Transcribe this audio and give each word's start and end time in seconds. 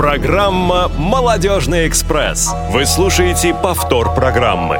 Программа 0.00 0.88
«Молодежный 0.96 1.86
экспресс». 1.86 2.50
Вы 2.70 2.86
слушаете 2.86 3.52
повтор 3.52 4.14
программы. 4.14 4.78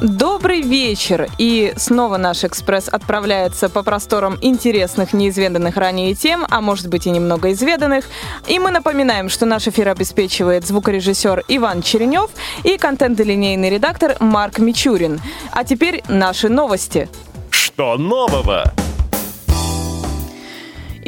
Добрый 0.00 0.60
вечер! 0.60 1.28
И 1.38 1.72
снова 1.76 2.16
наш 2.16 2.44
экспресс 2.44 2.86
отправляется 2.86 3.68
по 3.68 3.82
просторам 3.82 4.38
интересных, 4.40 5.12
неизведанных 5.12 5.76
ранее 5.76 6.14
тем, 6.14 6.46
а 6.48 6.60
может 6.60 6.86
быть 6.86 7.08
и 7.08 7.10
немного 7.10 7.50
изведанных. 7.50 8.04
И 8.46 8.60
мы 8.60 8.70
напоминаем, 8.70 9.28
что 9.28 9.44
наш 9.44 9.66
эфир 9.66 9.88
обеспечивает 9.88 10.64
звукорежиссер 10.68 11.46
Иван 11.48 11.82
Черенев 11.82 12.30
и 12.62 12.78
контент-линейный 12.78 13.70
редактор 13.70 14.14
Марк 14.20 14.60
Мичурин. 14.60 15.20
А 15.50 15.64
теперь 15.64 16.04
наши 16.06 16.48
новости. 16.48 17.08
Что 17.50 17.96
нового? 17.96 18.72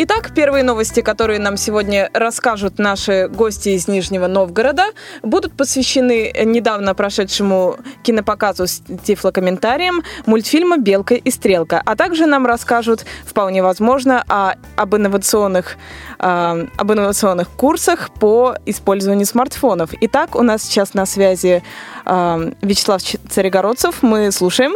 Итак, 0.03 0.31
первые 0.35 0.65
новости, 0.65 1.03
которые 1.03 1.39
нам 1.41 1.59
сегодня 1.59 2.09
расскажут 2.15 2.79
наши 2.79 3.29
гости 3.29 3.69
из 3.69 3.87
Нижнего 3.87 4.29
Новгорода, 4.29 4.85
будут 5.23 5.55
посвящены 5.55 6.33
недавно 6.47 6.95
прошедшему 6.95 7.77
кинопоказу 8.03 8.67
с 8.67 8.83
тифлокомментарием 9.05 10.03
мультфильма 10.25 10.79
«Белка 10.79 11.17
и 11.17 11.31
стрелка», 11.31 11.83
а 11.85 11.97
также 11.97 12.25
нам 12.25 12.47
расскажут, 12.47 13.05
вполне 13.27 13.63
возможно, 13.63 14.25
о, 14.27 14.55
об, 14.75 14.97
инновационных, 14.97 15.77
э, 16.19 16.67
об 16.79 16.93
инновационных 16.93 17.51
курсах 17.51 18.09
по 18.19 18.55
использованию 18.65 19.27
смартфонов. 19.27 19.91
Итак, 20.01 20.35
у 20.35 20.41
нас 20.41 20.63
сейчас 20.63 20.95
на 20.95 21.05
связи 21.05 21.63
э, 22.07 22.53
Вячеслав 22.63 23.03
Царегородцев. 23.03 24.03
Мы 24.03 24.33
слушаем. 24.33 24.73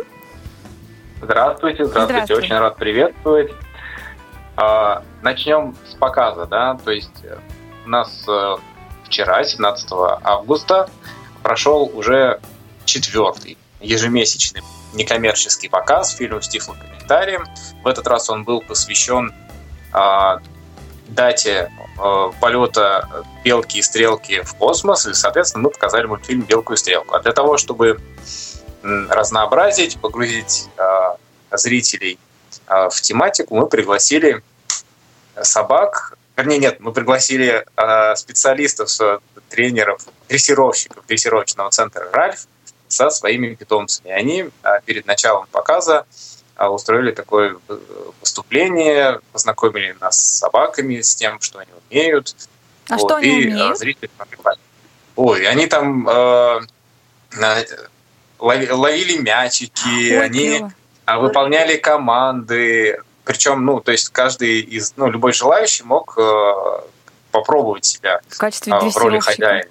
Здравствуйте, 1.23 1.87
здравствуйте, 1.87 2.27
здравствуйте. 2.27 2.35
очень 2.35 2.59
рад 2.59 2.77
приветствовать. 2.77 3.51
А, 4.57 5.03
начнем 5.23 5.75
с 5.89 5.95
показа, 5.95 6.47
да, 6.47 6.79
то 6.85 6.91
есть 6.93 7.25
э, 7.25 7.39
у 7.85 7.89
нас 7.89 8.25
э, 8.29 8.57
вчера, 9.05 9.43
17 9.43 9.89
августа, 10.23 10.89
прошел 11.43 11.91
уже 11.95 12.41
четвертый 12.85 13.59
ежемесячный 13.81 14.63
некоммерческий 14.95 15.69
показ 15.69 16.15
фильма 16.15 16.41
с 16.41 16.49
тифлокомментарием. 16.49 17.45
В 17.83 17.89
этот 17.89 18.07
раз 18.07 18.31
он 18.31 18.45
был 18.45 18.61
посвящен 18.61 19.35
э, 19.93 20.39
дате 21.09 21.71
э, 21.99 22.31
полета 22.41 23.25
белки 23.45 23.79
и 23.79 23.83
стрелки 23.83 24.41
в 24.43 24.55
космос, 24.55 25.07
и, 25.07 25.15
соответственно, 25.15 25.65
мы 25.65 25.71
показали 25.71 26.07
мультфильм 26.07 26.43
«Белку 26.43 26.75
и 26.75 26.77
стрелку». 26.77 27.15
А 27.15 27.21
для 27.21 27.33
того, 27.33 27.57
чтобы 27.57 28.01
разнообразить, 28.83 29.99
погрузить 29.99 30.69
э, 30.77 31.57
зрителей 31.57 32.19
а, 32.19 32.34
в 32.67 33.01
тематику 33.01 33.57
мы 33.57 33.67
пригласили 33.67 34.43
собак, 35.43 36.17
вернее, 36.37 36.59
нет, 36.59 36.81
мы 36.81 36.93
пригласили 36.93 37.65
а, 37.77 38.15
специалистов, 38.17 38.91
тренеров, 39.49 40.03
дрессировщиков 40.29 41.07
дрессировочного 41.07 41.71
центра 41.71 42.11
«Ральф» 42.13 42.47
со 42.89 43.11
своими 43.11 43.55
питомцами. 43.55 44.09
И 44.09 44.13
они 44.13 44.51
а, 44.63 44.81
перед 44.81 45.07
началом 45.07 45.47
показа 45.51 46.07
устроили 46.57 47.11
такое 47.11 47.57
выступление, 48.21 49.21
познакомили 49.33 49.97
нас 50.01 50.21
с 50.21 50.39
собаками, 50.39 51.01
с 51.01 51.17
тем, 51.17 51.41
что 51.41 51.59
они 51.59 51.71
умеют. 51.91 52.37
А 52.89 52.97
вот, 52.97 53.11
что 53.11 53.17
они 53.17 53.43
и 53.43 53.49
умеют? 53.49 53.79
Зрители 53.79 54.09
Ой, 55.17 55.47
они 55.49 55.67
там 55.67 56.09
э, 56.09 56.61
ловили 58.39 59.19
мячики, 59.19 60.13
Ой, 60.13 60.25
они 60.25 60.49
клево. 60.49 60.73
А 61.05 61.19
выполняли 61.19 61.77
команды. 61.77 62.99
Причем, 63.25 63.65
ну, 63.65 63.81
то 63.81 63.93
есть 63.93 64.11
каждый 64.11 64.61
из, 64.61 64.95
ну, 64.97 65.09
любой 65.09 65.33
желающий 65.33 65.83
мог 65.83 66.15
э, 66.19 66.53
попробовать 67.31 67.85
себя 67.85 68.21
в, 68.29 68.39
качестве 68.39 68.73
э, 68.73 68.79
в 68.79 68.97
роли 68.97 69.19
хозяина. 69.19 69.65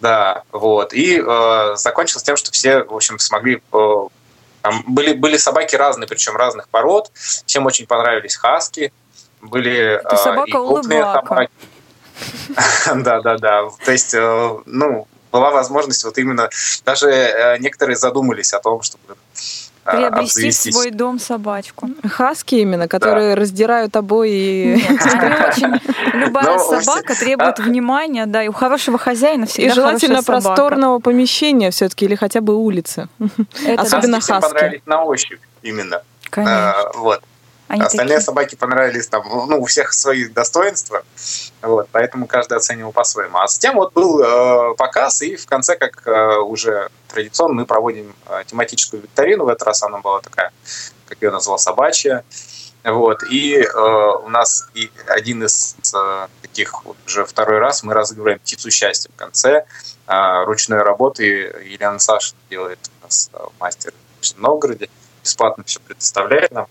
Да, 0.00 0.42
вот. 0.52 0.92
И 0.92 1.22
э, 1.24 1.72
закончилось 1.76 2.22
тем, 2.22 2.36
что 2.36 2.50
все, 2.52 2.84
в 2.84 2.94
общем, 2.94 3.18
смогли... 3.18 3.62
Э, 3.72 4.06
там 4.62 4.84
были, 4.86 5.14
были 5.14 5.36
собаки 5.36 5.76
разные, 5.76 6.06
причем 6.06 6.36
разных 6.36 6.68
пород. 6.68 7.10
Всем 7.46 7.66
очень 7.66 7.86
понравились 7.86 8.36
хаски. 8.36 8.92
Были 9.40 10.00
э, 10.02 10.16
собака 10.16 10.48
и 10.48 10.52
крупные 10.52 11.02
собаки. 11.02 11.52
Да, 12.96 13.22
да, 13.22 13.38
да. 13.38 13.70
То 13.84 13.92
есть, 13.92 14.12
э, 14.12 14.58
ну, 14.66 15.08
была 15.32 15.50
возможность 15.50 16.04
вот 16.04 16.18
именно... 16.18 16.50
Даже 16.84 17.56
некоторые 17.60 17.96
задумались 17.96 18.52
о 18.52 18.60
том, 18.60 18.82
чтобы 18.82 19.16
Приобрести 19.84 20.40
обзавестись. 20.40 20.74
свой 20.74 20.90
дом 20.90 21.18
собачку. 21.18 21.90
Хаски 22.08 22.56
именно, 22.56 22.86
которые 22.86 23.34
да. 23.34 23.40
раздирают 23.40 23.96
обои. 23.96 24.76
Нет, 24.76 24.90
очень 25.48 25.80
любая 26.12 26.58
собака 26.58 27.14
требует 27.14 27.58
внимания, 27.58 28.26
да, 28.26 28.42
и 28.42 28.48
у 28.48 28.52
хорошего 28.52 28.98
хозяина 28.98 29.46
всегда 29.46 29.70
И 29.70 29.74
желательно 29.74 30.22
просторного 30.22 30.98
помещения 30.98 31.70
все-таки 31.70 32.04
или 32.04 32.14
хотя 32.14 32.40
бы 32.40 32.54
улицы. 32.56 33.08
Особенно 33.76 34.20
хаски. 34.20 34.48
понравились 34.48 34.82
на 34.86 35.02
ощупь 35.02 35.40
именно. 35.62 36.02
Конечно. 36.30 36.70
А, 36.70 36.92
вот. 36.96 37.22
Они 37.70 37.82
Остальные 37.82 38.16
такие... 38.16 38.26
собаки 38.26 38.54
понравились 38.56 39.06
там, 39.06 39.22
ну, 39.48 39.60
у 39.60 39.64
всех 39.64 39.92
свои 39.92 40.26
достоинства, 40.26 41.04
вот, 41.62 41.88
поэтому 41.92 42.26
каждый 42.26 42.56
оценивал 42.56 42.90
по-своему. 42.90 43.38
А 43.38 43.46
затем 43.46 43.76
вот 43.76 43.92
был 43.92 44.20
э, 44.20 44.74
показ, 44.74 45.22
и 45.22 45.36
в 45.36 45.46
конце, 45.46 45.76
как 45.76 46.04
э, 46.04 46.38
уже 46.38 46.88
традиционно, 47.06 47.54
мы 47.54 47.66
проводим 47.66 48.12
э, 48.26 48.42
тематическую 48.44 49.02
викторину. 49.02 49.44
В 49.44 49.48
этот 49.50 49.68
раз 49.68 49.84
она 49.84 49.98
была 49.98 50.20
такая, 50.20 50.50
как 51.06 51.22
ее 51.22 51.30
назвал, 51.30 51.60
собачья. 51.60 52.24
Вот, 52.82 53.22
и 53.30 53.62
э, 53.62 54.12
у 54.24 54.28
нас 54.28 54.68
и 54.74 54.90
один 55.06 55.44
из 55.44 55.76
э, 55.94 56.26
таких 56.42 56.84
вот 56.84 56.96
уже 57.06 57.24
второй 57.24 57.60
раз 57.60 57.84
мы 57.84 57.94
разыгрываем 57.94 58.40
птицу 58.40 58.68
счастья 58.72 59.10
в 59.14 59.16
конце 59.16 59.64
э, 60.08 60.44
ручной 60.44 60.82
работы. 60.82 61.54
Елена 61.64 62.00
Саша 62.00 62.34
делает 62.50 62.80
у 63.00 63.04
нас 63.04 63.30
э, 63.32 63.38
мастер 63.60 63.92
в 64.20 64.38
Новгороде, 64.40 64.90
бесплатно 65.22 65.62
все 65.64 65.78
предоставляет 65.78 66.50
нам. 66.50 66.66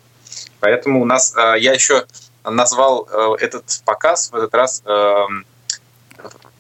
Поэтому 0.59 1.01
у 1.01 1.05
нас, 1.05 1.35
э, 1.35 1.55
я 1.59 1.73
еще 1.73 2.05
назвал 2.43 3.07
э, 3.11 3.35
этот 3.39 3.81
показ 3.85 4.31
в 4.31 4.35
этот 4.35 4.53
раз 4.53 4.81
эм, 4.85 5.45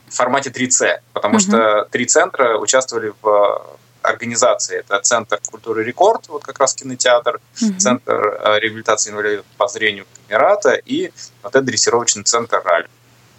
в 0.07 0.15
формате 0.15 0.49
3C, 0.49 0.99
потому 1.13 1.35
угу. 1.35 1.41
что 1.41 1.87
три 1.91 2.05
центра 2.05 2.57
участвовали 2.57 3.13
в 3.21 3.65
организации. 4.01 4.79
Это 4.79 4.99
Центр 5.01 5.39
культуры 5.51 5.83
Рекорд, 5.83 6.27
вот 6.29 6.43
как 6.43 6.59
раз 6.59 6.73
кинотеатр, 6.73 7.39
угу. 7.61 7.73
Центр 7.77 8.13
э, 8.13 8.59
реабилитации 8.59 9.11
инвалидов 9.11 9.45
по 9.57 9.67
зрению 9.67 10.05
Камерата 10.27 10.73
и 10.73 11.11
вот 11.43 11.55
этот 11.55 11.65
дрессировочный 11.65 12.23
центр 12.23 12.61
РАЛЬ. 12.63 12.87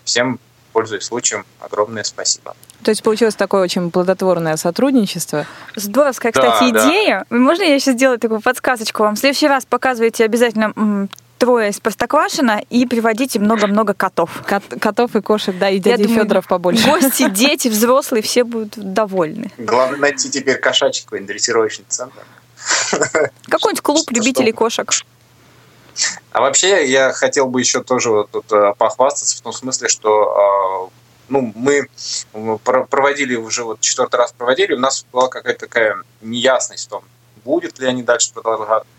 Всем, 0.04 0.38
пользуясь 0.72 1.04
случаем, 1.04 1.44
огромное 1.60 2.04
спасибо. 2.04 2.54
То 2.82 2.90
есть 2.90 3.02
получилось 3.02 3.34
такое 3.34 3.62
очень 3.62 3.90
плодотворное 3.90 4.56
сотрудничество. 4.56 5.46
Здоровская, 5.76 6.32
кстати, 6.32 6.72
да, 6.72 6.88
идея. 6.88 7.26
Да. 7.28 7.36
Можно 7.36 7.62
я 7.62 7.74
еще 7.74 7.92
сделаю 7.92 8.18
такую 8.18 8.40
подсказочку 8.40 9.02
вам? 9.02 9.16
В 9.16 9.18
следующий 9.18 9.48
раз 9.48 9.66
показывайте 9.66 10.24
обязательно 10.24 11.08
трое 11.40 11.70
из 11.70 11.80
Простоквашина 11.80 12.62
и 12.68 12.86
приводите 12.86 13.38
много-много 13.38 13.94
котов. 13.94 14.30
Кот, 14.46 14.62
котов 14.80 15.16
и 15.16 15.22
кошек, 15.22 15.56
да, 15.58 15.70
и 15.70 15.78
дяди 15.78 16.04
думаю, 16.04 16.20
Федоров 16.20 16.46
побольше. 16.46 16.86
Гости, 16.86 17.28
дети, 17.30 17.68
взрослые, 17.68 18.22
все 18.22 18.44
будут 18.44 18.74
довольны. 18.76 19.50
Главное 19.56 19.98
найти 19.98 20.30
теперь 20.30 20.58
кошачий 20.58 21.04
какой-нибудь 21.04 21.28
дрессировочный 21.28 21.86
центр. 21.88 22.20
Какой-нибудь 23.48 23.80
клуб 23.80 24.10
любителей 24.10 24.52
кошек. 24.52 24.90
А 26.32 26.40
вообще 26.40 26.86
я 26.86 27.12
хотел 27.12 27.46
бы 27.46 27.60
еще 27.60 27.82
тоже 27.82 28.10
вот 28.10 28.30
тут 28.30 28.50
э, 28.52 28.74
похвастаться 28.78 29.36
в 29.36 29.40
том 29.40 29.52
смысле, 29.52 29.88
что 29.88 30.90
э, 30.90 31.00
ну, 31.28 31.52
мы 31.54 31.88
проводили 32.58 33.36
уже 33.36 33.64
вот 33.64 33.80
четвертый 33.80 34.16
раз 34.16 34.32
проводили, 34.32 34.74
у 34.74 34.78
нас 34.78 35.06
была 35.12 35.28
какая-то 35.28 35.60
такая 35.60 35.96
неясность 36.20 36.86
в 36.86 36.90
том, 36.90 37.04
будет 37.44 37.78
ли 37.78 37.86
они 37.86 38.02
дальше 38.02 38.32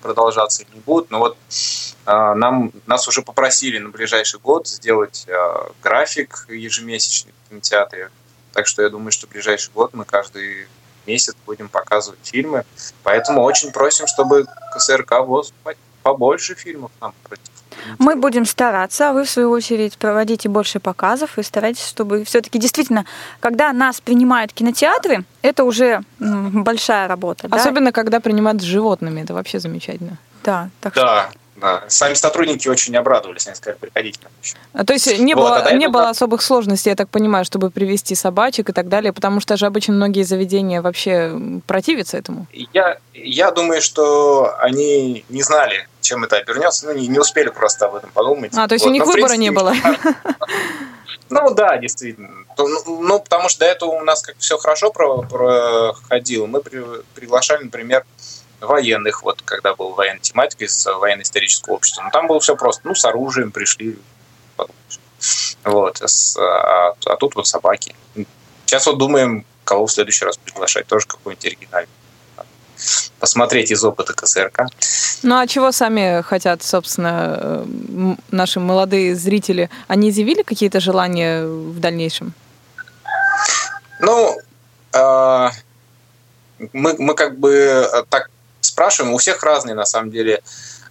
продолжаться 0.01 0.63
или 0.63 0.75
не 0.75 0.79
будут. 0.79 1.11
Но 1.11 1.19
вот 1.19 1.37
э, 2.05 2.33
нам, 2.33 2.71
нас 2.85 3.07
уже 3.07 3.21
попросили 3.21 3.77
на 3.77 3.89
ближайший 3.89 4.39
год 4.39 4.67
сделать 4.67 5.25
э, 5.27 5.69
график 5.81 6.45
ежемесячный 6.49 7.33
в 7.45 7.49
кинотеатре. 7.49 8.11
Так 8.53 8.67
что 8.67 8.81
я 8.81 8.89
думаю, 8.89 9.11
что 9.11 9.27
в 9.27 9.29
ближайший 9.29 9.71
год 9.73 9.93
мы 9.93 10.05
каждый 10.05 10.67
месяц 11.05 11.35
будем 11.45 11.69
показывать 11.69 12.19
фильмы. 12.23 12.65
Поэтому 13.03 13.43
очень 13.43 13.71
просим, 13.71 14.07
чтобы 14.07 14.45
КСРК 14.73 15.21
ВОЗ 15.21 15.53
побольше 16.03 16.55
фильмов 16.55 16.91
нам 17.01 17.13
мы 17.97 18.15
будем 18.15 18.45
стараться, 18.45 19.09
а 19.09 19.13
вы, 19.13 19.23
в 19.23 19.29
свою 19.29 19.49
очередь, 19.51 19.97
проводите 19.97 20.49
больше 20.49 20.79
показов 20.79 21.37
и 21.37 21.43
старайтесь, 21.43 21.85
чтобы 21.85 22.23
все-таки 22.23 22.59
действительно, 22.59 23.05
когда 23.39 23.73
нас 23.73 24.01
принимают 24.01 24.53
кинотеатры, 24.53 25.23
это 25.41 25.63
уже 25.63 26.03
большая 26.19 27.07
работа. 27.07 27.47
Особенно, 27.49 27.87
да? 27.87 27.91
когда 27.91 28.19
принимают 28.19 28.61
с 28.61 28.65
животными, 28.65 29.21
это 29.21 29.33
вообще 29.33 29.59
замечательно. 29.59 30.17
Да, 30.43 30.69
так 30.79 30.93
да, 30.95 31.29
что... 31.29 31.39
Сами 31.87 32.13
сотрудники 32.15 32.67
очень 32.67 32.95
обрадовались, 32.95 33.47
они 33.47 33.55
сказали, 33.55 33.77
приходите. 33.79 34.19
А, 34.73 34.83
то 34.83 34.93
есть 34.93 35.19
не, 35.19 35.35
вот, 35.35 35.43
было, 35.43 35.57
а 35.57 35.73
не 35.73 35.87
было 35.87 36.09
особых 36.09 36.41
сложностей, 36.41 36.89
я 36.89 36.95
так 36.95 37.09
понимаю, 37.09 37.45
чтобы 37.45 37.69
привести 37.69 38.15
собачек 38.15 38.69
и 38.69 38.73
так 38.73 38.89
далее, 38.89 39.13
потому 39.13 39.39
что 39.39 39.57
же 39.57 39.65
обычно 39.65 39.93
многие 39.93 40.23
заведения 40.23 40.81
вообще 40.81 41.61
противятся 41.67 42.17
этому. 42.17 42.47
Я, 42.73 42.97
я 43.13 43.51
думаю, 43.51 43.81
что 43.81 44.55
они 44.59 45.23
не 45.29 45.43
знали, 45.43 45.87
чем 46.01 46.23
это 46.23 46.37
обернется, 46.37 46.87
ну, 46.87 46.93
не, 46.93 47.07
не 47.07 47.19
успели 47.19 47.49
просто 47.49 47.85
об 47.85 47.95
этом 47.95 48.09
подумать. 48.11 48.53
А, 48.55 48.67
то 48.67 48.73
есть 48.73 48.85
вот. 48.85 48.91
у 48.91 48.93
них 48.93 49.05
Но, 49.05 49.11
выбора 49.11 49.29
принципе, 49.29 49.43
не 49.43 49.51
было. 49.51 49.73
Ну 51.29 51.53
да, 51.53 51.77
действительно. 51.77 52.29
Ну, 52.57 53.01
ну, 53.01 53.19
потому 53.19 53.47
что 53.49 53.61
до 53.61 53.65
этого 53.65 53.91
у 53.91 54.03
нас 54.03 54.21
как 54.21 54.35
все 54.37 54.57
хорошо 54.57 54.91
проходило. 54.91 56.45
Мы 56.45 56.61
при, 56.61 56.83
приглашали, 57.15 57.63
например, 57.63 58.05
военных, 58.61 59.23
вот 59.23 59.41
когда 59.43 59.75
был 59.75 59.93
военная 59.93 60.19
тематика 60.19 60.65
из 60.65 60.85
военно-исторического 60.85 61.73
общества. 61.73 62.03
Ну, 62.03 62.09
там 62.11 62.27
было 62.27 62.39
все 62.39 62.55
просто. 62.55 62.81
Ну, 62.85 62.95
с 62.95 63.03
оружием 63.03 63.51
пришли. 63.51 63.97
Вот. 65.63 66.01
А, 66.37 66.93
а 67.05 67.15
тут 67.17 67.35
вот 67.35 67.47
собаки. 67.47 67.95
Сейчас 68.65 68.85
вот 68.85 68.97
думаем, 68.97 69.45
кого 69.63 69.85
в 69.85 69.91
следующий 69.91 70.25
раз 70.25 70.37
приглашать. 70.37 70.87
Тоже 70.87 71.07
какой-нибудь 71.07 71.45
оригинальный. 71.45 71.89
Посмотреть 73.19 73.71
из 73.71 73.83
опыта 73.83 74.13
КСРК. 74.13 74.63
Ну 75.23 75.37
а 75.37 75.45
чего 75.45 75.71
сами 75.71 76.21
хотят, 76.21 76.63
собственно, 76.63 77.63
наши 78.31 78.59
молодые 78.59 79.15
зрители? 79.15 79.69
Они 79.87 80.09
изъявили 80.09 80.41
какие-то 80.41 80.79
желания 80.79 81.45
в 81.45 81.79
дальнейшем? 81.79 82.33
Ну, 83.99 84.39
э, 84.93 85.49
мы, 86.73 86.95
мы 86.97 87.13
как 87.13 87.37
бы 87.37 87.51
э, 87.51 88.03
так 88.09 88.20
спрашиваем, 88.81 89.13
у 89.13 89.19
всех 89.19 89.43
разные 89.43 89.75
на 89.75 89.85
самом 89.85 90.09
деле 90.09 90.41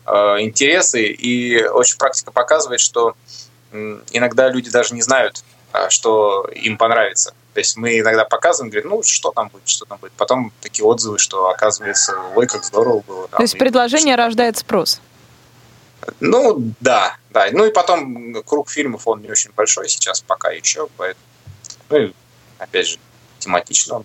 э, 0.07 0.13
интересы, 0.39 1.07
и 1.07 1.61
очень 1.65 1.99
практика 1.99 2.31
показывает, 2.31 2.81
что 2.81 3.17
иногда 3.73 4.49
люди 4.49 4.71
даже 4.71 4.95
не 4.95 5.03
знают, 5.03 5.43
э, 5.73 5.89
что 5.89 6.49
им 6.55 6.77
понравится. 6.77 7.35
То 7.53 7.59
есть 7.59 7.77
мы 7.77 7.99
иногда 7.99 8.25
показываем, 8.25 8.71
говорим, 8.71 8.91
ну, 8.91 9.03
что 9.03 9.33
там 9.33 9.49
будет, 9.49 9.69
что 9.69 9.87
там 9.87 9.99
будет. 9.99 10.13
Потом 10.13 10.53
такие 10.61 10.85
отзывы, 10.85 11.19
что 11.19 11.49
оказывается, 11.49 12.17
ой, 12.37 12.47
как 12.47 12.63
здорово 12.63 13.01
было. 13.01 13.27
Там, 13.27 13.39
То 13.39 13.43
есть 13.43 13.59
предложение 13.59 14.15
что 14.15 14.23
рождает 14.23 14.57
спрос? 14.57 15.01
Ну, 16.21 16.73
да, 16.79 17.17
да. 17.31 17.49
Ну 17.51 17.65
и 17.65 17.73
потом 17.73 18.41
круг 18.45 18.71
фильмов, 18.71 19.03
он 19.09 19.21
не 19.21 19.31
очень 19.31 19.51
большой 19.57 19.89
сейчас 19.89 20.21
пока 20.21 20.53
еще, 20.53 20.87
поэтому, 20.97 21.27
ну 21.89 21.99
и, 21.99 22.13
опять 22.59 22.87
же, 22.87 22.99
тематично 23.41 23.97
он 23.97 24.05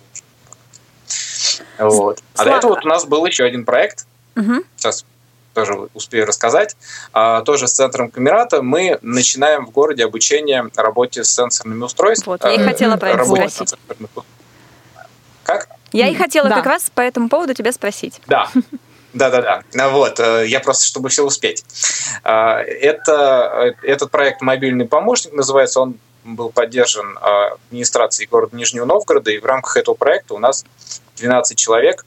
вот. 1.79 2.19
А 2.35 2.45
до 2.45 2.51
этого 2.51 2.75
вот 2.75 2.85
у 2.85 2.87
нас 2.87 3.05
был 3.05 3.25
еще 3.25 3.43
один 3.43 3.65
проект. 3.65 4.05
Угу. 4.35 4.63
Сейчас 4.77 5.05
тоже 5.53 5.87
успею 5.93 6.25
рассказать. 6.25 6.75
А, 7.13 7.41
тоже 7.41 7.67
с 7.67 7.73
центром 7.73 8.11
Камерата 8.11 8.61
мы 8.61 8.99
начинаем 9.01 9.65
в 9.65 9.71
городе 9.71 10.03
обучение 10.03 10.69
работе 10.75 11.23
с 11.23 11.31
сенсорными 11.31 11.83
устройствами. 11.83 12.33
Вот, 12.33 12.43
я 12.43 12.53
и 12.53 12.59
хотела 12.59 12.97
про 12.97 13.11
это 13.11 13.25
спросить. 13.25 13.73
Как? 15.43 15.69
Я 15.91 16.09
и 16.09 16.15
хотела 16.15 16.49
да. 16.49 16.55
как 16.55 16.65
раз 16.65 16.91
по 16.93 17.01
этому 17.01 17.29
поводу 17.29 17.53
тебя 17.53 17.71
спросить. 17.71 18.21
Да. 18.27 18.49
Да-да-да. 19.13 19.63
Ну 19.73 19.91
вот, 19.91 20.19
э, 20.19 20.45
я 20.45 20.59
просто, 20.59 20.85
чтобы 20.85 21.07
все 21.07 21.23
успеть. 21.23 21.63
А, 22.23 22.59
это, 22.59 23.73
э, 23.81 23.87
этот 23.87 24.11
проект 24.11 24.41
«Мобильный 24.41 24.85
помощник» 24.85 25.31
называется, 25.31 25.79
он 25.79 25.95
был 26.25 26.49
поддержан 26.49 27.17
а, 27.21 27.53
администрацией 27.67 28.27
города 28.27 28.57
Нижнего 28.57 28.83
Новгорода, 28.83 29.31
и 29.31 29.39
в 29.39 29.45
рамках 29.45 29.77
этого 29.77 29.95
проекта 29.95 30.33
у 30.33 30.39
нас 30.39 30.65
12 31.15 31.57
человек 31.57 32.05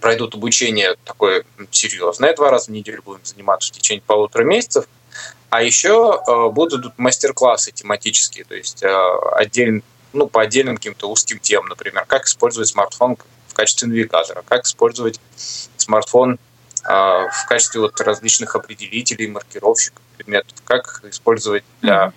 пройдут 0.00 0.34
обучение 0.34 0.96
такое 1.04 1.44
серьезное. 1.70 2.34
Два 2.34 2.50
раза 2.50 2.66
в 2.66 2.68
неделю 2.68 3.02
будем 3.02 3.24
заниматься 3.24 3.68
в 3.68 3.72
течение 3.72 4.02
полутора 4.06 4.44
месяцев. 4.44 4.86
А 5.50 5.62
еще 5.62 6.20
э, 6.26 6.48
будут 6.50 6.98
мастер-классы 6.98 7.72
тематические, 7.72 8.44
то 8.44 8.54
есть 8.54 8.82
э, 8.82 9.18
отдельно, 9.32 9.80
ну, 10.12 10.26
по 10.26 10.42
отдельным 10.42 10.76
каким-то 10.76 11.08
узким 11.10 11.38
темам, 11.38 11.70
например, 11.70 12.04
как 12.06 12.26
использовать 12.26 12.68
смартфон 12.68 13.16
в 13.46 13.54
качестве 13.54 13.88
навигатора, 13.88 14.42
как 14.46 14.66
использовать 14.66 15.18
смартфон 15.78 16.34
э, 16.34 16.38
в 16.86 17.46
качестве 17.48 17.80
вот 17.80 17.98
различных 18.00 18.54
определителей, 18.56 19.26
маркировщиков 19.26 20.02
предметов, 20.18 20.54
как 20.64 21.02
использовать 21.08 21.64
для 21.80 22.12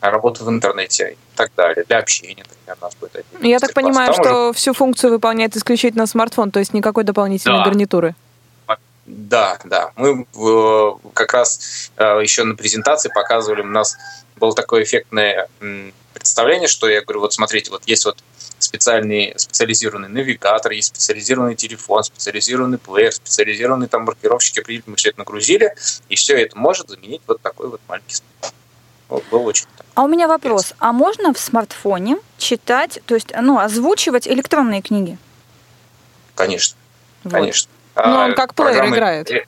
работы 0.00 0.44
в 0.44 0.48
интернете 0.48 1.12
и 1.12 1.36
так 1.36 1.50
далее, 1.56 1.84
для 1.86 1.98
общения, 1.98 2.44
например, 2.48 2.76
у 2.80 2.84
нас 2.84 2.94
будет 2.96 3.16
один. 3.16 3.48
Я 3.48 3.58
так 3.58 3.72
понимаю, 3.72 4.12
Там 4.12 4.24
что 4.24 4.48
уже... 4.48 4.58
всю 4.58 4.72
функцию 4.72 5.10
выполняет 5.10 5.56
исключительно 5.56 6.06
смартфон, 6.06 6.50
то 6.50 6.58
есть 6.58 6.74
никакой 6.74 7.04
дополнительной 7.04 7.58
да. 7.58 7.64
гарнитуры. 7.64 8.14
Да, 9.06 9.58
да. 9.64 9.92
Мы 9.94 10.26
как 11.14 11.32
раз 11.32 11.90
э, 11.96 12.20
еще 12.22 12.42
на 12.42 12.56
презентации 12.56 13.08
показывали, 13.14 13.60
у 13.60 13.66
нас 13.66 13.96
было 14.34 14.52
такое 14.54 14.82
эффектное 14.82 15.48
представление, 16.12 16.66
что 16.66 16.88
я 16.88 17.02
говорю, 17.02 17.20
вот 17.20 17.32
смотрите, 17.32 17.70
вот 17.70 17.82
есть 17.86 18.04
вот 18.04 18.18
специальный, 18.58 19.34
специализированный 19.36 20.08
навигатор, 20.08 20.72
есть 20.72 20.88
специализированный 20.88 21.54
телефон, 21.54 22.02
специализированный 22.02 22.78
плеер, 22.78 23.12
специализированный 23.12 23.86
там 23.86 24.02
маркировщики, 24.04 24.82
мы 24.86 24.96
все 24.96 25.10
это 25.10 25.20
нагрузили, 25.20 25.74
и 26.08 26.16
все 26.16 26.36
это 26.36 26.58
может 26.58 26.88
заменить 26.88 27.22
вот 27.26 27.40
такой 27.42 27.68
вот 27.68 27.80
маленький 27.86 28.14
смартфон. 28.14 28.50
Был 29.08 29.46
очень 29.46 29.66
а 29.96 30.02
у 30.02 30.08
меня 30.08 30.28
вопрос. 30.28 30.74
А 30.78 30.92
можно 30.92 31.32
в 31.32 31.38
смартфоне 31.38 32.18
читать, 32.36 33.00
то 33.06 33.14
есть, 33.14 33.32
ну, 33.34 33.58
озвучивать 33.58 34.28
электронные 34.28 34.82
книги? 34.82 35.16
Конечно. 36.34 36.76
Вот. 37.24 37.32
Конечно. 37.32 37.70
Ну, 37.96 38.14
он 38.14 38.34
как 38.34 38.54
плеер 38.54 38.72
Программы... 38.72 38.96
играет. 38.96 39.30
Э, 39.30 39.44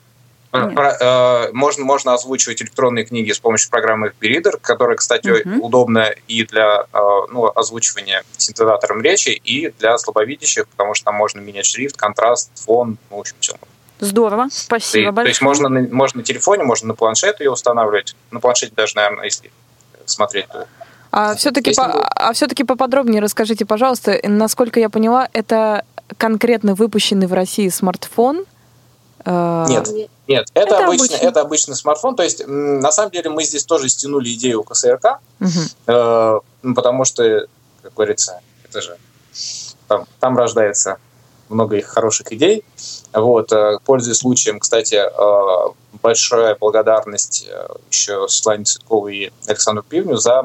э, 0.51 1.51
можно, 1.53 1.85
можно 1.85 2.15
озвучивать 2.15 2.63
электронные 2.63 3.05
книги 3.05 3.31
с 3.31 3.39
помощью 3.39 3.69
программы 3.69 4.11
Reader, 4.19 4.57
которая, 4.59 4.97
кстати, 4.97 5.27
uh-huh. 5.27 5.59
удобна 5.59 6.15
и 6.27 6.43
для 6.43 6.85
э, 6.91 6.97
ну, 7.29 7.51
озвучивания 7.55 8.23
синтезатором 8.35 9.03
речи, 9.03 9.29
и 9.29 9.69
для 9.77 9.99
слабовидящих, 9.99 10.67
потому 10.67 10.95
что 10.95 11.05
там 11.05 11.15
можно 11.15 11.41
менять 11.41 11.67
шрифт, 11.67 11.95
контраст, 11.95 12.49
фон, 12.65 12.97
ну, 13.11 13.17
в 13.17 13.19
общем, 13.19 13.35
все. 13.39 13.53
Здорово, 13.99 14.47
спасибо 14.51 15.09
и, 15.09 15.11
большое. 15.11 15.25
То 15.25 15.29
есть 15.29 15.41
можно, 15.41 15.69
можно 15.69 16.19
на 16.19 16.23
телефоне, 16.23 16.63
можно 16.63 16.89
на 16.89 16.95
планшет 16.95 17.39
ее 17.41 17.51
устанавливать. 17.51 18.15
На 18.31 18.39
планшете 18.39 18.73
даже, 18.75 18.95
наверное, 18.95 19.25
если 19.25 19.51
смотреть. 20.05 20.47
А 21.11 21.35
все-таки, 21.35 21.73
по, 21.73 21.85
а 21.85 22.33
все-таки 22.33 22.63
поподробнее 22.63 23.21
расскажите, 23.21 23.65
пожалуйста, 23.65 24.19
насколько 24.23 24.79
я 24.79 24.89
поняла, 24.89 25.27
это 25.33 25.83
конкретно 26.17 26.75
выпущенный 26.75 27.27
в 27.27 27.33
России 27.33 27.67
смартфон? 27.69 28.45
Э, 29.25 29.65
нет, 29.67 29.89
нет, 30.27 30.47
это, 30.53 30.75
это 30.75 30.85
обычный, 30.85 31.07
обычный. 31.07 31.27
это 31.27 31.41
обычный 31.41 31.75
смартфон. 31.75 32.15
То 32.15 32.23
есть, 32.23 32.43
на 32.47 32.91
самом 32.91 33.11
деле, 33.11 33.29
мы 33.31 33.43
здесь 33.43 33.65
тоже 33.65 33.89
стянули 33.89 34.33
идею 34.33 34.63
КСРК, 34.63 35.19
угу. 35.39 36.43
потому 36.75 37.05
что, 37.05 37.47
как 37.81 37.93
говорится, 37.95 38.39
это 38.63 38.81
же 38.81 38.97
там, 39.87 40.05
там 40.19 40.37
рождается 40.37 40.99
много 41.49 41.77
их 41.77 41.87
хороших 41.87 42.31
идей. 42.31 42.63
Вот, 43.13 43.51
э, 43.51 43.79
пользуясь 43.85 44.17
случаем, 44.17 44.59
кстати, 44.59 44.95
э, 44.95 45.73
большая 46.01 46.55
благодарность 46.55 47.47
э, 47.49 47.67
еще 47.89 48.27
Светлане 48.27 48.65
Цветковой 48.65 49.17
и 49.17 49.31
Александру 49.47 49.83
Пивню 49.83 50.17
за 50.17 50.43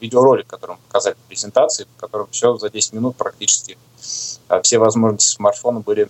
видеоролик, 0.00 0.46
который 0.46 0.72
мы 0.72 0.78
показали 0.88 1.14
в 1.14 1.28
презентации, 1.28 1.86
в 1.96 2.00
котором 2.00 2.28
все 2.30 2.56
за 2.56 2.68
10 2.68 2.92
минут 2.92 3.16
практически 3.16 3.78
все 4.62 4.78
возможности 4.78 5.36
смартфона 5.36 5.80
были 5.80 6.08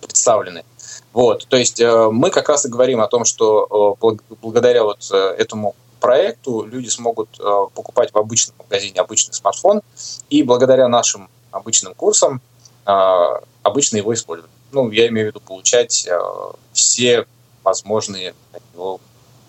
представлены. 0.00 0.64
Вот, 1.12 1.46
то 1.48 1.56
есть 1.56 1.80
мы 1.80 2.30
как 2.30 2.48
раз 2.48 2.66
и 2.66 2.68
говорим 2.68 3.00
о 3.00 3.08
том, 3.08 3.24
что 3.24 3.96
благодаря 4.42 4.84
вот 4.84 5.10
этому 5.10 5.74
проекту 6.00 6.64
люди 6.64 6.88
смогут 6.88 7.28
покупать 7.74 8.12
в 8.12 8.18
обычном 8.18 8.56
магазине 8.58 9.00
обычный 9.00 9.34
смартфон, 9.34 9.82
и 10.30 10.42
благодаря 10.42 10.88
нашим 10.88 11.28
обычным 11.50 11.94
курсам 11.94 12.40
обычно 12.86 13.96
его 13.96 14.14
используют. 14.14 14.50
Ну, 14.72 14.90
я 14.90 15.08
имею 15.08 15.26
в 15.26 15.30
виду 15.30 15.40
получать 15.40 16.06
а, 16.08 16.52
все 16.72 17.26
возможные 17.62 18.34
от 18.52 18.62
него 18.72 19.00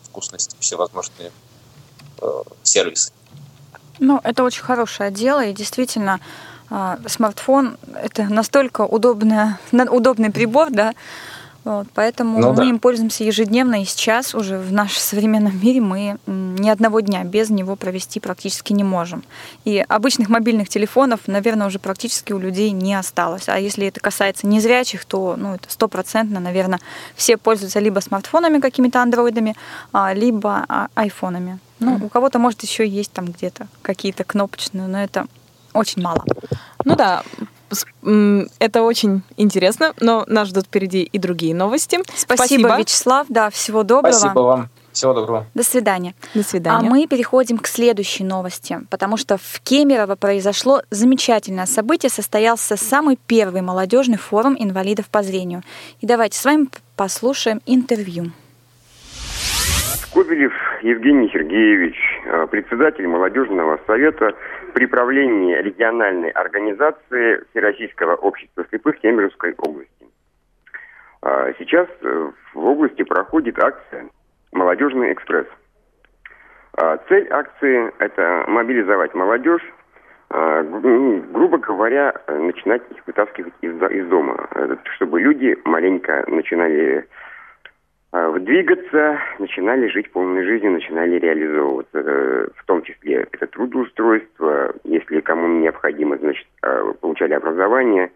вкусности, 0.03 0.55
все 0.59 0.75
возможные 0.75 1.31
а, 2.19 2.43
сервисы. 2.63 3.11
Ну, 3.99 4.19
это 4.23 4.43
очень 4.43 4.63
хорошее 4.63 5.11
дело, 5.11 5.43
и 5.43 5.53
действительно 5.53 6.19
смартфон 7.07 7.77
это 7.95 8.23
настолько 8.23 8.81
удобная, 8.81 9.57
удобный 9.71 10.31
прибор, 10.31 10.69
да, 10.69 10.93
вот, 11.67 11.87
поэтому 11.93 12.39
ну, 12.39 12.51
мы 12.51 12.55
да. 12.55 12.63
им 12.63 12.79
пользуемся 12.79 13.25
ежедневно, 13.25 13.81
и 13.81 13.85
сейчас 13.85 14.33
уже 14.33 14.57
в 14.57 14.71
нашем 14.71 15.01
современном 15.01 15.59
мире 15.61 15.81
мы 15.81 16.17
ни 16.25 16.69
одного 16.69 17.01
дня 17.01 17.25
без 17.25 17.49
него 17.49 17.75
провести 17.75 18.21
практически 18.21 18.71
не 18.71 18.85
можем. 18.85 19.25
И 19.65 19.83
обычных 19.85 20.29
мобильных 20.29 20.69
телефонов, 20.69 21.27
наверное, 21.27 21.67
уже 21.67 21.79
практически 21.79 22.31
у 22.31 22.39
людей 22.39 22.71
не 22.71 22.95
осталось. 22.95 23.49
А 23.49 23.59
если 23.59 23.85
это 23.85 23.99
касается 23.99 24.47
незрячих, 24.47 25.03
то 25.03 25.35
ну, 25.37 25.55
это 25.55 25.69
стопроцентно, 25.69 26.39
наверное, 26.39 26.79
все 27.17 27.35
пользуются 27.35 27.79
либо 27.79 27.99
смартфонами 27.99 28.61
какими-то 28.61 29.01
андроидами, 29.01 29.53
а, 29.91 30.13
либо 30.13 30.63
а, 30.69 30.87
айфонами. 30.95 31.59
Ну, 31.79 31.99
у 32.01 32.07
кого-то, 32.07 32.39
может, 32.39 32.63
еще 32.63 32.87
есть 32.87 33.11
там 33.11 33.25
где-то 33.25 33.67
какие-то 33.81 34.23
кнопочные, 34.23 34.87
но 34.87 35.03
это 35.03 35.27
очень 35.73 36.01
мало. 36.01 36.23
Ну 36.85 36.95
да, 36.95 37.23
Это 38.59 38.83
очень 38.83 39.23
интересно, 39.35 39.93
но 39.99 40.23
нас 40.27 40.49
ждут 40.49 40.65
впереди 40.65 41.03
и 41.03 41.19
другие 41.19 41.53
новости. 41.53 41.99
Спасибо, 42.15 42.35
Спасибо. 42.35 42.77
Вячеслав. 42.77 43.27
Да, 43.29 43.49
всего 43.49 43.83
доброго. 43.83 44.13
Спасибо 44.13 44.39
вам. 44.39 44.69
Всего 44.97 45.13
доброго. 45.13 45.45
До 45.53 45.63
свидания. 45.63 46.15
До 46.33 46.43
свидания. 46.43 46.87
А 46.87 46.89
мы 46.89 47.05
переходим 47.05 47.59
к 47.59 47.67
следующей 47.67 48.23
новости, 48.23 48.79
потому 48.89 49.15
что 49.17 49.37
в 49.37 49.59
Кемерово 49.63 50.15
произошло 50.15 50.81
замечательное 50.89 51.67
событие. 51.67 52.09
Состоялся 52.09 52.77
самый 52.77 53.19
первый 53.27 53.61
молодежный 53.61 54.17
форум 54.17 54.55
инвалидов 54.57 55.07
по 55.11 55.21
зрению. 55.21 55.61
И 56.01 56.07
давайте 56.07 56.39
с 56.39 56.45
вами 56.45 56.67
послушаем 56.95 57.61
интервью. 57.67 58.31
Кобелев 60.17 60.53
Евгений 60.81 61.29
Сергеевич, 61.31 61.95
э, 62.25 62.47
председатель 62.47 63.05
молодежного 63.05 63.79
совета 63.85 64.33
при 64.77 64.85
правлении 64.85 65.55
региональной 65.55 66.29
организации 66.29 67.43
Всероссийского 67.49 68.15
общества 68.15 68.63
слепых 68.69 68.99
Кемеровской 68.99 69.55
области. 69.57 70.05
А 71.23 71.51
сейчас 71.57 71.87
э, 72.03 72.31
в 72.53 72.63
области 72.63 73.01
проходит 73.01 73.57
акция 73.57 74.07
«Молодежный 74.51 75.13
экспресс». 75.13 75.47
А, 76.73 76.97
цель 77.09 77.27
акции– 77.31 77.91
это 77.97 78.43
мобилизовать 78.47 79.15
молодежь, 79.15 79.65
а, 80.29 80.61
ну, 80.61 81.23
грубо 81.33 81.57
говоря, 81.57 82.13
начинать 82.27 82.83
их 82.91 82.97
вытаскивать 83.07 83.55
из, 83.61 83.73
из 83.81 84.07
дома, 84.09 84.47
чтобы 84.93 85.19
люди 85.19 85.57
маленько 85.65 86.23
начинали 86.27 87.07
двигаться, 88.39 89.19
начинали 89.39 89.87
жить 89.89 90.11
полной 90.11 90.43
жизнью, 90.43 90.71
начинали 90.71 91.19
реализовываться. 91.19 91.99
Э, 91.99 92.47
в 92.55 92.65
том 92.65 92.81
числе 92.83 93.27
это 93.31 93.47
трудоустройство, 93.47 94.73
если 94.83 95.19
кому 95.21 95.47
необходимо, 95.59 96.17
значит, 96.17 96.47
а, 96.61 96.93
получали 96.93 97.33
образование. 97.33 98.11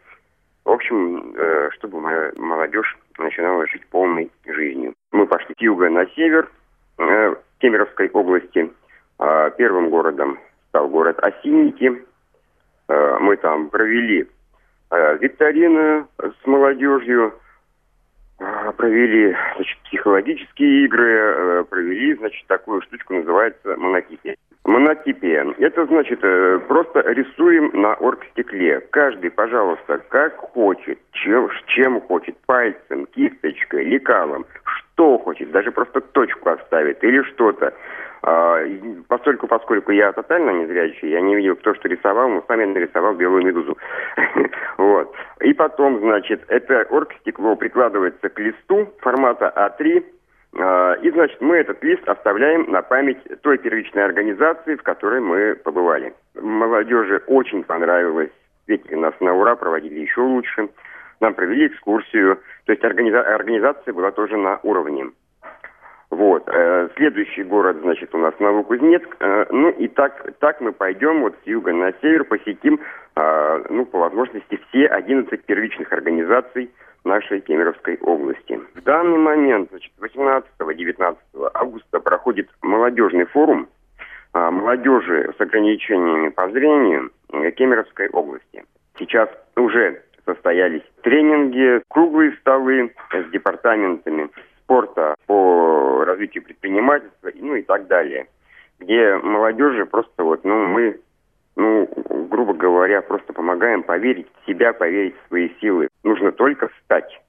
В 0.64 0.72
общем, 0.72 1.34
э, 1.36 1.70
чтобы 1.72 2.00
молодежь 2.00 2.98
начинала 3.18 3.68
жить 3.68 3.86
полной 3.88 4.32
жизнью. 4.46 4.94
Мы 5.12 5.28
пошли 5.28 5.56
с 5.58 5.62
юга 5.62 5.90
на 5.90 6.06
север 6.16 6.50
э, 6.98 7.36
Кемеровской 7.60 8.10
области. 8.10 8.72
А, 9.20 9.50
первым 9.52 9.90
городом 9.90 10.40
стал 10.70 10.88
город 10.88 11.20
Осинники. 11.20 12.04
Мы 12.88 13.38
там 13.38 13.70
провели 13.70 14.28
викторину 14.92 16.10
с 16.18 16.46
молодежью, 16.46 17.28
а, 17.30 17.40
провели 18.78 19.36
значит, 19.56 19.78
психологические 19.86 20.86
игры, 20.86 21.12
э, 21.12 21.64
провели, 21.70 22.16
значит, 22.16 22.46
такую 22.48 22.82
штучку, 22.82 23.14
называется 23.14 23.76
монотипия. 23.78 24.36
Монотипия. 24.64 25.46
Это 25.58 25.86
значит, 25.86 26.20
э, 26.24 26.60
просто 26.68 27.02
рисуем 27.02 27.72
на 27.74 27.96
оргстекле. 27.96 28.80
Каждый, 28.92 29.32
пожалуйста, 29.32 30.00
как 30.10 30.38
хочет, 30.38 31.00
чем, 31.12 31.50
чем 31.68 32.02
хочет, 32.02 32.36
пальцем, 32.46 33.08
кисточкой, 33.08 33.86
лекалом, 33.86 34.46
что 34.94 35.18
хочет, 35.18 35.52
даже 35.52 35.72
просто 35.72 36.02
точку 36.02 36.50
оставит 36.50 37.04
или 37.04 37.24
что-то. 37.24 37.74
А, 38.24 38.60
поскольку, 39.08 39.48
поскольку 39.48 39.92
я 39.92 40.12
тотально 40.12 40.52
незрячий, 40.52 41.10
я 41.10 41.22
не 41.22 41.36
видел, 41.36 41.56
кто 41.56 41.74
что 41.74 41.88
рисовал, 41.88 42.30
но 42.30 42.44
сам 42.48 42.60
я 42.60 42.68
нарисовал 42.68 43.16
белую 43.16 43.44
медузу. 43.44 43.76
вот. 44.78 45.16
И 45.40 45.54
потом, 45.54 46.00
значит, 46.02 46.44
это 46.50 46.86
оргстекло 46.92 47.56
прикладывается 47.56 48.30
к 48.30 48.40
листу 48.40 48.94
формата 49.00 49.52
А3, 49.56 50.06
а, 50.60 50.94
и, 51.02 51.10
значит, 51.10 51.42
мы 51.42 51.58
этот 51.58 51.84
лист 51.84 52.08
оставляем 52.08 52.70
на 52.70 52.84
память 52.84 53.18
той 53.42 53.58
первичной 53.58 54.06
организации, 54.06 54.76
в 54.76 54.84
которой 54.84 55.20
мы 55.20 55.56
побывали. 55.56 56.14
Молодежи 56.36 57.24
очень 57.26 57.64
понравилось, 57.64 58.30
встретили 58.60 58.96
нас 58.96 59.16
на 59.20 59.34
ура, 59.34 59.56
проводили 59.56 60.02
еще 60.02 60.22
лучше. 60.22 60.70
Нам 61.22 61.36
провели 61.36 61.68
экскурсию, 61.68 62.40
то 62.66 62.74
есть 62.74 62.84
организа- 62.84 63.22
организация 63.22 63.94
была 63.94 64.12
тоже 64.12 64.38
на 64.38 64.60
уровне. 64.64 65.12
Вот. 66.10 66.44
Э, 66.48 66.90
следующий 66.98 67.44
город, 67.44 67.78
значит, 67.82 68.14
у 68.14 68.18
нас 68.18 68.34
Новокузнецк. 68.40 69.16
Э, 69.20 69.46
ну 69.52 69.70
и 69.70 69.88
так, 69.88 70.34
так 70.40 70.60
мы 70.60 70.74
пойдем 70.74 71.22
вот 71.22 71.36
с 71.44 71.48
юга 71.48 71.72
на 71.74 71.94
север, 72.02 72.26
посетим, 72.26 72.82
э, 73.16 73.64
ну, 73.70 73.86
по 73.86 74.00
возможности, 74.00 74.60
все 74.68 74.88
11 74.88 75.46
первичных 75.46 75.94
организаций 75.94 76.72
нашей 77.06 77.40
Кемеровской 77.40 77.98
области. 78.02 78.60
В 78.74 78.82
данный 78.82 79.20
момент, 79.20 79.70
значит, 79.70 79.92
18-19 80.00 81.18
августа 81.54 82.00
проходит 82.00 82.50
молодежный 82.62 83.26
форум 83.26 83.70
молодежи 84.34 85.34
с 85.38 85.42
ограничениями 85.42 86.30
по 86.30 86.50
зрению 86.52 87.12
Кемеровской 87.58 88.08
области. 88.10 88.64
Сейчас 88.98 89.30
уже 89.58 90.02
состоялись 90.26 90.84
тренинги, 91.02 91.82
круглые 91.90 92.34
столы 92.42 92.94
с 93.12 93.32
департаментами 93.32 94.30
спорта, 94.60 95.16
по 95.28 96.04
развитию 96.06 96.44
предпринимательства, 96.44 97.32
ну 97.36 97.56
и 97.56 97.62
так 97.62 97.88
далее. 97.88 98.28
Где 98.80 99.18
молодежи 99.18 99.86
просто 99.86 100.24
вот, 100.24 100.44
ну, 100.44 100.68
мы, 100.68 101.00
ну, 101.56 101.88
грубо 102.30 102.54
говоря, 102.54 103.02
просто 103.02 103.34
помогаем 103.34 103.84
поверить 103.84 104.28
в 104.42 104.48
себя, 104.48 104.74
поверить 104.74 105.16
в 105.16 105.28
свои 105.28 105.50
силы. 105.60 105.90
Нужно 106.04 106.32
только 106.32 106.70
встать. 106.70 107.22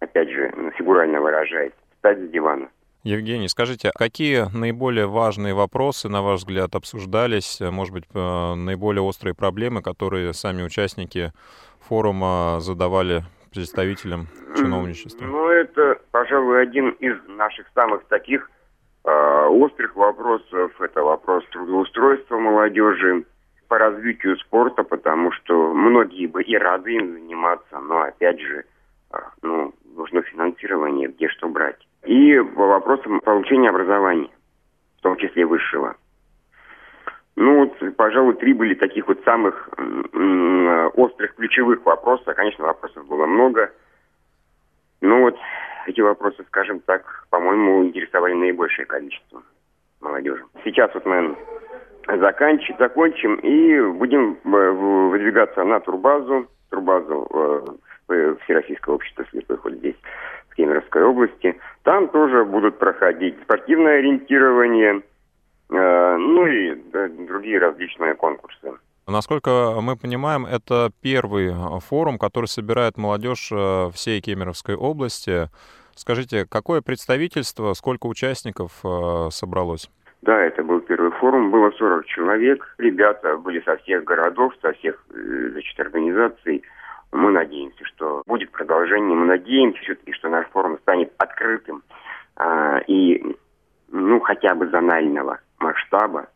Опять 0.00 0.30
же, 0.30 0.52
фигурально 0.76 1.20
выражаясь, 1.20 1.72
встать 1.96 2.18
с 2.18 2.28
дивана. 2.28 2.68
Евгений, 3.04 3.48
скажите, 3.48 3.90
какие 3.94 4.46
наиболее 4.56 5.06
важные 5.06 5.52
вопросы, 5.52 6.08
на 6.08 6.22
ваш 6.22 6.40
взгляд, 6.40 6.74
обсуждались, 6.74 7.60
может 7.60 7.92
быть, 7.92 8.04
э, 8.14 8.54
наиболее 8.54 9.02
острые 9.02 9.34
проблемы, 9.34 9.82
которые 9.82 10.32
сами 10.32 10.62
участники 10.62 11.32
форума 11.80 12.60
задавали 12.60 13.24
представителям 13.52 14.28
чиновничества? 14.56 15.26
Ну, 15.26 15.48
это, 15.50 16.00
пожалуй, 16.12 16.62
один 16.62 16.92
из 16.92 17.16
наших 17.28 17.66
самых 17.74 18.04
таких 18.04 18.50
э, 19.04 19.46
острых 19.50 19.94
вопросов. 19.96 20.72
Это 20.80 21.02
вопрос 21.02 21.44
трудоустройства 21.52 22.38
молодежи 22.38 23.26
по 23.68 23.76
развитию 23.76 24.38
спорта, 24.38 24.82
потому 24.82 25.30
что 25.32 25.74
многие 25.74 26.26
бы 26.26 26.42
и 26.42 26.56
рады 26.56 26.94
им 26.94 27.12
заниматься, 27.12 27.78
но, 27.80 28.00
опять 28.00 28.40
же, 28.40 28.64
э, 29.12 29.18
ну, 29.42 29.74
нужно 29.94 30.22
финансирование, 30.22 31.08
где 31.08 31.28
что 31.28 31.50
брать. 31.50 31.76
И 32.04 32.38
по 32.38 32.66
вопросам 32.66 33.20
получения 33.20 33.70
образования, 33.70 34.30
в 34.98 35.02
том 35.02 35.16
числе 35.16 35.46
высшего. 35.46 35.96
Ну, 37.36 37.64
вот, 37.64 37.96
пожалуй, 37.96 38.34
три 38.34 38.52
были 38.52 38.74
таких 38.74 39.08
вот 39.08 39.20
самых 39.24 39.68
острых, 40.94 41.34
ключевых 41.34 41.84
вопроса. 41.84 42.34
Конечно, 42.34 42.64
вопросов 42.64 43.06
было 43.06 43.26
много. 43.26 43.72
Ну 45.00 45.22
вот, 45.22 45.36
эти 45.86 46.00
вопросы, 46.00 46.44
скажем 46.46 46.80
так, 46.80 47.26
по-моему, 47.30 47.84
интересовали 47.84 48.34
наибольшее 48.34 48.86
количество 48.86 49.42
молодежи. 50.00 50.44
Сейчас 50.64 50.92
вот 50.94 51.04
мы 51.04 51.36
заканчиваем, 52.06 52.78
закончим 52.78 53.34
и 53.36 53.80
будем 53.98 54.38
э, 54.44 54.70
выдвигаться 54.70 55.64
на 55.64 55.80
турбазу, 55.80 56.46
турбазу 56.70 57.76
э, 58.08 58.36
Всероссийского 58.44 58.94
общества 58.94 59.24
слепых 59.30 59.64
вот 59.64 59.74
здесь, 59.74 59.96
в 60.54 60.56
Кемеровской 60.56 61.02
области. 61.02 61.58
Там 61.82 62.08
тоже 62.08 62.44
будут 62.44 62.78
проходить 62.78 63.36
спортивное 63.42 63.98
ориентирование– 63.98 65.02
Э, 65.70 66.16
ну 66.16 66.46
и 66.46 66.74
другие 67.26 67.58
различные 67.58 68.14
конкурсы. 68.14 68.74
Насколько 69.06 69.76
мы 69.80 69.96
понимаем, 69.96 70.46
это 70.46 70.90
первый 71.02 71.48
э, 71.48 71.80
форум, 71.80 72.18
который 72.18 72.46
собирает 72.46 72.96
молодежь 72.96 73.50
э, 73.52 73.90
всей 73.92 74.20
Кемеровской 74.20 74.76
области. 74.76 75.48
Скажите, 75.94 76.46
какое 76.48 76.80
представительство, 76.80 77.72
сколько 77.74 78.06
участников 78.06 78.82
собралось? 79.30 79.88
Да, 80.22 80.40
это 80.40 80.64
был 80.64 80.80
первый 80.80 81.12
форум, 81.12 81.52
было 81.52 81.70
40 81.70 82.06
человек. 82.06 82.74
Ребята 82.78 83.36
были 83.36 83.60
со 83.60 83.76
всех 83.76 84.02
городов, 84.02 84.52
со 84.60 84.72
всех 84.72 85.00
значит, 85.08 85.78
организаций. 85.78 86.64
Мы 87.14 87.30
надеемся, 87.30 87.84
что 87.84 88.24
будет 88.26 88.50
продолжение. 88.50 89.16
Мы 89.16 89.26
надеемся 89.26 89.80
все-таки, 89.82 90.12
что 90.14 90.28
наш 90.28 90.48
форум 90.48 90.78
станет 90.80 91.12
открытым 91.18 91.84
а, 92.34 92.78
и 92.88 93.36
ну, 93.92 94.18
хотя 94.18 94.56
бы 94.56 94.66
зонального 94.66 95.38
масштаба, 95.60 96.26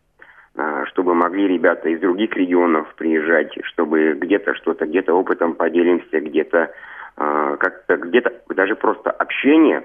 а, 0.55 0.87
чтобы 0.87 1.15
могли 1.15 1.49
ребята 1.49 1.89
из 1.89 1.99
других 1.99 2.33
регионов 2.35 2.95
приезжать, 2.95 3.53
чтобы 3.65 4.13
где-то 4.13 4.55
что-то, 4.55 4.87
где-то 4.87 5.15
опытом 5.15 5.55
поделимся, 5.55 6.21
где-то 6.21 6.71
а, 7.17 7.57
как-то, 7.57 7.97
где-то 7.97 8.33
даже 8.55 8.77
просто 8.77 9.11
общение, 9.11 9.85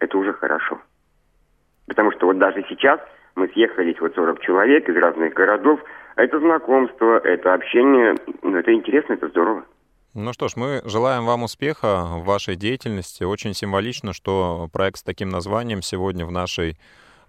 это 0.00 0.18
уже 0.18 0.32
хорошо. 0.32 0.80
Потому 1.86 2.10
что 2.10 2.26
вот 2.26 2.38
даже 2.38 2.64
сейчас 2.68 3.00
мы 3.36 3.46
съехались 3.46 4.00
вот 4.00 4.16
40 4.16 4.40
человек 4.40 4.88
из 4.88 4.96
разных 4.96 5.34
городов, 5.34 5.78
это 6.16 6.40
знакомство, 6.40 7.18
это 7.18 7.54
общение, 7.54 8.16
ну, 8.42 8.56
это 8.56 8.72
интересно, 8.74 9.12
это 9.12 9.28
здорово. 9.28 9.64
Ну 10.12 10.32
что 10.32 10.48
ж, 10.48 10.56
мы 10.56 10.82
желаем 10.84 11.24
вам 11.24 11.44
успеха 11.44 12.04
в 12.04 12.24
вашей 12.24 12.56
деятельности. 12.56 13.22
Очень 13.22 13.54
символично, 13.54 14.12
что 14.12 14.68
проект 14.72 14.98
с 14.98 15.02
таким 15.04 15.28
названием 15.28 15.82
сегодня 15.82 16.26
в 16.26 16.32
нашей 16.32 16.76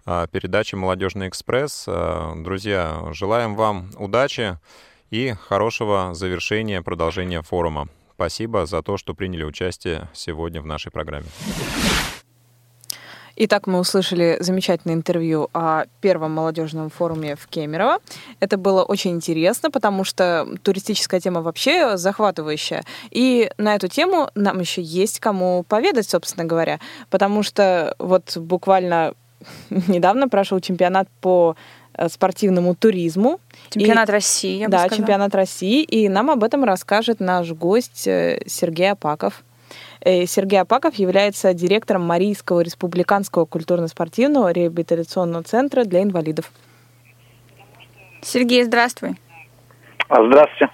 а, 0.04 0.26
передаче 0.26 0.76
«Молодежный 0.76 1.28
экспресс». 1.28 1.84
А, 1.86 2.34
друзья, 2.34 3.10
желаем 3.12 3.54
вам 3.54 3.90
удачи 3.96 4.58
и 5.10 5.32
хорошего 5.32 6.12
завершения, 6.14 6.82
продолжения 6.82 7.42
форума. 7.42 7.88
Спасибо 8.14 8.66
за 8.66 8.82
то, 8.82 8.96
что 8.96 9.14
приняли 9.14 9.44
участие 9.44 10.08
сегодня 10.12 10.60
в 10.60 10.66
нашей 10.66 10.90
программе. 10.90 11.28
Итак, 13.44 13.66
мы 13.66 13.80
услышали 13.80 14.36
замечательное 14.38 14.94
интервью 14.94 15.50
о 15.52 15.86
первом 16.00 16.30
молодежном 16.30 16.90
форуме 16.90 17.34
в 17.34 17.48
Кемерово. 17.48 17.98
Это 18.38 18.56
было 18.56 18.84
очень 18.84 19.10
интересно, 19.10 19.68
потому 19.68 20.04
что 20.04 20.46
туристическая 20.62 21.18
тема 21.18 21.42
вообще 21.42 21.96
захватывающая. 21.96 22.84
И 23.10 23.50
на 23.58 23.74
эту 23.74 23.88
тему 23.88 24.30
нам 24.36 24.60
еще 24.60 24.80
есть 24.80 25.18
кому 25.18 25.64
поведать, 25.68 26.08
собственно 26.08 26.44
говоря, 26.44 26.78
потому 27.10 27.42
что 27.42 27.96
вот 27.98 28.36
буквально 28.36 29.14
недавно 29.70 30.28
прошел 30.28 30.60
чемпионат 30.60 31.08
по 31.20 31.56
э, 31.94 32.08
спортивному 32.08 32.76
туризму. 32.76 33.40
Чемпионат 33.70 34.08
и, 34.08 34.12
России, 34.12 34.58
я 34.58 34.66
бы 34.66 34.70
Да, 34.70 34.78
сказала. 34.82 34.98
чемпионат 34.98 35.34
России. 35.34 35.82
И 35.82 36.08
нам 36.08 36.30
об 36.30 36.44
этом 36.44 36.62
расскажет 36.62 37.18
наш 37.18 37.50
гость 37.50 38.06
э, 38.06 38.40
Сергей 38.46 38.92
Апаков. 38.92 39.42
Э, 40.00 40.26
Сергей 40.26 40.60
Апаков 40.60 40.94
является 40.94 41.52
директором 41.54 42.02
Марийского 42.02 42.60
республиканского 42.60 43.44
культурно-спортивного 43.44 44.52
реабилитационного 44.52 45.44
центра 45.44 45.84
для 45.84 46.02
инвалидов. 46.02 46.50
Сергей, 48.22 48.64
здравствуй. 48.64 49.16
А, 50.08 50.24
здравствуйте. 50.24 50.70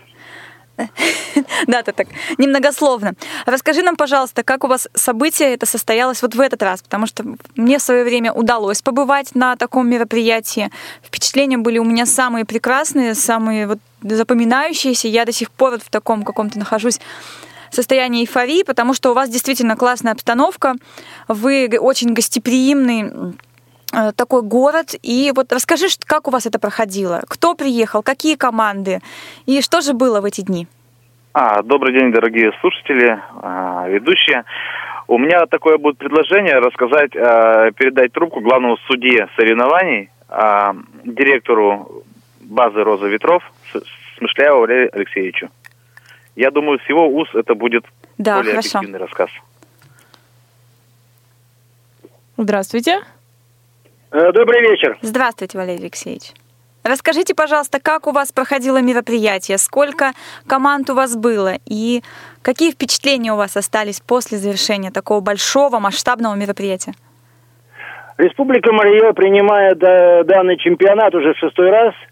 Да, 1.66 1.82
ты 1.82 1.92
так 1.92 2.08
немногословно. 2.38 3.14
Расскажи 3.46 3.82
нам, 3.82 3.96
пожалуйста, 3.96 4.42
как 4.42 4.64
у 4.64 4.68
вас 4.68 4.88
событие 4.94 5.54
это 5.54 5.66
состоялось 5.66 6.22
вот 6.22 6.34
в 6.34 6.40
этот 6.40 6.62
раз, 6.62 6.82
потому 6.82 7.06
что 7.06 7.24
мне 7.56 7.78
в 7.78 7.82
свое 7.82 8.04
время 8.04 8.32
удалось 8.32 8.82
побывать 8.82 9.34
на 9.34 9.56
таком 9.56 9.88
мероприятии. 9.88 10.70
Впечатления 11.02 11.58
были 11.58 11.78
у 11.78 11.84
меня 11.84 12.06
самые 12.06 12.44
прекрасные, 12.44 13.14
самые 13.14 13.66
вот 13.66 13.78
запоминающиеся. 14.02 15.08
Я 15.08 15.24
до 15.24 15.32
сих 15.32 15.50
пор 15.50 15.72
вот 15.72 15.82
в 15.82 15.90
таком 15.90 16.22
каком-то 16.22 16.58
нахожусь 16.58 17.00
состояние 17.70 18.24
эйфории, 18.24 18.62
потому 18.62 18.94
что 18.94 19.10
у 19.10 19.14
вас 19.14 19.28
действительно 19.28 19.76
классная 19.76 20.12
обстановка, 20.12 20.74
вы 21.28 21.68
очень 21.80 22.14
гостеприимный 22.14 23.34
э, 23.92 24.12
такой 24.12 24.42
город. 24.42 24.94
И 25.02 25.32
вот 25.34 25.52
расскажи, 25.52 25.86
как 26.06 26.28
у 26.28 26.30
вас 26.30 26.46
это 26.46 26.58
проходило? 26.58 27.22
Кто 27.28 27.54
приехал, 27.54 28.02
какие 28.02 28.36
команды 28.36 29.00
и 29.46 29.60
что 29.62 29.80
же 29.80 29.92
было 29.92 30.20
в 30.20 30.24
эти 30.24 30.42
дни? 30.42 30.66
А, 31.34 31.62
добрый 31.62 31.92
день, 31.98 32.10
дорогие 32.10 32.52
слушатели, 32.60 33.16
а, 33.42 33.86
ведущие. 33.88 34.44
У 35.06 35.18
меня 35.18 35.46
такое 35.46 35.78
будет 35.78 35.96
предложение 35.96 36.58
рассказать, 36.58 37.14
а, 37.16 37.70
передать 37.72 38.12
трубку 38.12 38.40
главному 38.40 38.76
судье 38.88 39.28
соревнований, 39.36 40.10
а, 40.28 40.74
директору 41.04 42.04
базы 42.40 42.82
«Роза 42.82 43.06
ветров» 43.06 43.42
Смышляеву 44.18 44.60
Валерию 44.60 44.90
Алексеевичу. 44.92 45.48
Я 46.38 46.52
думаю, 46.52 46.78
с 46.78 46.88
его 46.88 47.08
уст 47.08 47.34
это 47.34 47.56
будет 47.56 47.84
да, 48.16 48.36
более 48.36 48.52
хорошо. 48.52 48.78
объективный 48.78 49.00
рассказ. 49.00 49.28
Здравствуйте. 52.36 53.00
Э, 54.12 54.30
добрый 54.30 54.60
вечер. 54.60 54.96
Здравствуйте, 55.02 55.58
Валерий 55.58 55.80
Алексеевич. 55.80 56.30
Расскажите, 56.84 57.34
пожалуйста, 57.34 57.80
как 57.80 58.06
у 58.06 58.12
вас 58.12 58.30
проходило 58.30 58.80
мероприятие, 58.80 59.58
сколько 59.58 60.12
команд 60.46 60.88
у 60.90 60.94
вас 60.94 61.16
было 61.16 61.54
и 61.66 62.04
какие 62.42 62.70
впечатления 62.70 63.32
у 63.32 63.36
вас 63.36 63.56
остались 63.56 63.98
после 63.98 64.38
завершения 64.38 64.92
такого 64.92 65.18
большого 65.18 65.80
масштабного 65.80 66.36
мероприятия? 66.36 66.92
Республика 68.16 68.72
Мария 68.72 69.12
принимает 69.12 69.82
э, 69.82 70.22
данный 70.22 70.56
чемпионат 70.56 71.12
уже 71.16 71.34
в 71.34 71.38
шестой 71.38 71.70
раз– 71.70 71.94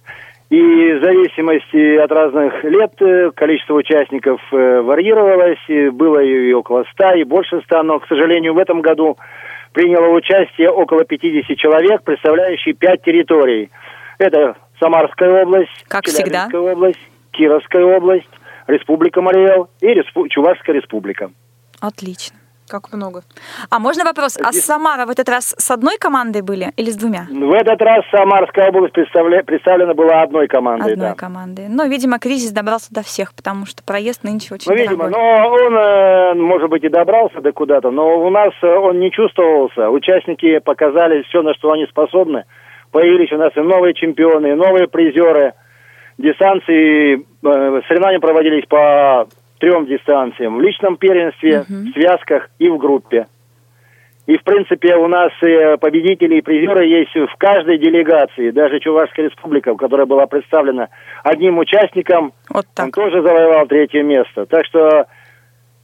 и 0.48 0.58
в 0.58 1.02
зависимости 1.02 1.96
от 1.96 2.12
разных 2.12 2.62
лет 2.62 2.92
э, 3.00 3.32
количество 3.34 3.74
участников 3.74 4.40
э, 4.52 4.80
варьировалось. 4.80 5.92
Было 5.92 6.22
и 6.22 6.52
около 6.52 6.84
100, 6.92 7.14
и 7.14 7.24
больше 7.24 7.60
100, 7.62 7.82
но, 7.82 7.98
к 7.98 8.06
сожалению, 8.06 8.54
в 8.54 8.58
этом 8.58 8.80
году 8.80 9.18
приняло 9.72 10.14
участие 10.14 10.70
около 10.70 11.04
50 11.04 11.56
человек, 11.56 12.02
представляющие 12.04 12.74
5 12.74 13.02
территорий. 13.02 13.70
Это 14.18 14.56
Самарская 14.78 15.42
область, 15.42 15.84
как 15.88 16.04
всегда. 16.04 16.48
область, 16.52 17.00
Кировская 17.32 17.84
область, 17.84 18.30
Республика 18.68 19.20
Мариэл 19.20 19.68
и 19.80 19.88
Респу... 19.88 20.28
Чувашская 20.28 20.76
республика. 20.76 21.30
Отлично. 21.80 22.38
Как 22.68 22.92
много. 22.92 23.22
А 23.70 23.78
можно 23.78 24.04
вопрос? 24.04 24.36
А 24.42 24.52
Самара 24.52 25.06
в 25.06 25.10
этот 25.10 25.28
раз 25.28 25.54
с 25.56 25.70
одной 25.70 25.98
командой 25.98 26.42
были 26.42 26.72
или 26.76 26.90
с 26.90 26.96
двумя? 26.96 27.26
В 27.30 27.52
этот 27.52 27.80
раз 27.80 28.04
Самарская 28.10 28.70
область 28.70 28.92
представля... 28.92 29.44
представлена 29.44 29.94
была 29.94 30.22
одной 30.22 30.48
командой. 30.48 30.92
Одной 30.92 31.10
да. 31.10 31.14
командой. 31.14 31.66
Но, 31.68 31.84
видимо, 31.84 32.18
кризис 32.18 32.50
добрался 32.50 32.92
до 32.92 33.02
всех, 33.02 33.34
потому 33.34 33.66
что 33.66 33.84
проезд 33.84 34.24
нынче 34.24 34.54
очень 34.54 34.70
Ну, 34.70 34.76
видимо, 34.76 35.08
но 35.08 35.48
он, 35.48 35.76
э, 35.76 36.34
может 36.34 36.68
быть, 36.68 36.82
и 36.82 36.88
добрался 36.88 37.40
до 37.40 37.52
куда-то, 37.52 37.90
но 37.90 38.18
у 38.18 38.30
нас 38.30 38.52
э, 38.62 38.66
он 38.66 38.98
не 38.98 39.12
чувствовался. 39.12 39.88
Участники 39.88 40.58
показали 40.58 41.22
все, 41.22 41.42
на 41.42 41.54
что 41.54 41.70
они 41.70 41.86
способны. 41.86 42.44
Появились 42.90 43.30
у 43.30 43.36
нас 43.36 43.52
и 43.56 43.60
новые 43.60 43.94
чемпионы, 43.94 44.48
и 44.48 44.54
новые 44.54 44.88
призеры. 44.88 45.54
Дистанции, 46.18 47.16
э, 47.18 47.80
соревнования 47.86 48.18
проводились 48.18 48.66
по 48.66 49.28
трем 49.58 49.86
дистанциям. 49.86 50.56
В 50.56 50.60
личном 50.60 50.96
первенстве, 50.96 51.60
угу. 51.60 51.66
в 51.68 51.92
связках 51.92 52.50
и 52.58 52.68
в 52.68 52.78
группе. 52.78 53.26
И, 54.26 54.36
в 54.36 54.42
принципе, 54.42 54.96
у 54.96 55.06
нас 55.06 55.30
победители 55.80 56.36
и 56.36 56.40
призеры 56.40 56.84
есть 56.86 57.14
в 57.14 57.36
каждой 57.38 57.78
делегации. 57.78 58.50
Даже 58.50 58.80
Чувашская 58.80 59.26
республика, 59.26 59.74
которая 59.76 60.06
была 60.06 60.26
представлена 60.26 60.88
одним 61.22 61.58
участником, 61.58 62.32
вот 62.50 62.66
так. 62.74 62.86
он 62.86 62.92
тоже 62.92 63.22
завоевал 63.22 63.66
третье 63.68 64.02
место. 64.02 64.46
Так 64.46 64.66
что 64.66 65.06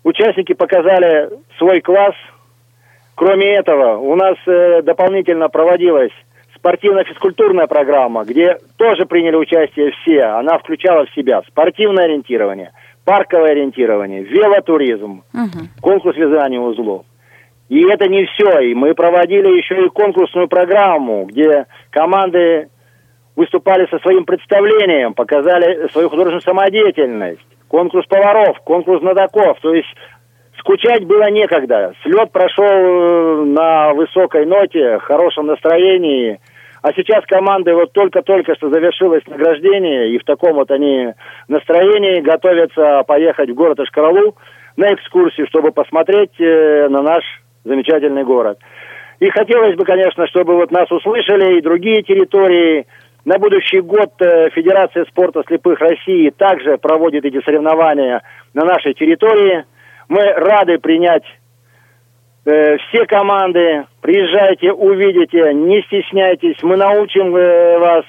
участники 0.02 0.54
показали 0.54 1.30
свой 1.58 1.80
класс. 1.80 2.14
Кроме 3.14 3.54
этого, 3.54 3.98
у 3.98 4.16
нас 4.16 4.36
э, 4.46 4.82
дополнительно 4.82 5.48
проводилась 5.48 6.10
спортивно-физкультурная 6.56 7.68
программа, 7.68 8.24
где 8.24 8.58
тоже 8.76 9.06
приняли 9.06 9.36
участие 9.36 9.92
все. 9.92 10.22
Она 10.22 10.58
включала 10.58 11.06
в 11.06 11.14
себя 11.14 11.42
спортивное 11.46 12.06
ориентирование– 12.06 12.72
парковое 13.04 13.52
ориентирование, 13.52 14.22
велотуризм, 14.22 15.24
угу. 15.32 15.58
конкурс 15.80 16.16
вязания 16.16 16.60
узлов. 16.60 17.04
И 17.68 17.82
это 17.88 18.06
не 18.08 18.26
все. 18.26 18.60
И 18.60 18.74
мы 18.74 18.94
проводили 18.94 19.56
еще 19.56 19.86
и 19.86 19.88
конкурсную 19.88 20.48
программу, 20.48 21.24
где 21.24 21.66
команды 21.90 22.68
выступали 23.34 23.86
со 23.86 23.98
своим 24.00 24.24
представлением, 24.24 25.14
показали 25.14 25.88
свою 25.88 26.10
художественную 26.10 26.42
самодеятельность. 26.42 27.40
Конкурс 27.68 28.06
поваров, 28.06 28.58
конкурс 28.60 29.00
знатоков. 29.00 29.58
То 29.60 29.72
есть 29.74 29.88
скучать 30.58 31.04
было 31.06 31.30
некогда. 31.30 31.94
Слет 32.02 32.30
прошел 32.30 32.66
э, 32.66 33.44
на 33.46 33.94
высокой 33.94 34.44
ноте, 34.44 34.98
хорошем 34.98 35.46
настроении– 35.46 36.38
а 36.82 36.92
сейчас 36.94 37.24
команды 37.26 37.74
вот 37.74 37.92
только-только 37.92 38.56
что 38.56 38.68
завершилось 38.68 39.22
награждение, 39.28 40.10
и 40.10 40.18
в 40.18 40.24
таком 40.24 40.54
вот 40.54 40.70
они 40.72 41.14
настроении 41.46 42.20
готовятся 42.20 43.04
поехать 43.06 43.50
в 43.50 43.54
город 43.54 43.78
Ашкаралу 43.78 44.34
на 44.76 44.92
экскурсию, 44.92 45.46
чтобы 45.46 45.70
посмотреть 45.70 46.32
э, 46.40 46.88
на 46.88 47.02
наш 47.02 47.22
замечательный 47.64 48.24
город. 48.24 48.58
И 49.20 49.30
хотелось 49.30 49.76
бы, 49.76 49.84
конечно, 49.84 50.26
чтобы 50.26 50.56
вот 50.56 50.72
нас 50.72 50.90
услышали 50.90 51.58
и 51.58 51.62
другие 51.62 52.02
территории. 52.02 52.86
На 53.24 53.38
будущий 53.38 53.80
год 53.80 54.10
э, 54.20 54.50
Федерация 54.50 55.04
спорта 55.04 55.44
слепых 55.46 55.78
России 55.78 56.30
также 56.30 56.78
проводит 56.78 57.24
эти 57.24 57.40
соревнования 57.44 58.22
на 58.54 58.64
нашей 58.64 58.94
территории. 58.94 59.64
Мы 60.08 60.20
рады 60.20 60.78
принять 60.78 61.22
Э, 62.44 62.76
все 62.78 63.06
команды, 63.06 63.86
приезжайте, 64.00 64.72
увидите, 64.72 65.54
не 65.54 65.80
стесняйтесь, 65.82 66.60
мы 66.62 66.76
научим 66.76 67.36
э, 67.36 67.78
вас. 67.78 68.04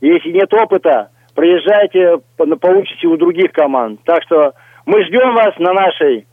Если 0.00 0.30
нет 0.30 0.52
опыта, 0.52 1.10
приезжайте, 1.34 2.18
получите 2.60 3.06
у 3.06 3.16
других 3.16 3.52
команд. 3.52 4.00
Так 4.04 4.22
что 4.24 4.52
мы 4.84 5.04
ждем 5.04 5.32
вас 5.34 5.56
на 5.58 5.72
нашей 5.72 6.26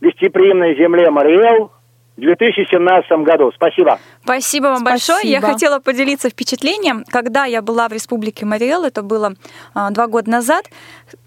гостеприимной 0.00 0.76
земле 0.76 1.10
Мариэл 1.10 1.72
2017 2.20 3.10
году. 3.24 3.52
Спасибо. 3.54 3.98
Спасибо 4.24 4.64
вам 4.66 4.78
Спасибо. 4.78 4.90
большое. 4.90 5.30
Я 5.30 5.40
хотела 5.40 5.78
поделиться 5.78 6.28
впечатлением. 6.30 7.04
Когда 7.08 7.44
я 7.44 7.62
была 7.62 7.88
в 7.88 7.92
Республике 7.92 8.44
Мариэл, 8.44 8.84
это 8.84 9.02
было 9.02 9.34
а, 9.74 9.90
два 9.90 10.06
года 10.08 10.30
назад, 10.30 10.66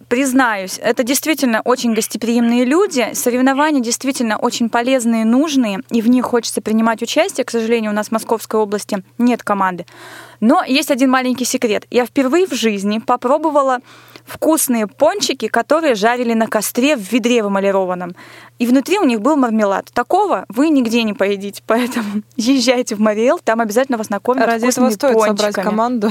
признаюсь, 0.09 0.77
это 0.83 1.03
действительно 1.03 1.61
очень 1.63 1.93
гостеприимные 1.93 2.65
люди. 2.65 3.13
Соревнования 3.13 3.81
действительно 3.81 4.37
очень 4.37 4.69
полезные, 4.69 5.23
нужные, 5.23 5.79
и 5.89 6.01
в 6.01 6.09
них 6.09 6.25
хочется 6.25 6.61
принимать 6.61 7.01
участие. 7.01 7.45
К 7.45 7.49
сожалению, 7.49 7.91
у 7.91 7.95
нас 7.95 8.09
в 8.09 8.11
Московской 8.11 8.59
области 8.59 9.05
нет 9.17 9.41
команды. 9.41 9.85
Но 10.41 10.63
есть 10.65 10.91
один 10.91 11.09
маленький 11.09 11.45
секрет. 11.45 11.85
Я 11.89 12.05
впервые 12.05 12.45
в 12.45 12.53
жизни 12.53 12.99
попробовала 12.99 13.79
вкусные 14.31 14.87
пончики, 14.87 15.47
которые 15.47 15.95
жарили 15.95 16.33
на 16.33 16.47
костре 16.47 16.95
в 16.95 17.11
ведре 17.11 17.43
вымалированном. 17.43 18.15
И 18.59 18.65
внутри 18.65 18.99
у 18.99 19.03
них 19.03 19.21
был 19.21 19.35
мармелад. 19.35 19.89
Такого 19.93 20.45
вы 20.47 20.69
нигде 20.69 21.03
не 21.03 21.13
поедите, 21.13 21.61
поэтому 21.65 22.23
езжайте 22.37 22.95
в 22.95 22.99
Мариэл, 22.99 23.39
там 23.43 23.59
обязательно 23.59 23.97
вас 23.97 24.09
накормят 24.09 24.45
Ради 24.45 24.67
этого 24.67 24.89
стоит 24.89 25.13
пончиками. 25.13 25.37
собрать 25.37 25.55
команду. 25.55 26.09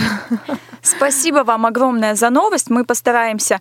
Спасибо 0.83 1.45
вам 1.45 1.67
огромное 1.67 2.15
за 2.15 2.31
новость. 2.31 2.71
Мы 2.71 2.85
постараемся 2.85 3.61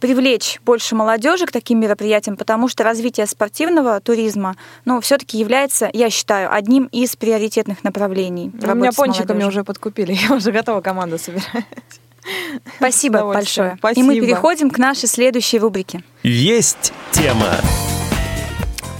привлечь 0.00 0.60
больше 0.64 0.94
молодежи 0.94 1.46
к 1.46 1.52
таким 1.52 1.80
мероприятиям, 1.80 2.36
потому 2.36 2.68
что 2.68 2.84
развитие 2.84 3.26
спортивного 3.26 4.00
туризма, 4.00 4.56
ну, 4.84 5.00
все-таки 5.00 5.38
является, 5.38 5.90
я 5.92 6.08
считаю, 6.08 6.52
одним 6.52 6.84
из 6.86 7.16
приоритетных 7.16 7.84
направлений. 7.84 8.52
У 8.62 8.74
меня 8.74 8.92
пончиками 8.92 9.44
уже 9.44 9.64
подкупили, 9.64 10.12
я 10.28 10.34
уже 10.34 10.52
готова 10.52 10.80
команду 10.80 11.18
собирать. 11.18 11.66
Спасибо 12.76 13.24
большое. 13.24 13.76
Спасибо. 13.78 14.00
И 14.00 14.02
мы 14.02 14.20
переходим 14.20 14.70
к 14.70 14.78
нашей 14.78 15.08
следующей 15.08 15.58
рубрике. 15.58 16.02
Есть 16.22 16.92
тема. 17.12 17.56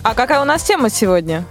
А 0.02 0.14
какая 0.14 0.40
у 0.40 0.44
нас 0.44 0.62
тема 0.62 0.90
сегодня? 0.90 1.44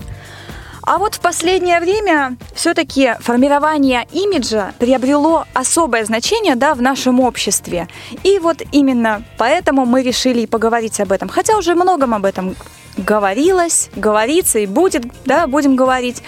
А 0.87 0.99
вот 0.99 1.15
в 1.15 1.19
последнее 1.19 1.81
время 1.81 2.37
все-таки 2.55 3.15
формирование 3.19 4.07
имиджа 4.13 4.73
приобрело 4.79 5.45
особое 5.53 6.05
значение 6.05 6.55
да, 6.55 6.73
в 6.75 6.81
нашем 6.81 7.19
обществе. 7.19 7.89
И 8.23 8.39
вот 8.39 8.61
именно 8.71 9.21
поэтому 9.37 9.85
мы 9.85 10.01
решили 10.01 10.39
и 10.39 10.47
поговорить 10.47 11.01
об 11.01 11.11
этом. 11.11 11.27
Хотя 11.27 11.57
уже 11.57 11.75
многом 11.75 12.13
об 12.13 12.23
этом 12.23 12.55
говорилось, 12.95 13.89
говорится 13.97 14.59
и 14.59 14.65
будет, 14.65 15.03
да, 15.25 15.45
будем 15.47 15.75
говорить. 15.75 16.23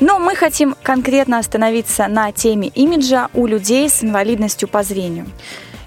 Но 0.00 0.18
мы 0.18 0.34
хотим 0.34 0.74
конкретно 0.82 1.38
остановиться 1.38 2.08
на 2.08 2.32
теме 2.32 2.68
имиджа 2.68 3.28
у 3.34 3.46
людей 3.46 3.88
с 3.88 4.02
инвалидностью 4.02 4.68
по 4.68 4.82
зрению. 4.82 5.26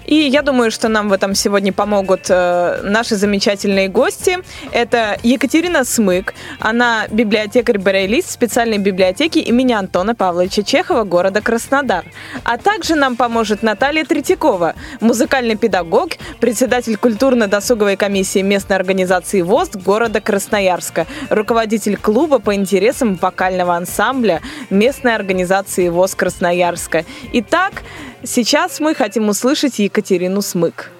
И 0.08 0.14
я 0.14 0.40
думаю, 0.40 0.70
что 0.70 0.88
нам 0.88 1.10
в 1.10 1.12
этом 1.12 1.34
сегодня 1.34 1.70
помогут 1.70 2.30
э, 2.30 2.80
наши 2.82 3.14
замечательные 3.14 3.88
гости. 3.88 4.38
Это 4.72 5.18
Екатерина 5.22 5.84
Смык, 5.84 6.32
она 6.60 7.06
библиотекарь-барелист 7.10 8.30
специальной 8.30 8.78
библиотеки 8.78 9.38
имени 9.38 9.74
Антона 9.74 10.14
Павловича 10.14 10.62
Чехова 10.62 11.04
города 11.04 11.42
Краснодар. 11.42 12.06
А 12.42 12.56
также 12.56 12.94
нам 12.94 13.16
поможет 13.16 13.62
Наталья 13.62 14.02
Третьякова, 14.06 14.76
музыкальный 15.02 15.56
педагог, 15.56 16.12
председатель 16.40 16.96
культурно-досуговой 16.96 17.98
комиссии 17.98 18.40
местной 18.40 18.76
организации 18.76 19.42
ВОЗ 19.42 19.72
города 19.74 20.22
Красноярска, 20.22 21.06
руководитель 21.28 21.98
клуба 21.98 22.38
по 22.38 22.54
интересам 22.54 23.16
вокального 23.16 23.76
ансамбля 23.76 24.40
местной 24.70 25.14
организации 25.14 25.90
ВОЗ 25.90 26.14
Красноярска. 26.14 27.04
Итак, 27.34 27.82
Сейчас 28.24 28.80
мы 28.80 28.94
хотим 28.94 29.28
услышать 29.28 29.78
Екатерину 29.78 30.42
Смык. 30.42 30.90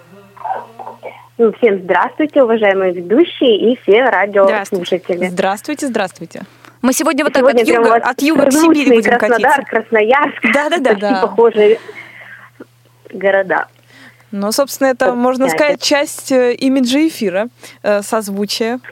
Ну, 1.37 1.53
всем 1.53 1.81
здравствуйте, 1.83 2.43
уважаемые 2.43 2.93
ведущие 2.93 3.73
и 3.73 3.79
все 3.83 4.05
радиослушатели. 4.05 5.29
Здравствуйте, 5.29 5.87
здравствуйте. 5.87 6.43
Мы 6.83 6.93
сегодня 6.93 7.25
вот 7.25 7.37
сегодня 7.37 7.65
так 7.65 7.69
от 7.69 7.85
юга, 7.85 7.95
от 7.97 8.23
юга 8.23 8.47
к 8.47 8.53
Сибири 8.53 8.97
будем 8.97 9.19
Краснодар, 9.19 9.51
катиться. 9.51 9.63
Красноярск. 9.63 10.43
Да-да-да. 10.53 10.95
да. 10.95 11.21
похожие 11.23 11.79
города. 13.13 13.67
Ну, 14.31 14.53
собственно, 14.53 14.88
это, 14.88 15.14
можно 15.14 15.49
сказать, 15.49 15.81
часть 15.81 16.33
э, 16.33 16.55
имиджа 16.55 17.07
эфира, 17.07 17.49
э, 17.83 18.03
созвучие. 18.03 18.81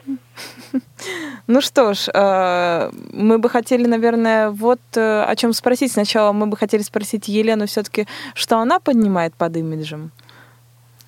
Ну 1.47 1.61
что 1.61 1.93
ж, 1.93 2.09
э, 2.13 2.91
мы 3.13 3.39
бы 3.39 3.49
хотели, 3.49 3.87
наверное, 3.87 4.49
вот 4.49 4.81
о 4.95 5.33
чем 5.35 5.53
спросить. 5.53 5.91
Сначала 5.91 6.33
мы 6.33 6.47
бы 6.47 6.57
хотели 6.57 6.81
спросить 6.81 7.27
Елену 7.29 7.65
все-таки, 7.65 8.05
что 8.33 8.57
она 8.57 8.79
поднимает 8.79 9.33
под 9.33 9.55
имиджем. 9.55 10.11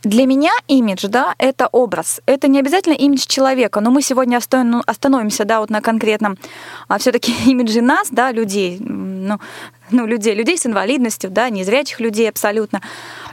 Для 0.03 0.25
меня 0.25 0.51
имидж, 0.67 1.07
да, 1.09 1.35
это 1.37 1.67
образ. 1.71 2.21
Это 2.25 2.47
не 2.47 2.59
обязательно 2.59 2.93
имидж 2.93 3.25
человека, 3.27 3.81
но 3.81 3.91
мы 3.91 4.01
сегодня 4.01 4.37
остановимся, 4.37 5.43
да, 5.43 5.59
вот 5.59 5.69
на 5.69 5.81
конкретном, 5.81 6.37
а 6.87 6.97
все-таки 6.97 7.33
имидже 7.51 7.81
нас, 7.81 8.07
да, 8.09 8.31
людей, 8.31 8.79
ну, 9.27 9.39
ну, 9.91 10.05
людей, 10.05 10.33
людей 10.33 10.57
с 10.57 10.65
инвалидностью, 10.65 11.29
да, 11.29 11.49
незрячих 11.49 11.99
людей 11.99 12.29
абсолютно. 12.29 12.81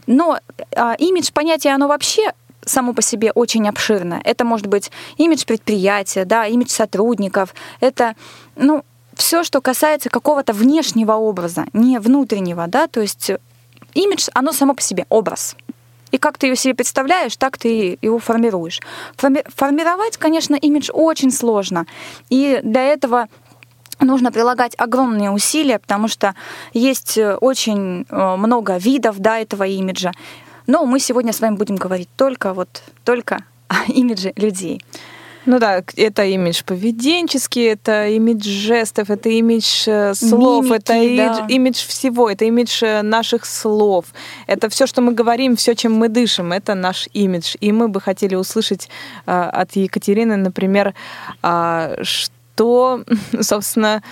Но 0.07 0.39
а, 0.75 0.95
имидж 0.95 1.31
понятие, 1.33 1.75
оно 1.75 1.89
вообще 1.89 2.33
само 2.65 2.93
по 2.93 3.03
себе 3.03 3.33
очень 3.33 3.69
обширно. 3.69 4.21
Это 4.25 4.45
может 4.45 4.67
быть 4.67 4.91
имидж 5.17 5.45
предприятия, 5.47 6.25
да, 6.25 6.47
имидж 6.47 6.71
сотрудников. 6.71 7.55
Это, 7.81 8.15
ну, 8.57 8.85
все, 9.15 9.45
что 9.45 9.61
касается 9.61 10.11
какого-то 10.11 10.53
внешнего 10.53 11.13
образа, 11.13 11.67
не 11.73 11.99
внутреннего, 11.99 12.67
да, 12.67 12.87
то 12.87 13.01
есть 13.01 13.31
имидж, 13.95 14.29
оно 14.35 14.53
само 14.53 14.75
по 14.75 14.83
себе 14.83 15.07
образ. 15.09 15.57
И 16.13 16.19
как 16.19 16.39
ты 16.39 16.47
ее 16.47 16.57
себе 16.57 16.75
представляешь, 16.75 17.37
так 17.37 17.59
ты 17.59 17.99
его 18.01 18.19
формируешь. 18.19 18.81
Форми- 19.17 19.45
формировать, 19.55 20.17
конечно, 20.17 20.55
имидж 20.55 20.91
очень 20.93 21.31
сложно. 21.31 21.87
И 22.31 22.61
для 22.63 22.85
этого 22.85 23.29
нужно 24.01 24.33
прилагать 24.33 24.75
огромные 24.79 25.31
усилия, 25.31 25.79
потому 25.79 26.09
что 26.09 26.35
есть 26.73 27.19
очень 27.41 28.07
э, 28.09 28.37
много 28.37 28.77
видов 28.77 29.19
да, 29.19 29.39
этого 29.39 29.65
имиджа. 29.65 30.13
Но 30.67 30.85
мы 30.85 31.01
сегодня 31.01 31.33
с 31.33 31.41
вами 31.41 31.57
будем 31.57 31.77
говорить 31.77 32.09
только 32.17 32.53
вот 32.53 32.83
только 33.05 33.45
о 33.69 33.91
имидже 33.91 34.33
людей. 34.37 34.83
Ну 35.47 35.61
да, 35.61 35.85
это 35.97 36.25
имидж 36.25 36.63
поведенческий, 36.65 37.69
это 37.69 38.09
имидж 38.09 38.49
жестов, 38.49 39.11
это 39.11 39.29
имидж 39.29 39.85
э, 39.87 40.15
слов, 40.15 40.65
Мимики, 40.65 40.77
это 40.77 40.95
имидж, 40.95 41.37
да. 41.39 41.47
имидж 41.49 41.87
всего, 41.87 42.29
это 42.29 42.45
имидж 42.45 42.83
э, 42.83 43.03
наших 43.03 43.45
слов. 43.47 44.07
Это 44.49 44.69
все, 44.69 44.87
что 44.89 45.03
мы 45.03 45.13
говорим, 45.13 45.55
все, 45.55 45.77
чем 45.77 45.93
мы 45.93 46.09
дышим, 46.09 46.53
это 46.53 46.75
наш 46.75 47.09
имидж. 47.13 47.55
И 47.61 47.71
мы 47.71 47.87
бы 47.87 48.01
хотели 48.01 48.35
услышать 48.35 48.89
э, 49.27 49.31
от 49.33 49.77
Екатерины, 49.77 50.37
например, 50.37 50.95
э, 51.45 51.97
что 52.03 52.36
то, 52.57 53.01
собственно, 53.41 54.03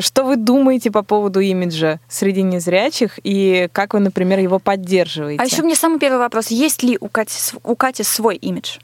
что 0.00 0.24
вы 0.24 0.36
думаете 0.36 0.90
по 0.90 1.02
поводу 1.02 1.40
имиджа 1.40 1.98
среди 2.08 2.42
незрячих 2.42 3.18
и 3.24 3.68
как 3.72 3.94
вы, 3.94 4.00
например, 4.00 4.38
его 4.38 4.58
поддерживаете? 4.58 5.42
А 5.42 5.44
еще 5.44 5.62
мне 5.62 5.74
самый 5.74 5.98
первый 5.98 6.18
вопрос. 6.18 6.48
Есть 6.48 6.82
ли 6.82 6.96
у 7.00 7.08
Кати, 7.08 7.56
у 7.64 7.74
Кати 7.74 8.02
свой 8.02 8.36
имидж? 8.36 8.78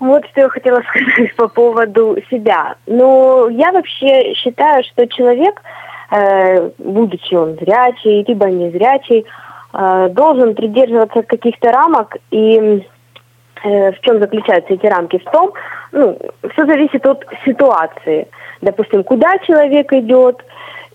Вот 0.00 0.26
что 0.30 0.40
я 0.42 0.48
хотела 0.48 0.82
сказать 0.88 1.36
по 1.36 1.48
поводу 1.48 2.16
себя. 2.30 2.76
Ну, 2.86 3.48
я 3.48 3.72
вообще 3.72 4.34
считаю, 4.34 4.82
что 4.84 5.06
человек, 5.06 5.62
э, 6.10 6.70
будучи 6.78 7.34
он 7.34 7.54
зрячий, 7.54 8.24
либо 8.26 8.46
незрячий, 8.46 9.24
э, 9.72 10.08
должен 10.10 10.54
придерживаться 10.54 11.22
каких-то 11.22 11.70
рамок 11.70 12.16
и 12.30 12.82
Э, 13.64 13.92
в 13.92 14.00
чем 14.00 14.20
заключаются 14.20 14.74
эти 14.74 14.86
рамки? 14.86 15.18
В 15.18 15.30
том, 15.30 15.52
ну, 15.94 16.18
все 16.52 16.66
зависит 16.66 17.06
от 17.06 17.24
ситуации. 17.44 18.26
Допустим, 18.60 19.04
куда 19.04 19.38
человек 19.38 19.92
идет, 19.92 20.44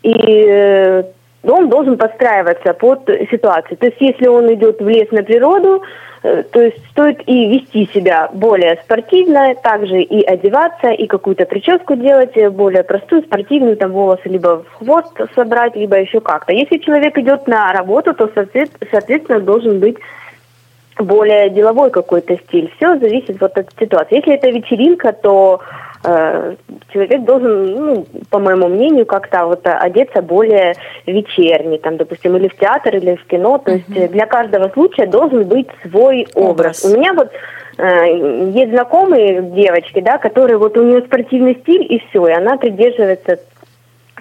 и 0.04 0.14
э, 0.14 1.04
он 1.44 1.70
должен 1.70 1.98
подстраиваться 1.98 2.74
под 2.74 3.10
ситуацию. 3.32 3.78
То 3.78 3.86
есть, 3.88 3.98
если 4.00 4.28
он 4.28 4.54
идет 4.54 4.82
в 4.82 4.88
лес 4.88 5.10
на 5.12 5.24
природу, 5.24 5.84
э, 6.24 6.44
то 6.44 6.62
есть 6.62 6.86
стоит 6.90 7.22
и 7.28 7.48
вести 7.48 7.90
себя 7.94 8.30
более 8.34 8.76
спортивно, 8.84 9.56
также 9.56 10.02
и 10.02 10.22
одеваться, 10.22 10.90
и 10.90 11.08
какую-то 11.08 11.46
прическу 11.46 11.96
делать 11.96 12.36
более 12.52 12.84
простую, 12.84 13.24
спортивную, 13.24 13.78
там 13.78 13.92
волосы 13.92 14.28
либо 14.28 14.64
в 14.64 14.74
хвост 14.80 15.14
собрать, 15.34 15.78
либо 15.78 15.98
еще 15.98 16.20
как-то. 16.20 16.52
Если 16.52 16.78
человек 16.80 17.18
идет 17.18 17.48
на 17.48 17.72
работу, 17.72 18.14
то, 18.14 18.30
соответственно, 18.36 19.40
должен 19.40 19.80
быть 19.80 19.98
более 21.00 21.50
деловой 21.50 21.90
какой-то 21.90 22.38
стиль. 22.38 22.72
Все 22.78 22.98
зависит 22.98 23.40
вот 23.40 23.58
от 23.58 23.68
ситуации. 23.80 24.18
Если 24.18 24.34
это 24.34 24.50
вечеринка, 24.50 25.14
то 25.14 25.62
э, 26.04 26.56
человек 26.92 27.24
должен, 27.24 27.76
ну, 27.76 28.06
по 28.30 28.40
моему 28.40 28.68
мнению, 28.68 29.06
как-то 29.06 29.46
вот 29.46 29.62
одеться 29.64 30.22
более 30.22 30.76
вечерний, 31.06 31.78
там, 31.78 31.98
допустим, 31.98 32.36
или 32.38 32.48
в 32.48 32.58
театр, 32.58 32.96
или 32.96 33.16
в 33.16 33.26
кино. 33.26 33.58
То 33.58 33.72
есть 33.72 33.90
mm-hmm. 33.90 34.10
для 34.10 34.26
каждого 34.26 34.70
случая 34.70 35.08
должен 35.08 35.44
быть 35.44 35.68
свой 35.84 36.28
образ. 36.36 36.84
образ. 36.84 36.86
У 36.86 36.98
меня 36.98 37.14
вот 37.14 37.32
э, 37.78 38.52
есть 38.54 38.72
знакомые 38.72 39.42
девочки, 39.42 40.02
да, 40.02 40.18
которые 40.18 40.58
вот 40.58 40.78
у 40.78 40.84
нее 40.84 41.02
спортивный 41.02 41.56
стиль 41.62 41.86
и 41.90 42.04
все, 42.10 42.28
и 42.28 42.32
она 42.32 42.58
придерживается 42.58 43.40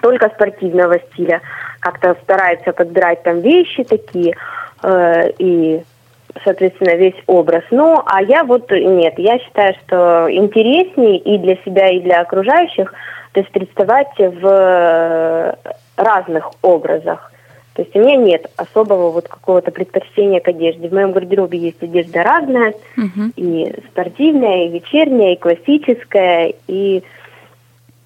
только 0.01 0.29
спортивного 0.29 0.99
стиля, 1.11 1.41
как-то 1.79 2.15
старается 2.23 2.71
подбирать 2.71 3.23
там 3.23 3.41
вещи 3.41 3.83
такие 3.83 4.35
э, 4.81 5.31
и 5.37 5.81
соответственно, 6.43 6.95
весь 6.95 7.15
образ. 7.27 7.63
Ну, 7.71 8.01
а 8.05 8.21
я 8.21 8.43
вот 8.43 8.71
нет, 8.71 9.15
я 9.17 9.39
считаю, 9.39 9.73
что 9.85 10.27
интереснее 10.29 11.17
и 11.17 11.37
для 11.37 11.55
себя, 11.65 11.89
и 11.89 11.99
для 11.99 12.21
окружающих, 12.21 12.93
то 13.33 13.39
есть 13.39 13.51
представать 13.51 14.17
в 14.17 15.57
разных 15.97 16.51
образах. 16.61 17.31
То 17.79 17.83
есть 17.83 17.95
у 17.95 17.99
меня 17.99 18.17
нет 18.17 18.45
особого 18.57 19.11
вот 19.11 19.29
какого-то 19.29 19.71
предпочтения 19.71 20.41
к 20.41 20.47
одежде. 20.49 20.89
В 20.89 20.93
моем 20.93 21.13
гардеробе 21.13 21.57
есть 21.57 21.81
одежда 21.81 22.23
разная, 22.23 22.73
uh-huh. 22.97 23.31
и 23.37 23.73
спортивная, 23.89 24.65
и 24.65 24.69
вечерняя, 24.69 25.33
и 25.33 25.39
классическая, 25.39 26.53
и 26.67 27.03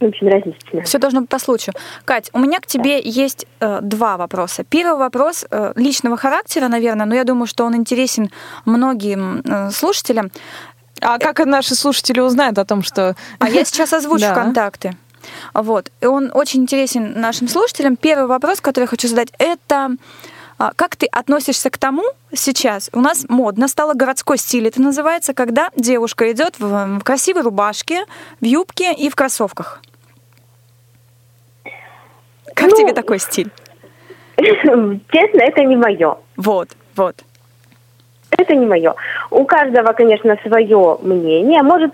в 0.06 0.10
общем, 0.10 0.28
различно. 0.28 0.82
Все 0.84 0.98
должно 0.98 1.22
быть 1.22 1.30
по 1.30 1.40
случаю. 1.40 1.74
Кать, 2.06 2.30
у 2.34 2.40
меня 2.40 2.60
к 2.60 2.68
тебе 2.68 3.02
да. 3.02 3.10
есть 3.10 3.46
э, 3.60 3.80
два 3.82 4.18
вопроса. 4.18 4.64
Первый 4.64 4.98
вопрос 4.98 5.46
э, 5.50 5.74
личного 5.76 6.18
характера, 6.18 6.68
наверное, 6.68 7.06
но 7.06 7.16
я 7.16 7.24
думаю, 7.24 7.48
что 7.48 7.66
он 7.66 7.76
интересен 7.76 8.30
многим 8.66 9.42
э, 9.42 9.72
слушателям. 9.72 10.32
А 11.02 11.18
как 11.18 11.40
наши 11.46 11.76
слушатели 11.76 12.20
узнают 12.20 12.58
о 12.58 12.66
том, 12.66 12.84
что... 12.84 13.16
А 13.40 13.50
я 13.50 13.66
сейчас 13.66 13.94
озвучу 13.94 14.28
контакты. 14.34 14.96
Вот. 15.54 15.92
И 16.02 16.06
он 16.06 16.32
очень 16.34 16.62
интересен 16.62 17.20
нашим 17.20 17.48
слушателям. 17.48 17.96
Первый 17.96 18.28
вопрос, 18.28 18.62
который 18.62 18.86
я 18.86 18.88
хочу 18.88 19.08
задать, 19.08 19.30
это 19.38 19.96
а, 20.58 20.72
как 20.76 20.96
ты 20.96 21.08
относишься 21.08 21.70
к 21.70 21.78
тому 21.78 22.04
сейчас? 22.34 22.90
У 22.94 23.02
нас 23.02 23.26
модно 23.28 23.68
стало 23.68 23.94
городской 23.94 24.38
стиль. 24.38 24.68
Это 24.68 24.82
называется, 24.82 25.34
когда 25.34 25.70
девушка 25.76 26.32
идет 26.32 26.60
в 26.60 27.02
красивой 27.04 27.42
рубашке, 27.42 28.06
в 28.40 28.46
юбке 28.46 28.94
и 28.94 29.10
в 29.10 29.16
кроссовках. 29.16 29.82
Как 32.54 32.72
ну, 32.72 32.78
тебе 32.78 32.94
такой 32.94 33.20
стиль? 33.20 33.50
Честно, 34.38 35.42
это 35.42 35.64
не 35.64 35.76
мое. 35.76 36.18
Вот, 36.38 36.70
вот. 36.96 37.16
Это 38.38 38.56
не 38.56 38.66
мое. 38.66 38.96
У 39.30 39.46
каждого, 39.46 39.94
конечно, 39.94 40.38
свое 40.44 40.98
мнение. 41.02 41.62
Может, 41.62 41.94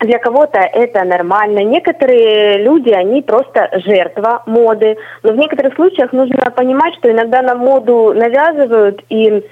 для 0.00 0.18
кого-то 0.18 0.58
это 0.58 1.04
нормально. 1.04 1.64
Некоторые 1.64 2.62
люди, 2.62 2.90
они 2.90 3.22
просто 3.22 3.68
жертва 3.84 4.42
моды. 4.46 4.96
Но 5.22 5.32
в 5.32 5.36
некоторых 5.36 5.74
случаях 5.74 6.12
нужно 6.12 6.50
понимать, 6.50 6.94
что 6.96 7.10
иногда 7.10 7.42
на 7.42 7.54
моду 7.54 8.12
навязывают 8.14 9.02
и 9.08 9.42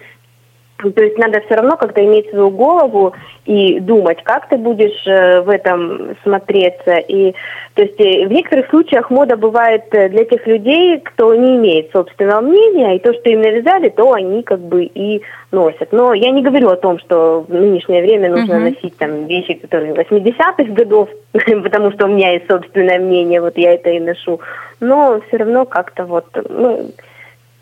то 0.79 1.03
есть 1.03 1.17
надо 1.17 1.41
все 1.41 1.55
равно 1.55 1.77
как-то 1.77 2.05
иметь 2.05 2.29
свою 2.29 2.51
голову 2.51 3.15
и 3.47 3.81
думать, 3.81 4.23
как 4.23 4.49
ты 4.49 4.59
будешь 4.59 5.07
э, 5.07 5.41
в 5.41 5.49
этом 5.49 6.17
смотреться. 6.23 6.97
И, 6.97 7.33
то 7.75 7.83
есть 7.83 7.99
э, 7.99 8.27
в 8.27 8.33
некоторых 8.33 8.69
случаях 8.69 9.11
мода 9.11 9.37
бывает 9.37 9.85
э, 9.93 10.11
для 10.11 10.25
тех 10.25 10.47
людей, 10.47 11.01
кто 11.01 11.35
не 11.35 11.57
имеет 11.57 11.93
собственного 11.93 12.43
мнения, 12.43 12.97
и 12.97 12.99
то, 12.99 13.15
что 13.15 13.31
им 13.31 13.41
навязали, 13.41 13.89
то 13.89 14.13
они 14.13 14.43
как 14.43 14.61
бы 14.61 14.85
и 14.85 15.23
носят. 15.51 15.93
Но 15.93 16.13
я 16.13 16.31
не 16.31 16.43
говорю 16.43 16.69
о 16.69 16.77
том, 16.77 16.99
что 16.99 17.47
в 17.49 17.55
нынешнее 17.55 18.03
время 18.03 18.31
нужно 18.31 18.55
uh-huh. 18.55 18.71
носить 18.71 18.99
там 18.99 19.27
вещи, 19.27 19.55
которые 19.55 19.95
80-х 19.95 20.65
годов, 20.75 21.09
потому 21.33 21.93
что 21.93 22.05
у 22.05 22.09
меня 22.09 22.33
есть 22.33 22.49
собственное 22.49 22.99
мнение, 22.99 23.41
вот 23.41 23.57
я 23.57 23.73
это 23.73 23.91
и 23.91 24.01
ношу. 24.01 24.41
Но 24.81 25.23
все 25.29 25.39
равно 25.39 25.65
как-то 25.65 26.05
вот, 26.05 26.27
ну, 26.51 26.91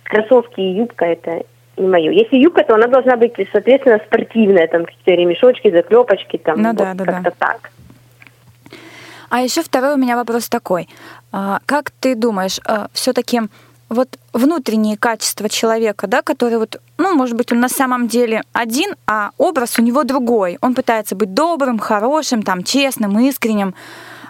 кроссовки 0.03 0.61
и 0.61 0.79
юбка 0.79 1.07
это 1.07 1.45
не 1.77 1.89
мое. 1.89 2.11
Если 2.13 2.37
юбка, 2.37 2.65
то 2.65 2.75
она 2.75 2.87
должна 2.87 3.17
быть, 3.17 3.35
соответственно, 3.53 4.01
спортивная, 4.07 4.67
там 4.69 4.85
какие-то 4.85 5.11
ремешочки, 5.13 5.71
заклепочки, 5.71 6.39
там 6.39 6.63
ну, 6.63 6.69
вот, 6.69 6.79
да, 6.79 6.95
да, 6.95 7.05
как-то 7.05 7.23
да. 7.31 7.37
так. 7.39 7.71
А 9.31 9.41
еще 9.41 9.63
второй 9.63 9.95
у 9.95 9.97
меня 9.97 10.17
вопрос 10.17 10.49
такой. 10.49 10.89
А, 11.33 11.59
как 11.67 11.91
ты 11.91 12.15
думаешь, 12.15 12.61
а, 12.67 12.87
все-таки 12.93 13.43
вот 13.89 14.09
внутренние 14.33 14.97
качества 14.97 15.49
человека, 15.49 16.07
да, 16.07 16.23
который 16.23 16.59
вот, 16.59 16.81
ну, 16.99 17.15
может 17.15 17.37
быть, 17.37 17.53
он 17.53 17.61
на 17.61 17.69
самом 17.69 18.09
деле 18.09 18.43
один, 18.53 18.95
а 19.07 19.31
образ 19.39 19.79
у 19.79 19.83
него 19.83 20.05
другой. 20.05 20.59
Он 20.61 20.75
пытается 20.75 21.17
быть 21.17 21.35
добрым, 21.35 21.79
хорошим, 21.79 22.43
там, 22.43 22.63
честным, 22.63 23.19
искренним. 23.19 23.75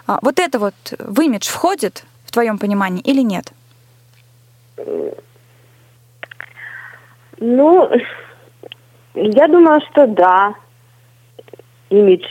А, 0.07 0.19
вот 0.21 0.39
это 0.39 0.59
вот 0.59 0.73
в 0.97 1.21
имидж 1.21 1.49
входит 1.49 2.03
в 2.25 2.31
твоем 2.31 2.57
понимании 2.57 3.01
или 3.01 3.21
нет? 3.21 3.51
Ну, 7.39 7.89
я 9.15 9.47
думаю, 9.47 9.81
что 9.91 10.07
да. 10.07 10.55
Имидж. 11.89 12.25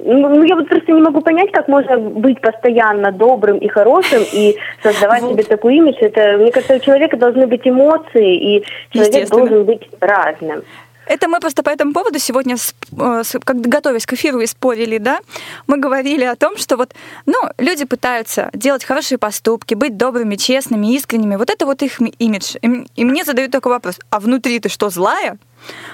Ну, 0.00 0.28
ну, 0.28 0.42
я 0.44 0.54
вот 0.54 0.68
просто 0.68 0.92
не 0.92 1.00
могу 1.00 1.20
понять, 1.20 1.50
как 1.50 1.66
можно 1.66 1.98
быть 1.98 2.40
постоянно 2.40 3.10
добрым 3.10 3.58
и 3.58 3.66
хорошим 3.66 4.22
и 4.32 4.56
создавать 4.80 5.22
вот. 5.22 5.32
себе 5.32 5.42
такой 5.42 5.76
имидж. 5.76 5.96
Это, 6.00 6.36
мне 6.38 6.52
кажется, 6.52 6.76
у 6.76 6.78
человека 6.78 7.16
должны 7.16 7.48
быть 7.48 7.66
эмоции, 7.66 8.36
и 8.36 8.64
человек 8.90 9.28
должен 9.28 9.64
быть 9.64 9.88
разным. 10.00 10.62
Это 11.08 11.26
мы 11.26 11.40
просто 11.40 11.62
по 11.62 11.70
этому 11.70 11.94
поводу 11.94 12.18
сегодня, 12.18 12.56
э, 12.56 13.22
как 13.44 13.60
готовясь 13.60 14.04
к 14.04 14.12
эфиру 14.12 14.40
и 14.40 14.46
спорили, 14.46 14.98
да, 14.98 15.20
мы 15.66 15.78
говорили 15.78 16.24
о 16.24 16.36
том, 16.36 16.58
что 16.58 16.76
вот, 16.76 16.94
ну, 17.24 17.38
люди 17.56 17.86
пытаются 17.86 18.50
делать 18.52 18.84
хорошие 18.84 19.16
поступки, 19.16 19.74
быть 19.74 19.96
добрыми, 19.96 20.36
честными, 20.36 20.94
искренними. 20.94 21.36
Вот 21.36 21.48
это 21.48 21.64
вот 21.64 21.82
их 21.82 22.00
имидж. 22.18 22.56
И 22.62 23.04
мне 23.04 23.24
задают 23.24 23.52
такой 23.52 23.72
вопрос, 23.72 23.98
а 24.10 24.20
внутри 24.20 24.60
ты 24.60 24.68
что, 24.68 24.90
злая? 24.90 25.38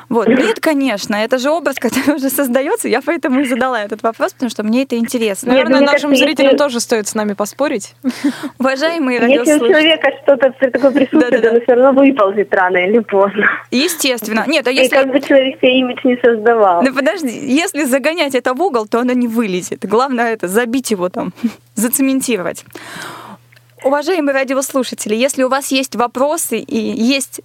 Вот. 0.09 0.29
Нет, 0.29 0.61
конечно, 0.61 1.14
это 1.16 1.38
же 1.38 1.50
образ, 1.50 1.77
который 1.81 2.16
уже 2.16 2.31
создается. 2.31 2.88
Я 2.88 3.00
поэтому 3.03 3.40
и 3.40 3.44
задала 3.44 3.83
этот 3.83 4.03
вопрос, 4.03 4.33
потому 4.33 4.50
что 4.50 4.62
мне 4.62 4.83
это 4.83 4.96
интересно. 4.96 5.53
Наверное, 5.53 5.81
Нет, 5.81 5.92
нашим 5.92 6.11
кажется, 6.11 6.24
зрителям 6.24 6.53
если... 6.53 6.59
тоже 6.59 6.81
стоит 6.81 7.09
с 7.09 7.14
нами 7.14 7.33
поспорить. 7.33 7.94
Уважаемые 8.59 9.20
радиослушатели. 9.20 9.53
Если 9.53 9.64
у 9.64 9.68
человека 9.68 10.11
что-то 10.22 10.70
такое 10.70 10.90
присутствует, 10.90 11.31
да, 11.31 11.38
да, 11.38 11.50
да. 11.53 11.61
все 11.61 11.74
равно 11.74 12.03
выползет 12.03 12.55
рано 12.55 12.77
или 12.79 12.98
поздно. 13.00 13.46
Естественно. 13.70 14.44
Нет, 14.46 14.66
а 14.66 14.70
если... 14.70 14.87
И 14.87 14.90
как 14.90 15.11
бы 15.11 15.20
человек 15.20 15.59
себе 15.59 15.81
имидж 15.81 16.00
не 16.05 16.16
создавал. 16.22 16.83
Да 16.83 16.92
подожди, 16.92 17.29
если 17.29 17.85
загонять 17.85 18.35
это 18.35 18.55
в 18.55 18.62
угол, 18.62 18.87
то 18.87 19.00
оно 19.00 19.12
не 19.12 19.29
вылезет. 19.29 19.85
Главное 19.85 20.33
это 20.33 20.48
забить 20.48 20.90
его 20.90 21.09
там, 21.09 21.33
зацементировать. 21.74 22.64
Уважаемые 23.85 24.33
радиослушатели, 24.33 25.14
если 25.14 25.42
у 25.42 25.51
вас 25.51 25.70
есть 25.70 25.94
вопросы 25.94 26.59
и 26.59 26.79
есть 26.79 27.42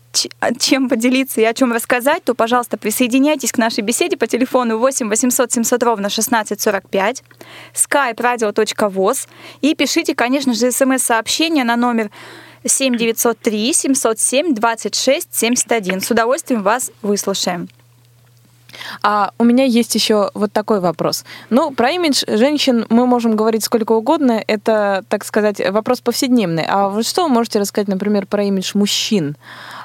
чем 0.57 0.87
поделиться 0.87 1.41
и 1.41 1.43
о 1.43 1.53
чем 1.53 1.73
рассказать, 1.73 2.23
то, 2.23 2.33
пожалуйста, 2.33 2.77
присоединяйтесь 2.77 3.51
к 3.51 3.57
нашей 3.57 3.81
беседе 3.81 4.15
по 4.15 4.25
телефону 4.25 4.77
8 4.77 5.09
800 5.09 5.51
700 5.51 5.83
ровно 5.83 6.07
1645, 6.07 7.23
skype 7.73 8.15
radio.voz 8.15 9.27
и 9.59 9.75
пишите, 9.75 10.15
конечно 10.15 10.53
же, 10.53 10.71
смс-сообщение 10.71 11.65
на 11.65 11.75
номер 11.75 12.09
7903 12.65 13.73
707 13.73 14.55
26 14.55 15.35
71. 15.35 15.99
С 15.99 16.09
удовольствием 16.09 16.63
вас 16.63 16.93
выслушаем. 17.01 17.67
А 19.01 19.31
у 19.37 19.43
меня 19.43 19.65
есть 19.65 19.95
еще 19.95 20.31
вот 20.33 20.51
такой 20.51 20.79
вопрос. 20.79 21.25
Ну, 21.49 21.71
про 21.71 21.91
имидж 21.91 22.23
женщин 22.27 22.85
мы 22.89 23.05
можем 23.05 23.35
говорить 23.35 23.63
сколько 23.63 23.93
угодно. 23.93 24.43
Это, 24.47 25.03
так 25.09 25.25
сказать, 25.25 25.61
вопрос 25.69 26.01
повседневный. 26.01 26.65
А 26.67 26.89
вот 26.89 27.05
что 27.05 27.23
вы 27.23 27.29
можете 27.29 27.59
рассказать, 27.59 27.87
например, 27.87 28.25
про 28.25 28.43
имидж 28.43 28.71
мужчин? 28.73 29.35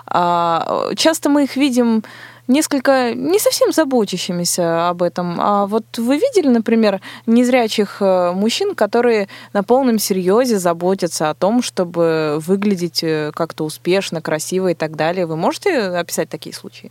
А, 0.06 0.90
часто 0.96 1.28
мы 1.28 1.44
их 1.44 1.56
видим 1.56 2.04
несколько 2.48 3.14
не 3.14 3.38
совсем 3.38 3.72
заботящимися 3.72 4.88
об 4.88 5.02
этом. 5.02 5.40
А 5.40 5.66
вот 5.66 5.84
вы 5.96 6.16
видели, 6.16 6.48
например, 6.48 7.00
незрячих 7.26 7.98
э, 8.00 8.32
мужчин, 8.32 8.74
которые 8.74 9.28
на 9.52 9.62
полном 9.62 9.98
серьезе 9.98 10.58
заботятся 10.58 11.30
о 11.30 11.34
том, 11.34 11.62
чтобы 11.62 12.38
выглядеть 12.40 13.02
э, 13.02 13.32
как-то 13.34 13.64
успешно, 13.64 14.20
красиво 14.20 14.68
и 14.68 14.74
так 14.74 14.96
далее? 14.96 15.26
Вы 15.26 15.36
можете 15.36 15.78
описать 15.78 16.28
такие 16.28 16.54
случаи? 16.54 16.90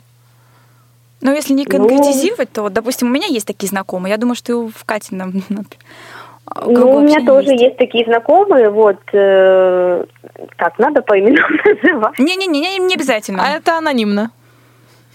Но 1.24 1.32
если 1.32 1.54
не 1.54 1.64
ну. 1.64 1.72
конкретизировать, 1.72 2.50
ну, 2.56 2.64
то, 2.64 2.70
допустим, 2.70 3.08
у 3.08 3.12
меня 3.12 3.28
есть 3.28 3.48
такие 3.48 3.70
знакомые. 3.70 4.12
Я 4.12 4.18
думаю, 4.18 4.36
что 4.36 4.68
в 4.68 4.84
Катином 4.86 5.42
ну, 6.66 6.98
у 6.98 7.02
меня 7.02 7.26
тоже 7.26 7.52
есть. 7.52 7.62
есть 7.62 7.78
такие 7.78 8.06
знакомые, 8.06 8.70
вот, 8.70 9.00
э, 9.14 10.04
как, 10.58 10.78
надо 10.78 11.02
по 11.02 11.18
именам 11.18 11.50
называть? 11.84 12.20
Не-не-не, 12.20 12.78
не 12.78 12.96
обязательно. 12.96 13.42
А 13.42 13.56
это 13.56 13.78
анонимно. 13.78 14.32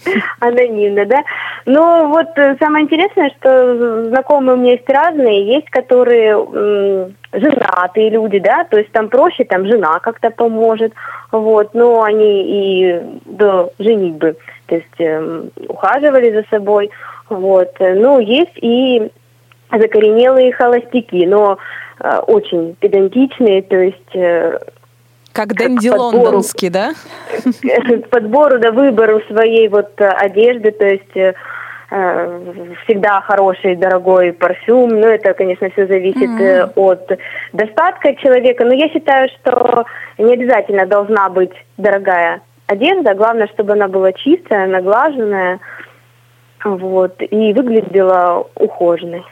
Анонимно, 0.39 1.05
да? 1.05 1.23
Ну, 1.65 2.07
вот 2.07 2.27
э, 2.37 2.55
самое 2.59 2.85
интересное, 2.85 3.31
что 3.39 4.07
знакомые 4.09 4.55
у 4.55 4.59
меня 4.59 4.71
есть 4.71 4.89
разные. 4.89 5.45
Есть, 5.45 5.69
которые 5.69 6.31
м, 6.31 7.15
женатые 7.33 8.09
люди, 8.09 8.39
да, 8.39 8.63
то 8.63 8.77
есть 8.77 8.91
там 8.91 9.09
проще, 9.09 9.43
там 9.43 9.67
жена 9.67 9.99
как-то 9.99 10.31
поможет, 10.31 10.93
вот, 11.31 11.73
но 11.73 12.03
они 12.03 12.43
и 12.43 13.01
до 13.25 13.71
женитьбы 13.79 14.35
то 14.69 14.75
есть 14.75 14.99
э, 14.99 15.43
ухаживали 15.67 16.31
за 16.31 16.45
собой. 16.49 16.89
Вот. 17.27 17.73
Ну, 17.79 18.19
есть 18.19 18.57
и 18.61 19.11
закоренелые 19.71 20.53
холостяки, 20.53 21.25
но 21.25 21.57
э, 21.99 22.17
очень 22.27 22.75
педантичные, 22.79 23.61
то 23.63 23.75
есть... 23.75 24.15
Э, 24.15 24.59
как 25.39 25.53
Дэнди 25.53 25.87
Лондонский, 25.87 26.69
да? 26.69 26.91
К 27.61 28.09
подбору, 28.09 28.59
да, 28.59 28.73
выбору 28.73 29.21
своей 29.29 29.69
вот 29.69 29.91
э, 30.01 30.05
одежды, 30.05 30.71
то 30.71 30.85
есть 30.85 31.15
э, 31.15 31.33
э, 31.91 32.73
всегда 32.83 33.21
хороший, 33.21 33.77
дорогой 33.77 34.33
парфюм. 34.33 34.89
Ну, 34.89 35.07
это, 35.07 35.33
конечно, 35.33 35.69
все 35.69 35.87
зависит 35.87 36.29
mm-hmm. 36.29 36.73
от 36.75 37.17
достатка 37.53 38.15
человека. 38.15 38.65
Но 38.65 38.73
я 38.73 38.89
считаю, 38.89 39.29
что 39.29 39.85
не 40.17 40.33
обязательно 40.33 40.85
должна 40.85 41.29
быть 41.29 41.53
дорогая 41.77 42.41
одежда, 42.67 43.13
главное, 43.13 43.47
чтобы 43.47 43.73
она 43.73 43.87
была 43.87 44.11
чистая, 44.11 44.67
наглаженная, 44.67 45.59
вот, 46.65 47.15
и 47.21 47.53
выглядела 47.53 48.45
ухоженной. 48.55 49.23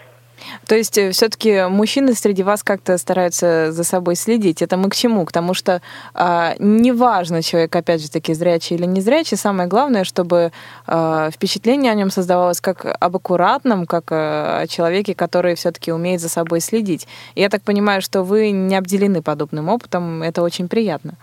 То 0.65 0.75
есть 0.75 0.97
э, 0.97 1.11
все-таки 1.11 1.67
мужчины 1.67 2.13
среди 2.13 2.43
вас 2.43 2.63
как-то 2.63 2.97
стараются 2.97 3.71
за 3.71 3.83
собой 3.83 4.15
следить. 4.15 4.61
Это 4.61 4.77
мы 4.77 4.89
к 4.89 4.95
чему? 4.95 5.25
К 5.25 5.31
тому, 5.31 5.53
что 5.53 5.81
э, 6.13 6.55
неважно, 6.59 7.41
человек, 7.41 7.75
опять 7.75 8.01
же 8.01 8.09
таки, 8.09 8.33
зрячий 8.33 8.75
или 8.75 8.85
не 8.85 9.01
зрячий, 9.01 9.37
самое 9.37 9.67
главное, 9.67 10.03
чтобы 10.03 10.51
э, 10.87 11.29
впечатление 11.33 11.91
о 11.91 11.95
нем 11.95 12.11
создавалось 12.11 12.61
как 12.61 12.85
об 12.85 13.15
аккуратном, 13.15 13.85
как 13.85 14.11
о 14.11 14.65
человеке, 14.67 15.15
который 15.15 15.55
все-таки 15.55 15.91
умеет 15.91 16.21
за 16.21 16.29
собой 16.29 16.59
следить. 16.59 17.07
И 17.35 17.41
я 17.41 17.49
так 17.49 17.61
понимаю, 17.61 18.01
что 18.01 18.23
вы 18.23 18.51
не 18.51 18.75
обделены 18.75 19.21
подобным 19.21 19.69
опытом. 19.69 20.23
Это 20.23 20.41
очень 20.41 20.67
приятно. 20.67 21.13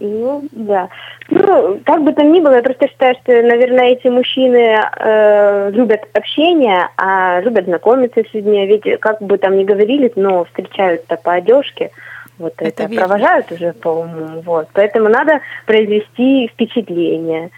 Ну, 0.00 0.42
да. 0.52 0.88
Ну, 1.28 1.80
как 1.84 2.02
бы 2.04 2.12
там 2.12 2.32
ни 2.32 2.40
было, 2.40 2.54
я 2.54 2.62
просто 2.62 2.88
считаю, 2.88 3.14
что, 3.22 3.32
наверное, 3.42 3.90
эти 3.90 4.08
мужчины 4.08 4.80
э, 4.96 5.70
любят 5.72 6.02
общение, 6.14 6.88
а 6.96 7.40
любят 7.40 7.66
знакомиться 7.66 8.22
с 8.22 8.34
людьми. 8.34 8.66
Ведь, 8.66 9.00
как 9.00 9.20
бы 9.20 9.36
там 9.38 9.56
ни 9.56 9.64
говорили, 9.64 10.10
но 10.16 10.44
встречают-то 10.44 11.16
по 11.16 11.34
одежке. 11.34 11.90
Вот 12.38 12.54
это, 12.58 12.84
это 12.84 12.94
провожают 12.94 13.52
уже 13.52 13.72
по 13.72 13.88
уму. 13.88 14.42
Вот. 14.44 14.68
Поэтому 14.72 15.08
надо 15.08 15.40
произвести 15.66 16.48
впечатление. 16.48 17.50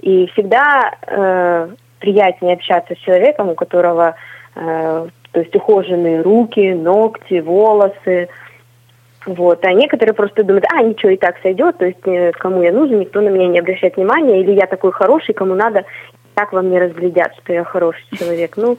И 0.00 0.26
всегда 0.28 0.92
э, 1.06 1.68
приятнее 2.00 2.54
общаться 2.54 2.94
с 2.94 2.98
человеком, 2.98 3.50
у 3.50 3.54
которого 3.54 4.16
э, 4.56 5.08
то 5.34 5.40
есть 5.40 5.54
ухоженные 5.56 6.22
руки, 6.22 6.72
ногти, 6.72 7.40
волосы, 7.40 8.28
вот. 9.26 9.64
А 9.64 9.72
некоторые 9.72 10.14
просто 10.14 10.44
думают, 10.44 10.66
а, 10.70 10.82
ничего, 10.82 11.10
и 11.10 11.16
так 11.16 11.36
сойдет, 11.42 11.78
то 11.78 11.86
есть 11.86 12.06
э, 12.06 12.32
кому 12.32 12.62
я 12.62 12.72
нужен, 12.72 13.00
никто 13.00 13.20
на 13.20 13.28
меня 13.28 13.48
не 13.48 13.58
обращает 13.58 13.96
внимания, 13.96 14.40
или 14.40 14.52
я 14.52 14.66
такой 14.66 14.92
хороший, 14.92 15.34
кому 15.34 15.54
надо, 15.54 15.84
так 16.34 16.52
во 16.52 16.62
мне 16.62 16.78
разглядят, 16.78 17.32
что 17.42 17.52
я 17.52 17.64
хороший 17.64 18.04
человек. 18.18 18.56
Ну, 18.56 18.76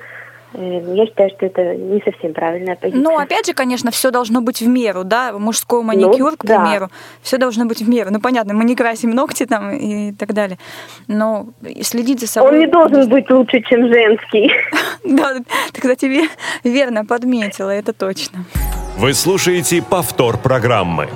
э, 0.53 0.81
я 0.93 1.07
считаю, 1.07 1.31
что 1.31 1.47
это 1.47 1.75
не 1.75 1.99
совсем 2.01 2.33
правильная 2.33 2.75
позиция. 2.75 3.01
Ну, 3.01 3.17
опять 3.17 3.47
же, 3.47 3.53
конечно, 3.53 3.89
все 3.89 4.11
должно 4.11 4.41
быть 4.41 4.61
в 4.61 4.67
меру, 4.67 5.03
да, 5.03 5.33
мужской 5.33 5.81
маникюр, 5.81 6.31
ну, 6.31 6.37
к 6.37 6.41
примеру, 6.41 6.87
да. 6.87 6.95
все 7.23 7.37
должно 7.37 7.65
быть 7.65 7.81
в 7.81 7.89
меру. 7.89 8.11
Ну, 8.11 8.19
понятно, 8.19 8.53
мы 8.53 8.65
не 8.65 8.75
красим 8.75 9.11
ногти 9.11 9.45
там 9.45 9.71
и 9.71 10.11
так 10.11 10.33
далее, 10.33 10.59
но 11.07 11.47
следить 11.81 12.19
за 12.19 12.27
собой... 12.27 12.51
Он 12.51 12.59
не 12.59 12.67
должен 12.67 13.09
быть 13.09 13.29
лучше, 13.31 13.61
чем 13.61 13.87
женский. 13.87 14.51
Да, 15.05 15.35
тогда 15.71 15.95
тебе 15.95 16.23
верно 16.63 17.05
подметила, 17.05 17.69
это 17.69 17.93
точно. 17.93 18.43
Вы 18.97 19.13
слушаете 19.13 19.81
повтор 19.81 20.37
программы. 20.37 21.09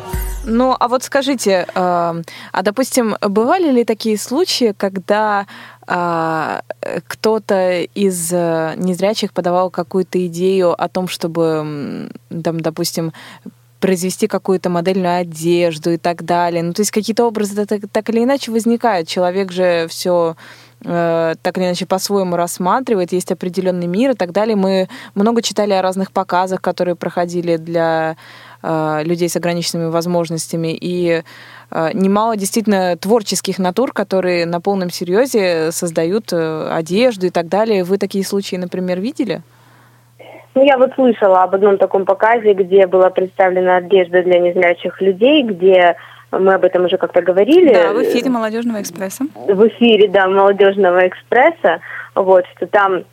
Ну, 0.44 0.76
а 0.78 0.88
вот 0.90 1.04
скажите, 1.04 1.66
э, 1.74 1.74
а 1.76 2.62
допустим, 2.62 3.16
бывали 3.22 3.72
ли 3.72 3.86
такие 3.86 4.18
случаи, 4.18 4.74
когда 4.76 5.48
э, 5.88 6.60
кто-то 7.08 7.82
из 7.82 8.34
э, 8.34 8.74
незрячих 8.76 9.32
подавал 9.32 9.70
какую-то 9.70 10.26
идею 10.28 10.74
о 10.82 10.90
том, 10.90 11.08
чтобы, 11.08 12.10
там, 12.44 12.60
допустим, 12.60 13.14
произвести 13.80 14.28
какую-то 14.28 14.70
модельную 14.70 15.22
одежду 15.22 15.92
и 15.92 15.98
так 15.98 16.24
далее. 16.24 16.64
Ну, 16.64 16.74
то 16.74 16.82
есть 16.82 16.92
какие-то 16.92 17.26
образы 17.26 17.66
так, 17.66 17.82
так 17.92 18.10
или 18.10 18.24
иначе 18.24 18.52
возникают. 18.52 19.08
Человек 19.08 19.52
же 19.52 19.88
все 19.90 20.36
Э, 20.86 21.36
так 21.42 21.58
или 21.58 21.66
иначе 21.66 21.86
по-своему 21.86 22.36
рассматривает, 22.36 23.12
есть 23.12 23.32
определенный 23.32 23.88
мир 23.88 24.12
и 24.12 24.14
так 24.14 24.32
далее. 24.32 24.56
Мы 24.56 24.88
много 25.14 25.42
читали 25.42 25.74
о 25.74 25.82
разных 25.82 26.12
показах, 26.12 26.62
которые 26.62 26.96
проходили 26.96 27.58
для 27.58 28.16
э, 28.64 29.02
людей 29.04 29.28
с 29.28 29.36
ограниченными 29.36 29.90
возможностями, 29.90 30.78
и 30.80 31.24
э, 31.72 31.90
немало 31.94 32.38
действительно 32.38 32.96
творческих 32.96 33.60
натур, 33.60 33.92
которые 33.92 34.46
на 34.46 34.62
полном 34.62 34.90
серьезе 34.90 35.72
создают 35.74 36.32
одежду 36.32 37.28
и 37.28 37.30
так 37.30 37.50
далее. 37.50 37.84
Вы 37.84 37.98
такие 37.98 38.24
случаи, 38.24 38.56
например, 38.56 39.02
видели? 39.02 39.42
Ну, 40.56 40.66
я 40.66 40.78
вот 40.78 40.94
слышала 40.96 41.44
об 41.44 41.56
одном 41.56 41.78
таком 41.78 42.06
показе, 42.06 42.54
где 42.54 42.88
была 42.88 43.10
представлена 43.10 43.78
одежда 43.78 44.24
для 44.24 44.40
незрячих 44.40 45.00
людей, 45.02 45.44
где 45.44 45.96
мы 46.32 46.54
об 46.54 46.64
этом 46.64 46.86
уже 46.86 46.98
как-то 46.98 47.22
говорили. 47.22 47.74
Да, 47.74 47.94
в 47.94 48.04
эфире 48.04 48.30
Молодежного 48.30 48.82
экспресса. 48.82 49.26
В 49.36 49.68
эфире, 49.68 50.08
да, 50.10 50.28
Молодежного 50.28 51.08
экспресса. 51.08 51.80
Вот, 52.16 52.46
что 52.56 52.68
там 52.68 53.04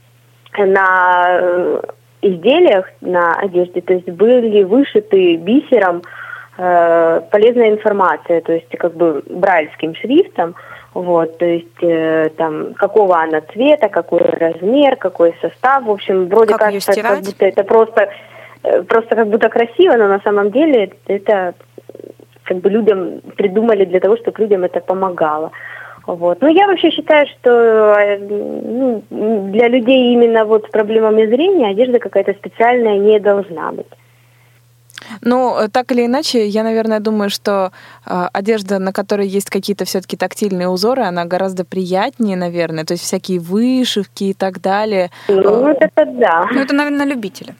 на 0.58 1.38
э, 1.40 1.80
изделиях, 2.22 2.86
на 3.00 3.34
одежде, 3.34 3.80
то 3.80 3.92
есть 3.92 4.08
были 4.10 4.62
вышиты 4.64 5.36
бисером 5.36 6.02
э, 6.58 7.20
полезная 7.30 7.70
информация, 7.70 8.40
то 8.40 8.52
есть 8.52 8.68
как 8.78 8.94
бы 8.94 9.22
брайльским 9.28 9.94
шрифтом, 9.94 10.54
вот, 11.02 11.36
то 11.36 11.44
есть 11.44 11.82
э, 11.82 12.30
там 12.38 12.72
какого 12.72 13.20
она 13.20 13.42
цвета, 13.52 13.90
какой 13.90 14.20
размер, 14.20 14.96
какой 14.96 15.34
состав, 15.42 15.84
в 15.84 15.90
общем, 15.90 16.26
вроде 16.26 16.52
как 16.52 16.60
кажется, 16.60 17.02
как 17.02 17.20
будто 17.20 17.44
это 17.44 17.64
просто 17.64 18.08
э, 18.62 18.82
просто 18.82 19.14
как 19.14 19.28
будто 19.28 19.50
красиво, 19.50 19.96
но 19.96 20.08
на 20.08 20.20
самом 20.20 20.50
деле 20.50 20.92
это 21.06 21.54
как 22.44 22.58
бы 22.58 22.70
людям 22.70 23.20
придумали 23.36 23.84
для 23.84 24.00
того, 24.00 24.16
чтобы 24.16 24.40
людям 24.40 24.64
это 24.64 24.80
помогало. 24.80 25.52
Вот. 26.06 26.40
Но 26.40 26.48
я 26.48 26.66
вообще 26.66 26.90
считаю, 26.90 27.26
что 27.26 27.50
э, 27.98 28.18
ну, 28.18 29.02
для 29.10 29.68
людей 29.68 30.14
именно 30.14 30.46
вот 30.46 30.64
с 30.64 30.70
проблемами 30.70 31.26
зрения 31.26 31.68
одежда 31.68 31.98
какая-то 31.98 32.32
специальная 32.32 32.96
не 32.98 33.20
должна 33.20 33.72
быть. 33.72 33.86
Ну, 35.20 35.56
так 35.72 35.92
или 35.92 36.06
иначе, 36.06 36.46
я, 36.46 36.62
наверное, 36.62 37.00
думаю, 37.00 37.30
что 37.30 37.72
э, 38.06 38.28
одежда, 38.32 38.78
на 38.78 38.92
которой 38.92 39.28
есть 39.28 39.50
какие-то 39.50 39.84
все-таки 39.84 40.16
тактильные 40.16 40.68
узоры, 40.68 41.02
она 41.02 41.24
гораздо 41.24 41.64
приятнее, 41.64 42.36
наверное. 42.36 42.84
То 42.84 42.92
есть 42.92 43.04
всякие 43.04 43.38
вышивки 43.38 44.24
и 44.24 44.34
так 44.34 44.60
далее. 44.60 45.10
Ну, 45.28 45.68
это 45.68 46.06
да. 46.06 46.48
Ну, 46.52 46.60
это, 46.60 46.74
наверное, 46.74 47.06
любители. 47.06 47.54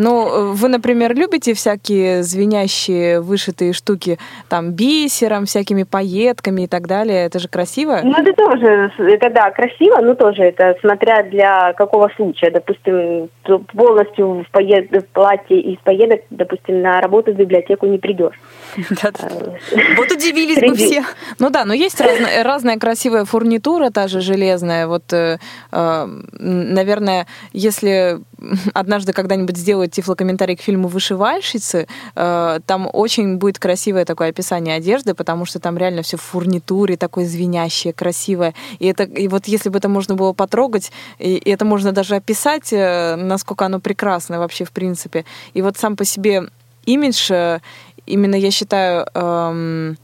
Ну, 0.00 0.52
вы, 0.52 0.68
например, 0.68 1.12
любите 1.12 1.54
всякие 1.54 2.22
звенящие 2.22 3.20
вышитые 3.20 3.72
штуки, 3.72 4.16
там, 4.48 4.70
бисером, 4.70 5.44
всякими 5.44 5.82
пайетками 5.82 6.62
и 6.62 6.66
так 6.68 6.86
далее? 6.86 7.26
Это 7.26 7.40
же 7.40 7.48
красиво? 7.48 7.98
Ну, 8.04 8.12
это 8.12 8.32
тоже, 8.32 8.92
это 8.96 9.28
да, 9.30 9.50
красиво, 9.50 10.00
но 10.00 10.14
тоже 10.14 10.44
это 10.44 10.76
смотря 10.80 11.24
для 11.24 11.72
какого 11.72 12.12
случая. 12.14 12.52
Допустим, 12.52 13.28
полностью 13.76 14.44
в, 14.44 14.50
поед... 14.52 14.88
в 14.92 15.06
платье 15.12 15.60
из 15.60 15.78
поедок, 15.78 16.20
допустим, 16.30 16.80
на 16.80 17.00
работу 17.00 17.32
в 17.32 17.36
библиотеку 17.36 17.86
не 17.86 17.98
придешь. 17.98 18.38
Вот 18.76 20.12
удивились 20.12 20.60
бы 20.60 20.76
все. 20.76 21.02
Ну 21.40 21.50
да, 21.50 21.64
но 21.64 21.74
есть 21.74 22.00
разная 22.44 22.78
красивая 22.78 23.24
фурнитура, 23.24 23.90
та 23.90 24.06
же 24.06 24.20
железная. 24.20 24.86
Вот, 24.86 25.12
э, 25.12 25.38
э, 25.72 26.06
наверное, 26.38 27.26
если 27.52 28.20
однажды 28.74 29.12
когда-нибудь 29.12 29.56
сделать 29.56 29.92
тифлокомментарий 29.92 30.56
к 30.56 30.60
фильму 30.60 30.88
«Вышивальщицы», 30.88 31.86
э, 32.14 32.60
там 32.66 32.88
очень 32.92 33.36
будет 33.36 33.58
красивое 33.58 34.04
такое 34.04 34.28
описание 34.28 34.76
одежды, 34.76 35.14
потому 35.14 35.44
что 35.44 35.58
там 35.60 35.78
реально 35.78 36.02
все 36.02 36.16
в 36.16 36.22
фурнитуре, 36.22 36.96
такое 36.96 37.26
звенящее, 37.26 37.92
красивое. 37.92 38.54
И, 38.78 38.86
это, 38.86 39.04
и 39.04 39.28
вот 39.28 39.46
если 39.46 39.68
бы 39.68 39.78
это 39.78 39.88
можно 39.88 40.14
было 40.14 40.32
потрогать, 40.32 40.92
и, 41.18 41.36
и 41.36 41.50
это 41.50 41.64
можно 41.64 41.92
даже 41.92 42.16
описать, 42.16 42.72
э, 42.72 43.16
насколько 43.16 43.66
оно 43.66 43.80
прекрасно 43.80 44.38
вообще 44.38 44.64
в 44.64 44.72
принципе. 44.72 45.24
И 45.54 45.62
вот 45.62 45.76
сам 45.76 45.96
по 45.96 46.04
себе 46.04 46.48
имидж, 46.86 47.30
э, 47.30 47.60
именно 48.06 48.34
я 48.34 48.50
считаю, 48.50 49.06
эм, 49.14 49.96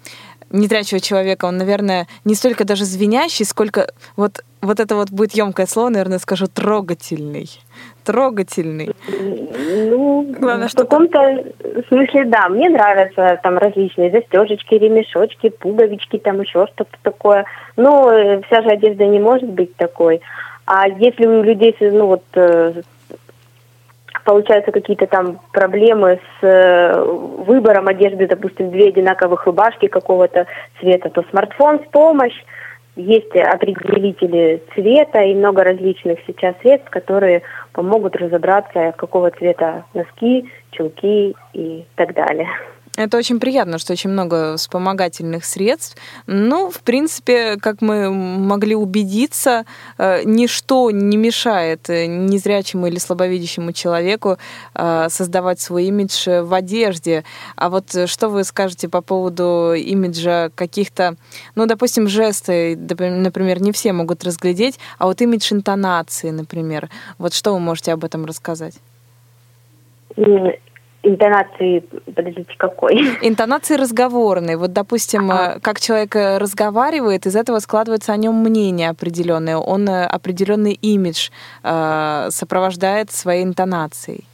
незрячего 0.51 1.01
человека, 1.01 1.47
он, 1.47 1.59
наверное, 1.59 2.07
не 2.25 2.35
столько 2.35 2.64
даже 2.64 2.85
звенящий, 2.85 3.44
сколько 3.44 3.92
вот, 4.16 4.44
вот 4.61 4.81
это 4.81 4.94
вот 4.94 5.11
будет 5.11 5.33
емкое 5.35 5.66
слово, 5.66 5.88
наверное, 5.88 6.18
скажу, 6.18 6.47
трогательный. 6.47 7.51
Трогательный. 8.04 8.94
Ну, 9.08 10.26
Главное, 10.38 10.68
в 10.68 10.70
что 10.70 10.84
каком-то 10.84 11.44
смысле, 11.88 12.24
да, 12.24 12.48
мне 12.48 12.68
нравятся 12.68 13.40
там 13.42 13.58
различные 13.58 14.10
застежечки, 14.10 14.74
ремешочки, 14.74 15.48
пуговички, 15.48 16.18
там 16.18 16.40
еще 16.40 16.66
что-то 16.66 16.96
такое. 17.02 17.46
Но 17.76 18.12
э, 18.12 18.42
вся 18.42 18.62
же 18.62 18.68
одежда 18.68 19.06
не 19.06 19.18
может 19.18 19.48
быть 19.48 19.74
такой. 19.76 20.20
А 20.66 20.88
если 20.88 21.26
у 21.26 21.42
людей, 21.42 21.76
ну 21.80 22.06
вот, 22.06 22.24
э, 22.34 22.82
получаются 24.24 24.72
какие-то 24.72 25.06
там 25.06 25.40
проблемы 25.52 26.18
с 26.40 26.46
э, 26.46 27.02
выбором 27.46 27.88
одежды, 27.88 28.26
допустим, 28.26 28.70
две 28.70 28.88
одинаковых 28.88 29.46
рубашки 29.46 29.86
какого-то 29.86 30.46
цвета, 30.80 31.10
то 31.10 31.24
смартфон 31.30 31.78
в 31.80 31.88
помощь. 31.88 32.36
Есть 32.96 33.35
определители 33.35 34.62
цвета 34.72 35.20
и 35.22 35.35
много 35.35 35.64
различных 35.64 36.20
сейчас 36.26 36.54
средств, 36.61 36.90
которые 36.90 37.42
помогут 37.72 38.14
разобраться, 38.14 38.94
какого 38.96 39.33
цвета 39.33 39.85
носки, 39.94 40.48
чулки 40.70 41.35
и 41.54 41.85
так 41.96 42.14
далее. 42.14 42.48
Это 42.96 43.16
очень 43.16 43.40
приятно, 43.40 43.78
что 43.78 43.92
очень 43.92 44.11
много 44.11 44.57
вспомогательных 44.57 45.44
средств. 45.44 45.96
Ну, 46.28 46.70
в 46.70 46.80
принципе, 46.80 47.57
как 47.57 47.83
мы 47.83 48.09
могли 48.11 48.76
убедиться, 48.76 49.64
э, 49.98 50.22
ничто 50.24 50.92
не 50.92 51.16
мешает 51.16 51.90
э, 51.90 52.07
незрячему 52.07 52.87
или 52.87 52.98
слабовидящему 52.98 53.72
человеку 53.72 54.38
э, 54.74 55.09
создавать 55.11 55.61
свой 55.61 55.87
имидж 55.87 56.28
в 56.42 56.54
одежде. 56.54 57.24
А 57.57 57.68
вот 57.68 58.09
что 58.09 58.28
вы 58.28 58.44
скажете 58.44 58.88
по 58.88 59.00
поводу 59.00 59.72
имиджа 59.74 60.50
каких-то, 60.54 61.16
ну, 61.57 61.66
допустим, 61.66 62.07
жесты, 62.07 62.76
например, 62.76 63.61
не 63.61 63.72
все 63.72 63.92
могут 63.92 64.22
разглядеть, 64.22 64.78
а 64.98 65.07
вот 65.07 65.20
имидж 65.20 65.52
интонации, 65.52 66.30
например. 66.30 66.88
Вот 67.18 67.35
что 67.35 67.54
вы 67.54 67.59
можете 67.59 67.92
об 67.92 68.04
этом 68.04 68.24
рассказать? 68.24 68.74
Интонации, 71.04 71.84
подождите, 72.14 72.54
какой? 72.56 72.94
Интонации 73.22 73.76
разговорные. 73.76 74.56
Вот, 74.56 74.72
допустим, 74.72 75.30
ага. 75.30 75.58
как 75.60 75.80
человек 75.80 76.16
э, 76.16 76.38
разговаривает, 76.38 77.26
из 77.26 77.36
этого 77.36 77.58
складывается 77.60 78.12
о 78.12 78.16
нем 78.16 78.34
мнение 78.34 78.90
определенное. 78.90 79.56
Он 79.56 79.88
э, 79.88 80.06
определенный 80.06 80.72
имидж 80.72 81.30
э, 81.62 82.26
сопровождает 82.30 83.11
своей 83.12 83.44
интонацией. 83.44 84.24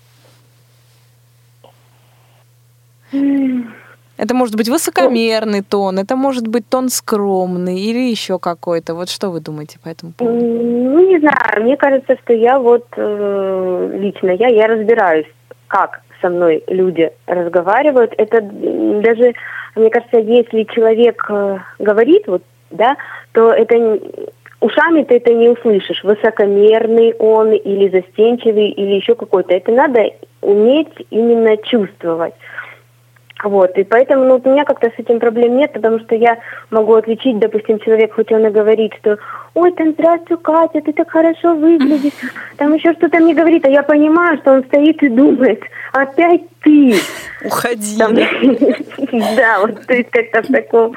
Это 4.17 4.35
может 4.35 4.55
быть 4.55 4.69
высокомерный 4.69 5.63
тон, 5.63 5.99
это 5.99 6.15
может 6.15 6.47
быть 6.47 6.69
тон 6.69 6.91
скромный 6.91 7.81
или 7.81 8.11
еще 8.11 8.39
какой-то. 8.39 8.95
Вот 8.95 9.09
что 9.09 9.31
вы 9.31 9.41
думаете 9.41 9.79
по 9.83 9.89
этому 9.89 10.13
поводу? 10.13 10.37
Ну, 10.37 11.09
не 11.09 11.19
знаю. 11.19 11.63
Мне 11.63 11.77
кажется, 11.79 12.17
что 12.23 12.35
я 12.35 12.59
вот 12.59 12.87
э, 12.97 13.99
лично, 13.99 14.31
я, 14.33 14.49
я 14.49 14.67
разбираюсь, 14.67 15.27
как 15.69 16.03
со 16.21 16.29
мной 16.29 16.63
люди 16.67 17.11
разговаривают. 17.27 18.15
Это 18.17 18.41
даже, 18.43 19.35
мне 19.77 19.91
кажется, 19.91 20.19
если 20.19 20.65
человек 20.65 21.25
э, 21.29 21.59
говорит, 21.79 22.27
вот, 22.27 22.43
да, 22.71 22.97
то 23.33 23.51
это 23.53 23.99
ушами 24.61 25.03
ты 25.03 25.17
это 25.17 25.33
не 25.33 25.49
услышишь. 25.49 26.05
Высокомерный 26.05 27.15
он 27.19 27.53
или 27.53 27.89
застенчивый 27.89 28.71
или 28.71 28.97
еще 28.97 29.15
какой-то. 29.15 29.55
Это 29.55 29.73
надо 29.73 30.11
уметь 30.43 31.07
именно 31.11 31.57
чувствовать. 31.59 32.35
Вот, 33.43 33.77
и 33.79 33.85
поэтому 33.85 34.25
ну, 34.25 34.41
у 34.43 34.49
меня 34.51 34.65
как-то 34.65 34.89
с 34.89 34.99
этим 34.99 35.19
проблем 35.19 35.57
нет, 35.57 35.73
потому 35.73 35.99
что 36.01 36.15
я 36.15 36.39
могу 36.71 36.95
отличить, 36.95 37.39
допустим, 37.39 37.79
человек, 37.79 38.15
хоть 38.15 38.31
он 38.33 38.47
и 38.47 38.51
говорит, 38.51 38.93
что 39.01 39.19
«Ой, 39.55 39.73
там, 39.73 39.93
здравствуй, 39.93 40.39
Катя, 40.39 40.81
ты 40.83 40.93
так 40.93 41.11
хорошо 41.11 41.55
выглядишь», 41.55 42.13
там 42.59 42.75
еще 42.75 42.93
что-то 42.93 43.19
мне 43.19 43.35
говорит, 43.35 43.65
а 43.65 43.71
я 43.71 43.83
понимаю, 43.83 44.39
что 44.39 44.53
он 44.53 44.65
стоит 44.65 45.03
и 45.03 45.09
думает 45.09 45.63
«Опять 45.93 46.43
ты!» 46.63 46.95
Уходи. 47.45 47.99
Да, 49.37 49.61
вот, 49.61 49.87
то 49.87 49.95
есть 49.95 50.11
как-то 50.11 50.43
в 50.43 50.53
таком 50.53 50.95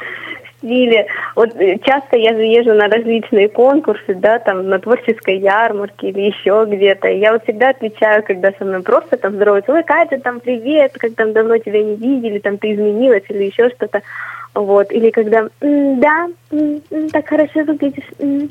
стиле. 0.63 1.07
Вот 1.35 1.55
э, 1.55 1.77
часто 1.85 2.17
я 2.17 2.33
же 2.33 2.43
езжу 2.43 2.73
на 2.73 2.87
различные 2.87 3.49
конкурсы, 3.49 4.15
да, 4.15 4.39
там 4.39 4.67
на 4.67 4.79
творческой 4.79 5.37
ярмарке 5.37 6.09
или 6.09 6.21
еще 6.21 6.65
где-то. 6.67 7.09
Я 7.09 7.33
вот 7.33 7.43
всегда 7.43 7.69
отвечаю, 7.69 8.23
когда 8.23 8.51
со 8.57 8.65
мной 8.65 8.81
просто 8.81 9.17
там 9.17 9.33
здороваются, 9.33 9.73
ой, 9.73 9.83
Катя, 9.83 10.19
там 10.19 10.39
привет, 10.39 10.93
как 10.97 11.15
там 11.15 11.33
давно 11.33 11.57
тебя 11.57 11.83
не 11.83 11.95
видели, 11.95 12.39
там 12.39 12.57
ты 12.57 12.73
изменилась 12.73 13.23
или 13.29 13.43
еще 13.43 13.69
что-то. 13.69 14.01
Вот, 14.55 14.91
или 14.91 15.09
когда, 15.09 15.49
да, 15.61 16.27
так 17.11 17.27
хорошо 17.27 17.63
выглядишь, 17.63 18.03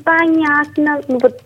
понятно. 0.03 1.01
Ну 1.07 1.17
вот, 1.21 1.41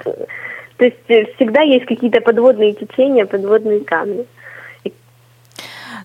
то 0.78 0.86
есть 0.86 0.98
э, 1.10 1.26
всегда 1.36 1.62
есть 1.62 1.86
какие-то 1.86 2.22
подводные 2.22 2.74
течения, 2.74 3.26
подводные 3.26 3.82
камни. 3.82 4.26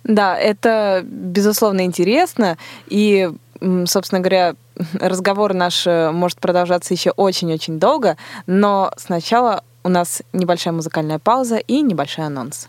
Да, 0.05 0.37
это 0.37 1.03
безусловно 1.05 1.85
интересно, 1.85 2.57
и 2.89 3.31
собственно 3.87 4.21
говоря, 4.21 4.55
разговор 4.95 5.55
наш 5.55 5.87
э, 5.87 6.11
может 6.11 6.39
продолжаться 6.41 6.95
еще 6.95 7.11
очень-очень 7.11 7.79
долго, 7.79 8.17
но 8.47 8.93
сначала 8.97 9.65
у 9.85 9.89
нас 9.89 10.23
небольшая 10.33 10.75
музыкальная 10.75 11.19
пауза 11.19 11.57
и 11.57 11.83
небольшой 11.83 12.27
анонс. 12.27 12.69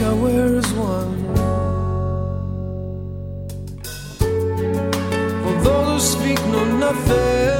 Wear 0.00 0.56
is 0.56 0.72
one. 0.72 1.26
For 5.42 5.54
those 5.62 6.14
who 6.14 6.20
speak 6.20 6.38
know 6.46 6.64
nothing. 6.78 7.59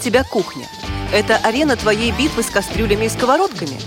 тебя 0.00 0.24
кухня? 0.24 0.66
Это 1.12 1.36
арена 1.36 1.76
твоей 1.76 2.12
битвы 2.12 2.42
с 2.42 2.46
кастрюлями 2.46 3.04
и 3.04 3.08
сковородками? 3.08 3.78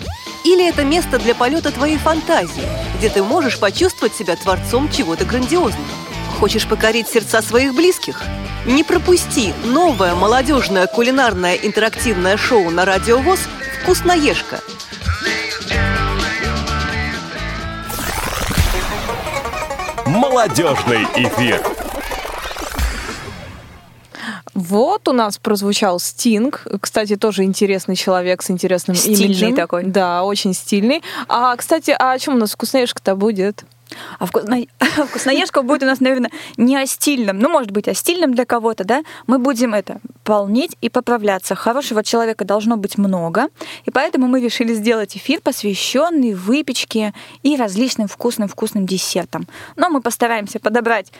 Или 0.43 0.68
это 0.68 0.84
место 0.84 1.20
для 1.20 1.36
полета 1.36 1.72
твоей 1.72 1.97
фантазии, 1.97 2.68
где 2.97 3.09
ты 3.09 3.24
можешь 3.24 3.59
почувствовать 3.59 4.16
себя 4.16 4.36
творцом 4.36 4.91
чего-то 4.91 5.26
грандиозного? 5.26 5.86
Хочешь 6.39 6.68
покорить 6.68 7.07
сердца 7.07 7.41
своих 7.41 7.74
близких? 7.74 8.22
Не 8.66 8.84
пропусти 8.84 9.53
новое 9.64 10.16
молодежное 10.16 10.88
кулинарное 10.88 11.55
интерактивное 11.55 12.38
шоу 12.38 12.70
на 12.70 12.86
Радио 12.86 13.20
ВОЗ 13.20 13.39
«Вкусноежка». 13.82 14.59
Молодежный 20.05 21.03
эфир. 21.16 21.72
Вот 24.74 25.07
у 25.07 25.13
нас 25.13 25.38
прозвучал 25.38 25.99
Стинг. 25.99 26.65
Кстати, 26.82 27.15
тоже 27.15 27.43
интересный 27.43 27.95
человек 27.95 28.41
с 28.41 28.49
интересным 28.49 28.95
Стильный 28.95 29.26
имиджем. 29.26 29.55
такой. 29.55 29.84
Да, 29.84 30.24
очень 30.24 30.55
стильный. 30.55 31.03
А, 31.28 31.55
кстати, 31.55 31.91
а 31.91 32.13
о 32.13 32.17
чем 32.17 32.34
у 32.34 32.38
нас 32.38 32.53
вкусняшка-то 32.53 33.15
будет? 33.15 33.65
А 34.17 34.26
вкусно... 34.26 34.57
вкусноежка 35.07 35.61
будет 35.61 35.84
у 35.84 35.86
нас, 35.86 35.99
наверное, 35.99 36.32
не 36.57 36.76
о 36.76 36.88
стильном, 36.88 37.38
ну, 37.38 37.49
может 37.49 37.69
быть, 37.69 37.88
о 37.88 37.93
стильном 37.93 38.34
для 38.34 38.45
кого-то, 38.45 38.84
да? 38.84 39.03
Мы 39.28 39.38
будем 39.38 39.76
это 39.76 39.99
полнить 40.24 40.76
и 40.82 40.89
поправляться. 40.89 41.53
Хорошего 41.53 42.03
человека 42.03 42.45
должно 42.45 42.76
быть 42.78 42.97
много, 42.97 43.49
и 43.86 43.91
поэтому 43.91 44.28
мы 44.28 44.41
решили 44.41 44.74
сделать 44.74 45.15
эфир, 45.15 45.41
посвященный 45.41 46.34
выпечке 46.34 47.13
и 47.43 47.55
различным 47.55 48.07
вкусным-вкусным 48.07 48.86
десертам. 48.86 49.47
Но 49.76 49.89
мы 49.89 50.01
постараемся 50.01 50.59
подобрать 50.59 51.11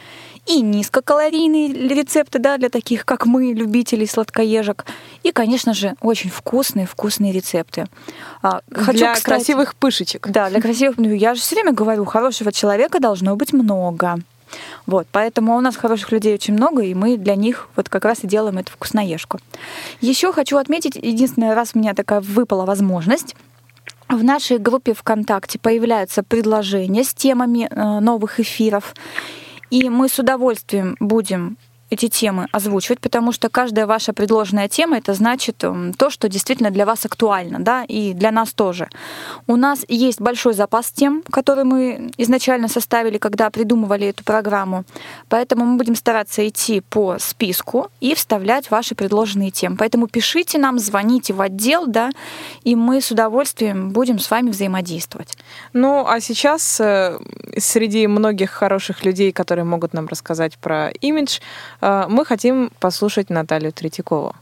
и 0.46 0.62
низкокалорийные 0.62 1.74
рецепты, 1.88 2.40
да, 2.40 2.58
для 2.58 2.70
таких, 2.70 3.06
как 3.06 3.26
мы, 3.26 3.54
любителей 3.54 4.08
сладкоежек, 4.08 4.86
и, 5.24 5.32
конечно 5.32 5.74
же, 5.74 5.96
очень 6.02 6.30
вкусные-вкусные 6.30 7.32
рецепты. 7.32 7.86
А, 8.42 8.62
Для 8.68 9.16
красивых 9.16 9.76
пышечек. 9.76 10.28
Да, 10.28 10.50
для 10.50 10.62
красивых. 10.62 10.98
Ну, 10.98 11.14
я 11.14 11.36
же 11.36 11.42
все 11.42 11.56
время 11.56 11.72
говорю, 11.72 12.06
хорошего 12.06 12.52
человека 12.52 13.00
должно 13.00 13.36
быть 13.36 13.54
много. 13.54 14.20
Вот, 14.86 15.08
поэтому 15.12 15.56
у 15.56 15.62
нас 15.62 15.76
хороших 15.76 16.12
людей 16.12 16.34
очень 16.34 16.54
много, 16.54 16.84
и 16.84 16.94
мы 16.94 17.18
для 17.18 17.36
них 17.36 17.70
вот 17.76 17.90
как 17.90 18.06
раз 18.06 18.20
и 18.24 18.28
делаем 18.28 18.58
эту 18.58 18.72
вкусноежку. 18.72 19.40
Еще 20.02 20.32
хочу 20.32 20.58
отметить, 20.58 20.96
единственный 20.96 21.54
раз 21.54 21.72
у 21.74 21.80
меня 21.80 21.94
такая 21.94 22.22
выпала 22.22 22.66
возможность, 22.66 23.36
в 24.10 24.24
нашей 24.24 24.60
группе 24.60 24.94
ВКонтакте 24.94 25.58
появляются 25.58 26.22
предложения 26.22 27.04
с 27.04 27.14
темами 27.14 27.68
э, 27.70 28.00
новых 28.00 28.40
эфиров, 28.40 28.94
и 29.74 29.90
мы 29.90 30.08
с 30.08 30.20
удовольствием 30.20 30.96
будем 31.00 31.58
эти 31.90 32.08
темы 32.08 32.48
озвучивать, 32.52 33.00
потому 33.00 33.32
что 33.32 33.50
каждая 33.50 33.88
ваша 33.88 34.14
предложенная 34.14 34.68
тема 34.68 34.98
это 34.98 35.14
значит 35.16 35.64
м, 35.64 35.94
то, 35.94 36.12
что 36.12 36.30
действительно 36.30 36.70
для 36.70 36.86
вас 36.86 37.06
актуально, 37.06 37.60
да, 37.60 37.84
и 37.84 38.14
для 38.14 38.32
нас 38.32 38.54
тоже. 38.54 38.88
У 39.48 39.56
нас 39.56 39.84
есть 39.88 40.22
большой 40.22 40.54
запас 40.54 40.92
тем, 40.92 41.24
которые 41.32 41.66
мы 41.66 42.12
изначально 42.18 42.68
составили, 42.68 43.18
когда 43.18 43.50
придумывали 43.50 44.08
эту 44.08 44.24
программу, 44.24 44.86
поэтому 45.28 45.66
мы 45.66 45.78
будем 45.78 45.96
стараться 45.96 46.48
идти 46.48 46.82
по 46.82 47.18
списку 47.20 47.88
и 48.00 48.14
вставлять 48.14 48.70
ваши 48.70 48.94
предложенные 48.94 49.50
темы. 49.50 49.78
Поэтому 49.78 50.08
пишите 50.08 50.60
нам, 50.60 50.78
звоните 50.78 51.34
в 51.34 51.42
отдел, 51.42 51.88
да, 51.88 52.12
и 52.64 52.76
мы 52.76 53.02
с 53.02 53.10
удовольствием 53.10 53.90
будем 53.90 54.20
с 54.20 54.30
вами 54.30 54.52
взаимодействовать. 54.52 55.38
Ну, 55.74 56.06
а 56.08 56.20
сейчас 56.20 56.80
э, 56.80 57.18
среди 57.58 58.08
многих 58.08 58.52
хороших 58.52 59.06
людей, 59.06 59.32
которые 59.32 59.66
могут 59.66 59.94
нам 59.94 60.08
рассказать 60.08 60.58
про 60.58 60.90
имидж, 61.02 61.40
э, 61.82 62.06
мы 62.10 62.26
хотим 62.26 62.70
послушать 62.80 63.30
Наталью 63.30 63.72
Третьякову. 63.72 64.36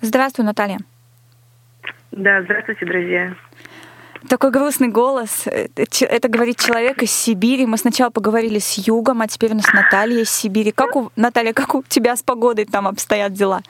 Здравствуй, 0.00 0.44
Наталья. 0.44 0.78
Да, 2.12 2.42
здравствуйте, 2.42 2.86
друзья. 2.86 3.34
Такой 4.28 4.50
грустный 4.50 4.88
голос. 4.88 5.46
Это, 5.46 5.86
ч- 5.86 6.04
это 6.04 6.28
говорит 6.28 6.58
человек 6.58 7.02
из 7.02 7.12
Сибири. 7.12 7.66
Мы 7.66 7.78
сначала 7.78 8.10
поговорили 8.10 8.58
с 8.58 8.74
югом, 8.78 9.22
а 9.22 9.28
теперь 9.28 9.52
у 9.52 9.54
нас 9.54 9.72
Наталья 9.72 10.22
из 10.22 10.30
Сибири. 10.30 10.72
Как 10.72 10.96
у 10.96 11.10
Наталья, 11.16 11.52
как 11.52 11.74
у 11.74 11.82
тебя 11.82 12.16
с 12.16 12.22
погодой 12.22 12.64
там 12.64 12.88
обстоят 12.88 13.32
дела? 13.32 13.60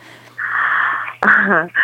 Ага. 1.20 1.68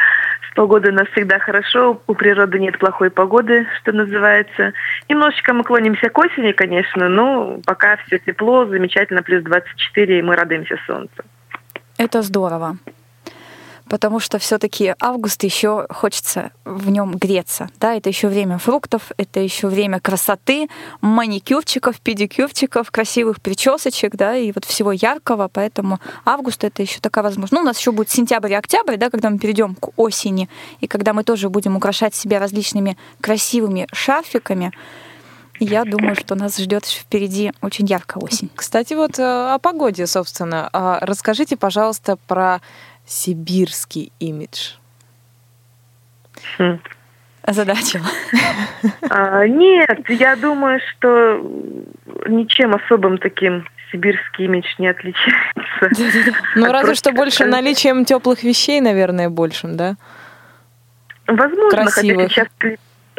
С 0.55 0.57
погодой 0.57 0.93
у 0.93 0.95
нас 0.95 1.09
всегда 1.09 1.41
хорошо, 1.41 2.01
у 2.07 2.15
природы 2.15 2.61
нет 2.61 2.79
плохой 2.79 3.11
погоды, 3.11 3.67
что 3.81 3.91
называется. 3.91 4.73
Немножечко 5.09 5.53
мы 5.53 5.65
клонимся 5.65 6.09
к 6.11 6.17
осени, 6.17 6.53
конечно, 6.53 7.09
но 7.09 7.59
пока 7.67 7.97
все 8.07 8.21
тепло, 8.21 8.65
замечательно, 8.65 9.25
плюс 9.25 9.43
24, 9.43 10.21
и 10.21 10.23
мы 10.23 10.37
радуемся 10.37 10.79
солнцу. 10.87 11.25
Это 11.99 12.23
здорово. 12.23 12.77
Потому 13.89 14.18
что 14.18 14.39
все-таки 14.39 14.95
август 14.99 15.43
еще 15.45 15.87
хочется 15.91 16.53
в 16.64 16.91
нем 16.91 17.16
греться. 17.16 17.68
Да, 17.80 17.95
это 17.95 18.09
еще 18.09 18.28
время 18.28 18.59
фруктов, 18.59 19.12
это 19.16 19.41
еще 19.41 19.68
время 19.68 20.01
красоты, 20.01 20.68
маникюрчиков, 21.01 22.01
педикюрчиков, 22.01 22.91
красивых 22.91 23.41
причесочек, 23.41 24.16
да, 24.16 24.37
и 24.37 24.53
вот 24.53 24.64
всего 24.64 24.93
яркого. 24.93 25.49
Поэтому 25.53 26.01
август 26.24 26.64
это 26.64 26.82
еще 26.82 27.01
такая 27.01 27.24
возможность. 27.24 27.53
Ну, 27.53 27.61
у 27.61 27.64
нас 27.64 27.78
еще 27.78 27.93
будет 27.93 28.11
сентябрь 28.11 28.53
и 28.53 28.55
октябрь, 28.55 28.97
да, 28.97 29.11
когда 29.11 29.30
мы 29.30 29.39
перейдем 29.39 29.74
к 29.74 29.91
осени, 29.97 30.49
и 30.80 30.87
когда 30.87 31.12
мы 31.12 31.24
тоже 31.24 31.51
будем 31.51 31.76
украшать 31.76 32.14
себя 32.14 32.39
различными 32.39 32.97
красивыми 33.20 33.87
шарфиками. 33.93 34.72
Я 35.61 35.85
думаю, 35.85 36.16
что 36.16 36.35
нас 36.35 36.59
ждет 36.59 36.85
впереди 36.85 37.53
очень 37.62 37.87
яркая 37.87 38.22
осень. 38.22 38.51
Кстати, 38.55 38.95
вот 38.95 39.18
э, 39.18 39.22
о 39.22 39.59
погоде, 39.61 40.07
собственно. 40.07 40.68
А 40.72 40.99
Расскажите, 41.01 41.57
пожалуйста, 41.57 42.16
про 42.26 42.61
сибирский 43.07 44.13
имидж. 44.19 44.73
Озадачила. 47.43 48.07
А, 49.11 49.47
нет, 49.47 50.09
я 50.09 50.35
думаю, 50.37 50.81
что 50.91 51.41
ничем 52.27 52.75
особым 52.75 53.19
таким 53.19 53.67
сибирский 53.93 54.47
имидж 54.47 54.67
не 54.79 54.89
отличается. 54.89 55.91
Ну, 56.57 56.73
разве 56.73 56.95
что 56.95 57.13
больше 57.13 57.45
наличием 57.45 58.05
теплых 58.05 58.43
вещей, 58.43 58.81
наверное, 58.81 59.29
большим, 59.29 59.77
да? 59.77 59.97
Возможно, 61.27 61.85
хотя 61.87 62.29
сейчас, 62.29 62.49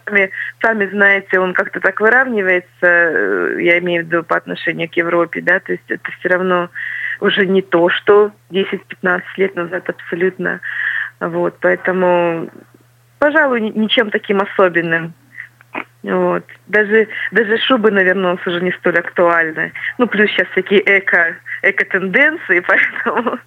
сами, 0.06 0.32
сами 0.62 0.88
знаете, 0.88 1.40
он 1.40 1.54
как-то 1.54 1.80
так 1.80 2.00
выравнивается, 2.00 2.68
э, 2.82 3.58
я 3.62 3.80
имею 3.80 4.04
в 4.04 4.08
виду 4.08 4.24
по 4.24 4.38
отношению 4.38 4.90
к 4.90 4.94
Европе, 4.94 5.42
да, 5.42 5.60
то 5.60 5.72
есть 5.72 5.84
это 5.88 6.12
все 6.20 6.30
равно 6.30 6.70
уже 7.20 7.45
не 7.45 7.61
то, 7.61 7.89
что 7.89 8.32
10-15 8.51 9.22
лет 9.38 9.55
назад 9.55 9.89
абсолютно. 9.89 10.61
Вот, 11.20 11.57
поэтому, 11.61 12.49
пожалуй, 13.20 13.61
ничем 13.61 14.09
таким 14.09 14.41
особенным. 14.41 15.13
Вот. 16.03 16.45
Даже, 16.68 17.07
даже 17.32 17.57
шубы, 17.57 17.89
наверное, 17.89 18.34
у 18.34 18.36
нас 18.36 18.47
уже 18.47 18.61
не 18.61 18.72
столь 18.74 18.99
актуальны. 18.99 19.74
Ну, 19.97 20.07
плюс 20.07 20.30
сейчас 20.30 20.47
всякие 20.49 20.82
эко, 20.86 21.36
эко-тенденции, 21.63 22.59
поэтому 22.68 23.39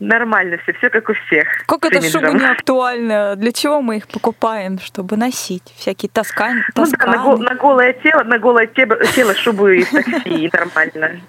нормально 0.00 0.58
все, 0.62 0.72
все 0.74 0.90
как 0.90 1.08
у 1.08 1.14
всех. 1.14 1.46
Как 1.66 1.84
это 1.84 2.02
шуба 2.02 2.32
не 2.32 2.44
актуальна? 2.44 3.36
Для 3.36 3.52
чего 3.52 3.82
мы 3.82 3.96
их 3.96 4.08
покупаем, 4.08 4.78
чтобы 4.78 5.16
носить? 5.16 5.74
Всякие 5.76 6.10
тоскань, 6.10 6.62
Ну 6.76 6.86
да, 6.86 7.06
на, 7.06 7.18
гол, 7.22 7.38
на 7.38 7.54
голое 7.54 7.92
тело, 7.94 8.22
на 8.24 8.38
голое 8.38 8.66
тело, 8.66 8.96
тело 9.14 9.34
шубу 9.34 9.68
и 9.68 9.84
такси, 9.84 10.50
нормально. 10.52 11.20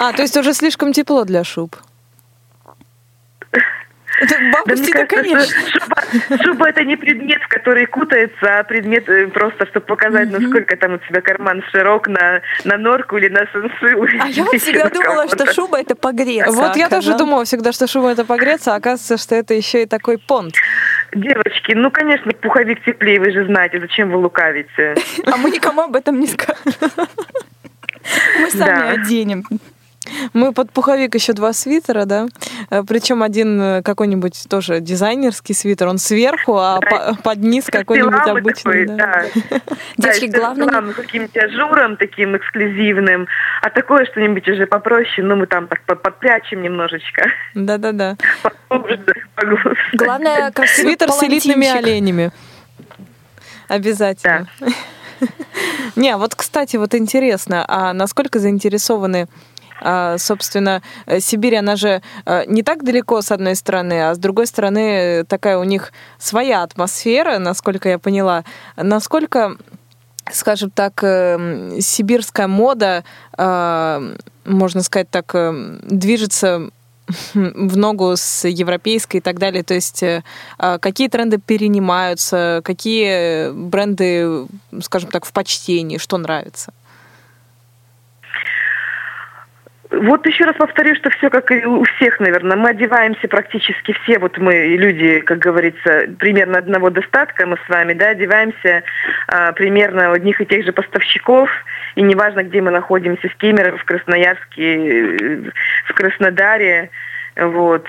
А, 0.00 0.12
то 0.12 0.22
есть 0.22 0.36
уже 0.36 0.52
слишком 0.54 0.92
тепло 0.92 1.24
для 1.24 1.44
шуб? 1.44 1.76
Это 4.22 4.36
бабушки, 4.52 4.92
да, 4.92 5.06
конечно. 5.06 5.66
Шуба, 5.66 6.42
шуба 6.44 6.68
это 6.68 6.84
не 6.84 6.96
предмет, 6.96 7.42
в 7.42 7.48
который 7.48 7.86
кутается, 7.86 8.58
а 8.58 8.62
предмет 8.62 9.08
э, 9.08 9.26
просто, 9.28 9.66
чтобы 9.66 9.86
показать, 9.86 10.30
насколько 10.30 10.76
там 10.76 10.94
у 10.94 10.98
тебя 10.98 11.20
карман 11.20 11.62
широк 11.72 12.06
на, 12.06 12.40
на 12.64 12.76
норку 12.76 13.16
или 13.16 13.28
на 13.28 13.46
сенсу. 13.52 14.02
А 14.20 14.28
я 14.28 14.44
вот 14.44 14.54
всегда 14.60 14.88
думала, 14.90 15.26
что 15.26 15.52
шуба 15.52 15.80
это 15.80 15.96
погреться. 15.96 16.52
Вот 16.52 16.76
я 16.76 16.88
тоже 16.88 17.16
думала 17.16 17.44
всегда, 17.44 17.72
что 17.72 17.86
шуба 17.86 18.12
это 18.12 18.24
погреться, 18.24 18.74
а 18.74 18.76
оказывается, 18.76 19.16
что 19.16 19.34
это 19.34 19.54
еще 19.54 19.82
и 19.82 19.86
такой 19.86 20.18
понт. 20.18 20.54
Девочки, 21.12 21.72
ну, 21.72 21.90
конечно, 21.90 22.32
пуховик 22.32 22.84
теплее, 22.84 23.18
вы 23.18 23.32
же 23.32 23.44
знаете, 23.46 23.80
зачем 23.80 24.10
вы 24.10 24.18
лукавите. 24.18 24.94
А 25.26 25.36
мы 25.36 25.50
никому 25.50 25.82
об 25.82 25.96
этом 25.96 26.20
не 26.20 26.28
скажем. 26.28 26.56
Мы 28.40 28.50
сами 28.50 29.00
оденем. 29.00 29.44
Мы 30.32 30.52
под 30.52 30.72
пуховик 30.72 31.14
еще 31.14 31.32
два 31.32 31.52
свитера, 31.52 32.04
да. 32.04 32.26
Э, 32.70 32.82
Причем 32.86 33.22
один 33.22 33.60
э, 33.60 33.82
какой-нибудь 33.82 34.46
тоже 34.48 34.80
дизайнерский 34.80 35.54
свитер, 35.54 35.88
он 35.88 35.98
сверху, 35.98 36.56
а 36.56 36.80
да. 36.80 37.14
под 37.22 37.38
низ 37.38 37.66
какой-нибудь 37.66 38.26
обычный. 38.26 38.86
Такой, 38.86 38.96
да. 38.96 39.24
Да. 39.50 39.60
Девочки, 39.98 40.26
да, 40.28 40.38
главное... 40.38 40.68
Главное, 40.68 40.94
каким-то 40.94 41.40
ажуром 41.40 41.96
таким 41.96 42.36
эксклюзивным, 42.36 43.28
а 43.62 43.70
такое 43.70 44.06
что-нибудь 44.06 44.48
уже 44.48 44.66
попроще, 44.66 45.26
ну 45.26 45.36
мы 45.36 45.46
там 45.46 45.68
так 45.68 45.82
подпрячем 45.84 46.62
немножечко. 46.62 47.30
Да-да-да. 47.54 48.16
Главное, 49.92 50.50
как 50.50 50.66
свитер 50.68 51.10
с 51.10 51.22
элитными 51.22 51.68
оленями. 51.68 52.32
Обязательно. 53.68 54.48
Да. 54.60 54.66
Не, 55.96 56.16
вот, 56.16 56.34
кстати, 56.34 56.76
вот 56.76 56.94
интересно, 56.94 57.64
а 57.68 57.92
насколько 57.92 58.38
заинтересованы 58.38 59.28
собственно, 60.18 60.82
э, 61.06 61.20
Сибирь, 61.20 61.56
она 61.56 61.76
же 61.76 62.02
э, 62.24 62.44
не 62.46 62.62
так 62.62 62.84
далеко, 62.84 63.22
с 63.22 63.32
одной 63.32 63.56
стороны, 63.56 64.10
а 64.10 64.14
с 64.14 64.18
другой 64.18 64.46
стороны, 64.46 65.24
такая 65.24 65.58
у 65.58 65.64
них 65.64 65.92
своя 66.18 66.62
атмосфера, 66.62 67.38
насколько 67.38 67.88
я 67.88 67.98
поняла. 67.98 68.44
Насколько 68.76 69.56
скажем 70.30 70.70
так, 70.70 71.02
э, 71.02 71.78
сибирская 71.80 72.46
мода, 72.46 73.04
можно 73.36 74.82
сказать 74.82 75.10
так, 75.10 75.34
движется 75.82 76.70
в 77.34 77.76
ногу 77.76 78.12
с 78.16 78.46
европейской 78.48 79.16
и 79.16 79.20
так 79.20 79.40
далее. 79.40 79.64
То 79.64 79.74
есть 79.74 80.04
какие 80.80 81.08
тренды 81.08 81.38
перенимаются, 81.38 82.60
какие 82.64 83.50
бренды, 83.50 84.46
скажем 84.80 85.10
так, 85.10 85.24
в 85.24 85.32
почтении, 85.32 85.98
что 85.98 86.18
нравится? 86.18 86.72
Вот 89.92 90.26
еще 90.26 90.44
раз 90.44 90.56
повторю, 90.56 90.94
что 90.94 91.10
все 91.10 91.28
как 91.28 91.50
и 91.50 91.66
у 91.66 91.84
всех, 91.84 92.18
наверное. 92.18 92.56
Мы 92.56 92.70
одеваемся 92.70 93.28
практически 93.28 93.94
все, 94.02 94.18
вот 94.18 94.38
мы 94.38 94.54
люди, 94.76 95.20
как 95.20 95.38
говорится, 95.38 96.08
примерно 96.18 96.58
одного 96.58 96.88
достатка 96.88 97.46
мы 97.46 97.58
с 97.58 97.68
вами, 97.68 97.92
да, 97.92 98.08
одеваемся 98.08 98.84
а, 99.28 99.52
примерно 99.52 100.10
у 100.10 100.14
одних 100.14 100.40
и 100.40 100.46
тех 100.46 100.64
же 100.64 100.72
поставщиков, 100.72 101.50
и 101.94 102.02
неважно, 102.02 102.42
где 102.42 102.62
мы 102.62 102.70
находимся, 102.70 103.28
в 103.28 103.34
Кемерово, 103.36 103.76
в 103.76 103.84
Красноярске, 103.84 105.52
в 105.86 105.92
Краснодаре, 105.92 106.90
вот. 107.34 107.86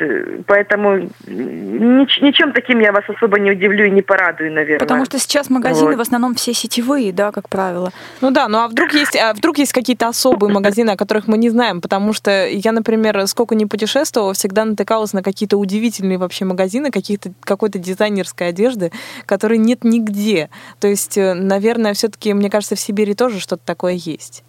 Поэтому 0.48 1.00
нич- 1.28 2.22
ничем 2.22 2.54
таким 2.54 2.80
я 2.80 2.94
вас 2.94 3.04
особо 3.08 3.40
не 3.40 3.52
удивлю 3.52 3.86
и 3.86 3.92
не 3.92 4.02
порадую, 4.02 4.54
наверное. 4.54 4.80
Потому 4.80 5.06
что 5.06 5.20
сейчас 5.20 5.50
магазины 5.50 5.92
вот. 5.92 5.98
в 5.98 6.02
основном 6.02 6.36
все 6.36 6.54
сетевые, 6.54 7.12
да, 7.12 7.32
как 7.32 7.50
правило. 7.50 7.92
Ну 8.22 8.32
да, 8.32 8.48
ну 8.48 8.60
а 8.60 8.68
вдруг 8.70 8.94
есть, 8.94 9.18
а 9.18 9.34
вдруг 9.34 9.58
есть 9.58 9.74
какие-то 9.74 10.08
особые 10.08 10.52
магазины, 10.54 10.92
о 10.92 10.96
которых 10.96 11.28
мы 11.28 11.38
не 11.38 11.50
знаем, 11.50 11.82
потому 11.82 12.14
что 12.14 12.48
я, 12.48 12.72
например, 12.72 13.28
сколько 13.28 13.56
не 13.56 13.66
путешествовала, 13.66 14.34
всегда 14.34 14.64
натыкалась 14.64 15.12
на 15.12 15.22
какие-то 15.22 15.58
удивительные 15.58 16.18
вообще 16.18 16.46
магазины, 16.46 16.90
каких-то, 16.90 17.34
какой-то 17.42 17.80
дизайнерской 17.80 18.48
одежды, 18.48 18.92
которой 19.26 19.58
нет 19.58 19.84
нигде. 19.84 20.50
То 20.80 20.88
есть, 20.88 21.18
э, 21.18 21.34
наверное, 21.34 21.94
все-таки, 21.94 22.34
мне 22.34 22.50
кажется, 22.50 22.76
в 22.76 22.80
Сибири 22.80 23.14
тоже 23.14 23.40
что-то 23.42 23.64
такое 23.66 23.94
есть. 23.94 24.44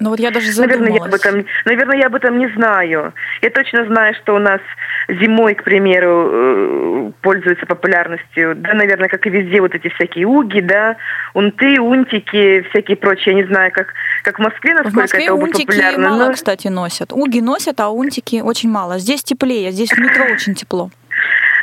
Ну 0.00 0.10
вот 0.10 0.18
я 0.18 0.30
даже 0.30 0.50
задумалась. 0.50 0.80
Наверное, 0.80 0.98
я 0.98 1.04
об 1.04 1.14
этом, 1.14 1.46
наверное, 1.66 1.98
я 1.98 2.06
об 2.06 2.14
этом 2.14 2.38
не 2.38 2.48
знаю. 2.48 3.12
Я 3.42 3.50
точно 3.50 3.84
знаю, 3.84 4.14
что 4.14 4.34
у 4.34 4.38
нас 4.38 4.60
зимой, 5.08 5.54
к 5.54 5.62
примеру, 5.62 6.28
э, 6.32 7.12
пользуется 7.20 7.66
популярностью, 7.66 8.54
да, 8.56 8.72
наверное, 8.72 9.08
как 9.08 9.26
и 9.26 9.30
везде, 9.30 9.60
вот 9.60 9.74
эти 9.74 9.88
всякие 9.88 10.26
уги, 10.26 10.60
да, 10.60 10.96
унты, 11.34 11.80
унтики, 11.80 12.62
всякие 12.70 12.96
прочие. 12.96 13.36
Я 13.36 13.42
не 13.42 13.48
знаю, 13.48 13.70
как, 13.72 13.88
как 14.22 14.38
в 14.38 14.42
Москве, 14.42 14.72
насколько 14.72 14.98
в 14.98 15.02
Москве 15.02 15.24
это 15.24 15.34
унтики 15.34 15.98
мало, 15.98 16.26
но... 16.26 16.32
кстати, 16.32 16.68
носят. 16.68 17.12
Уги 17.12 17.40
носят, 17.40 17.78
а 17.80 17.90
унтики 17.90 18.40
очень 18.40 18.70
мало. 18.70 18.98
Здесь 18.98 19.22
теплее, 19.22 19.70
здесь 19.70 19.90
в 19.90 19.98
метро 19.98 20.24
очень 20.32 20.54
тепло. 20.54 20.90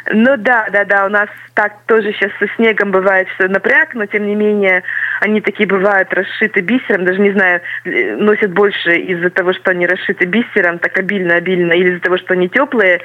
Ну 0.09 0.37
да, 0.37 0.67
да, 0.71 0.85
да, 0.85 1.05
у 1.05 1.09
нас 1.09 1.27
так 1.53 1.73
тоже 1.85 2.13
сейчас 2.13 2.31
со 2.39 2.47
снегом 2.55 2.91
бывает, 2.91 3.27
что 3.35 3.47
напряг, 3.49 3.93
но 3.93 4.05
тем 4.05 4.25
не 4.25 4.35
менее 4.35 4.83
они 5.19 5.41
такие 5.41 5.67
бывают 5.67 6.13
расшиты 6.13 6.61
бисером, 6.61 7.03
даже 7.03 7.19
не 7.19 7.31
знаю, 7.31 7.61
э, 7.83 8.15
носят 8.15 8.53
больше 8.53 8.95
из-за 8.95 9.29
того, 9.31 9.53
что 9.53 9.71
они 9.71 9.85
расшиты 9.85 10.25
бисером, 10.25 10.79
так 10.79 10.97
обильно-обильно, 10.97 11.73
или 11.73 11.89
из-за 11.89 12.01
того, 12.01 12.17
что 12.17 12.33
они 12.33 12.47
теплые, 12.47 13.01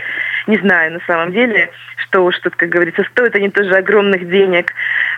не 0.47 0.59
знаю 0.59 0.95
на 0.95 1.01
самом 1.07 1.33
деле, 1.33 1.71
что 1.97 2.25
уж 2.25 2.39
тут, 2.41 2.57
как 2.57 2.69
говорится, 2.69 3.05
стоят 3.11 3.35
они 3.35 3.49
тоже 3.51 3.75
огромных 3.75 4.29
денег. 4.29 4.73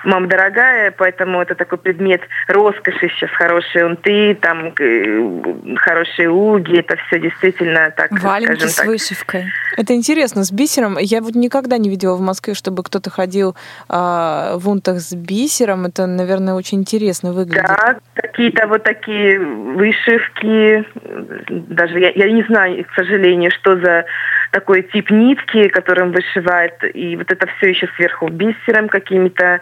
Мама 0.04 0.26
дорогая, 0.26 0.90
поэтому 0.90 1.40
это 1.40 1.54
такой 1.54 1.78
предмет 1.78 2.22
роскоши 2.46 3.08
сейчас, 3.08 3.30
хорошие 3.30 3.86
унты, 3.86 4.34
там 4.34 4.72
э, 4.78 5.76
хорошие 5.76 6.28
уги, 6.28 6.78
это 6.78 6.96
все 7.06 7.18
действительно 7.18 7.90
так, 7.90 8.12
Валенки 8.12 8.54
скажем 8.54 8.68
с 8.68 8.76
так. 8.76 8.86
вышивкой. 8.86 9.44
Это 9.76 9.94
интересно, 9.94 10.44
с 10.44 10.52
бисером. 10.52 10.98
Я 10.98 11.20
вот 11.20 11.34
никогда 11.34 11.78
не 11.78 11.88
видела 11.88 12.16
в 12.16 12.20
Москве, 12.20 12.54
чтобы 12.54 12.82
кто-то 12.82 13.10
ходил 13.10 13.56
а, 13.88 14.56
в 14.56 14.68
унтах 14.68 15.00
с 15.00 15.14
бисером. 15.14 15.86
Это, 15.86 16.06
наверное, 16.06 16.54
очень 16.54 16.80
интересно 16.80 17.32
выглядит. 17.32 17.62
Да, 17.62 17.96
какие-то 18.14 18.66
вот 18.66 18.82
такие 18.84 19.40
вышивки. 19.40 20.84
Даже 21.48 21.98
я, 21.98 22.10
я 22.10 22.30
не 22.30 22.42
знаю, 22.44 22.84
к 22.84 22.94
сожалению, 22.94 23.50
что 23.50 23.76
за 23.78 24.04
такой 24.54 24.82
тип 24.82 25.10
нитки, 25.10 25.66
которым 25.68 26.12
вышивает. 26.12 26.74
И 26.94 27.16
вот 27.16 27.32
это 27.32 27.48
все 27.56 27.70
еще 27.70 27.88
сверху 27.96 28.28
бисером 28.28 28.88
какими-то 28.88 29.60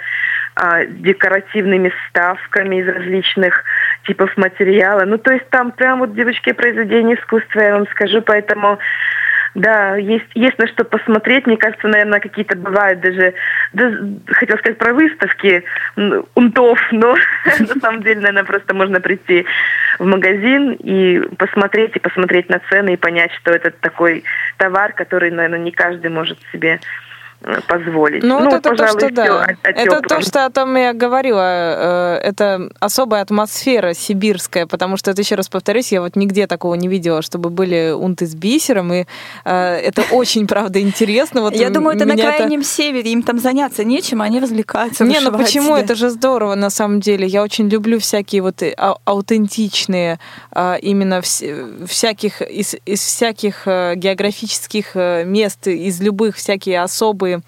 а, 0.54 0.84
декоративными 0.84 1.88
вставками 1.88 2.76
из 2.76 2.88
различных 2.88 3.64
типов 4.06 4.36
материала. 4.36 5.04
Ну, 5.06 5.16
то 5.16 5.32
есть 5.32 5.48
там 5.48 5.72
прям 5.72 6.00
вот, 6.00 6.14
девочки, 6.14 6.52
произведение 6.52 7.16
искусства, 7.16 7.60
я 7.60 7.72
вам 7.78 7.86
скажу, 7.88 8.20
поэтому 8.20 8.78
да, 9.54 9.96
есть, 9.96 10.28
есть 10.34 10.58
на 10.58 10.66
что 10.66 10.84
посмотреть. 10.84 11.46
Мне 11.46 11.56
кажется, 11.56 11.86
наверное, 11.88 12.20
какие-то 12.20 12.56
бывают 12.56 13.00
даже, 13.00 13.34
да, 13.72 13.92
хотел 14.28 14.56
сказать 14.58 14.78
про 14.78 14.94
выставки 14.94 15.64
унтов, 16.34 16.80
но 16.90 17.16
на 17.58 17.80
самом 17.80 18.02
деле, 18.02 18.20
наверное, 18.20 18.44
просто 18.44 18.74
можно 18.74 19.00
прийти 19.00 19.44
в 19.98 20.06
магазин 20.06 20.72
и 20.72 21.20
посмотреть, 21.36 21.96
и 21.96 22.00
посмотреть 22.00 22.48
на 22.48 22.60
цены, 22.70 22.94
и 22.94 22.96
понять, 22.96 23.32
что 23.40 23.52
это 23.52 23.70
такой 23.70 24.24
товар, 24.56 24.92
который, 24.92 25.30
наверное, 25.30 25.58
не 25.58 25.70
каждый 25.70 26.10
может 26.10 26.38
себе 26.52 26.80
позволить. 27.68 28.22
Ну, 28.22 28.40
ну 28.40 28.50
это 28.50 28.70
пожалуй, 28.70 29.00
то, 29.00 29.06
что 29.06 29.14
да. 29.14 29.24
О, 29.24 29.44
о 29.44 29.70
это 29.70 30.00
то, 30.00 30.20
что 30.20 30.46
о 30.46 30.50
том 30.50 30.76
я 30.76 30.92
говорила. 30.92 31.40
Э, 31.42 32.18
это 32.22 32.70
особая 32.80 33.22
атмосфера 33.22 33.94
сибирская, 33.94 34.66
потому 34.66 34.96
что, 34.96 35.10
это 35.10 35.22
еще 35.22 35.34
раз 35.34 35.48
повторюсь, 35.48 35.92
я 35.92 36.00
вот 36.00 36.16
нигде 36.16 36.46
такого 36.46 36.74
не 36.74 36.88
видела, 36.88 37.22
чтобы 37.22 37.50
были 37.50 37.92
унты 37.92 38.26
с 38.26 38.34
бисером, 38.34 38.92
и 38.92 39.04
э, 39.44 39.74
это 39.76 40.02
очень, 40.12 40.46
правда, 40.46 40.80
интересно. 40.80 41.42
Вот 41.42 41.54
я 41.54 41.70
думаю, 41.70 41.96
это 41.96 42.06
на 42.06 42.16
крайнем 42.16 42.62
севере, 42.62 43.12
им 43.12 43.22
там 43.22 43.38
заняться 43.38 43.84
нечем, 43.84 44.22
они 44.22 44.40
развлекаются. 44.40 45.04
Не, 45.04 45.20
ну 45.20 45.32
почему? 45.36 45.76
Это 45.76 45.94
же 45.94 46.10
здорово, 46.10 46.54
на 46.54 46.70
самом 46.70 47.00
деле. 47.00 47.26
Я 47.26 47.42
очень 47.42 47.68
люблю 47.68 47.98
всякие 47.98 48.42
вот 48.42 48.62
э, 48.62 48.74
аутентичные, 49.04 50.18
именно 50.82 51.20
всяких, 51.22 52.42
из, 52.42 52.74
из 52.86 53.00
всяких 53.00 53.66
географических 53.66 54.94
мест, 55.26 55.66
из 55.66 56.00
любых 56.00 56.36
всякие 56.36 56.80
особые 56.82 57.31
а, 57.34 57.40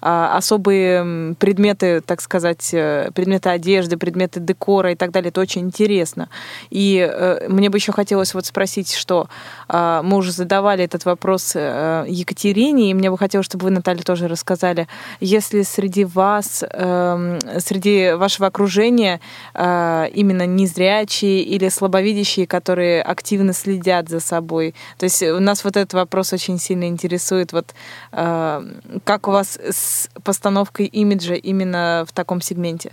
особые 0.00 1.34
предметы, 1.34 2.00
так 2.00 2.20
сказать, 2.20 2.70
э, 2.72 3.10
предметы 3.14 3.50
одежды, 3.50 3.96
предметы 3.96 4.40
декора 4.40 4.92
и 4.92 4.94
так 4.94 5.10
далее. 5.10 5.28
Это 5.28 5.40
очень 5.40 5.62
интересно. 5.62 6.28
И 6.70 6.98
э, 6.98 7.48
мне 7.48 7.68
бы 7.68 7.78
еще 7.78 7.92
хотелось 7.92 8.34
вот 8.34 8.46
спросить, 8.46 8.94
что 8.94 9.28
а, 9.68 10.02
мы 10.02 10.16
уже 10.16 10.32
задавали 10.32 10.84
этот 10.84 11.04
вопрос 11.04 11.52
э, 11.54 12.04
Екатерине, 12.08 12.90
и 12.90 12.94
мне 12.94 13.10
бы 13.10 13.18
хотелось, 13.18 13.46
чтобы 13.46 13.64
вы, 13.64 13.70
Наталья, 13.70 14.02
тоже 14.02 14.28
рассказали, 14.28 14.88
если 15.20 15.62
среди 15.62 16.04
вас, 16.04 16.64
эм, 16.68 17.38
среди 17.58 18.12
вашего 18.12 18.46
окружения 18.46 19.20
именно 19.54 20.46
незрячие 20.46 21.42
или 21.42 21.68
слабовидящие, 21.68 22.46
которые 22.46 23.02
активно 23.02 23.52
следят 23.52 24.08
за 24.08 24.20
собой. 24.20 24.74
То 24.98 25.04
есть 25.04 25.22
у 25.22 25.40
нас 25.40 25.64
вот 25.64 25.76
этот 25.76 25.92
вопрос 25.94 26.32
очень 26.32 26.58
сильно 26.58 26.88
интересует. 26.88 27.52
Вот 27.52 27.74
как 28.10 29.28
у 29.28 29.30
вас 29.30 29.58
с 29.58 29.89
постановкой 30.24 30.86
имиджа 30.86 31.34
именно 31.34 32.04
в 32.06 32.12
таком 32.12 32.40
сегменте? 32.40 32.92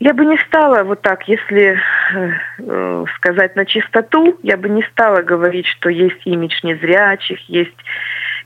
Я 0.00 0.14
бы 0.14 0.24
не 0.24 0.38
стала 0.38 0.82
вот 0.82 1.02
так, 1.02 1.28
если 1.28 1.78
э, 2.58 3.04
сказать 3.16 3.54
на 3.54 3.66
чистоту, 3.66 4.38
я 4.42 4.56
бы 4.56 4.70
не 4.70 4.82
стала 4.84 5.20
говорить, 5.20 5.66
что 5.66 5.90
есть 5.90 6.22
имидж 6.24 6.58
незрячих, 6.62 7.38
есть 7.50 7.76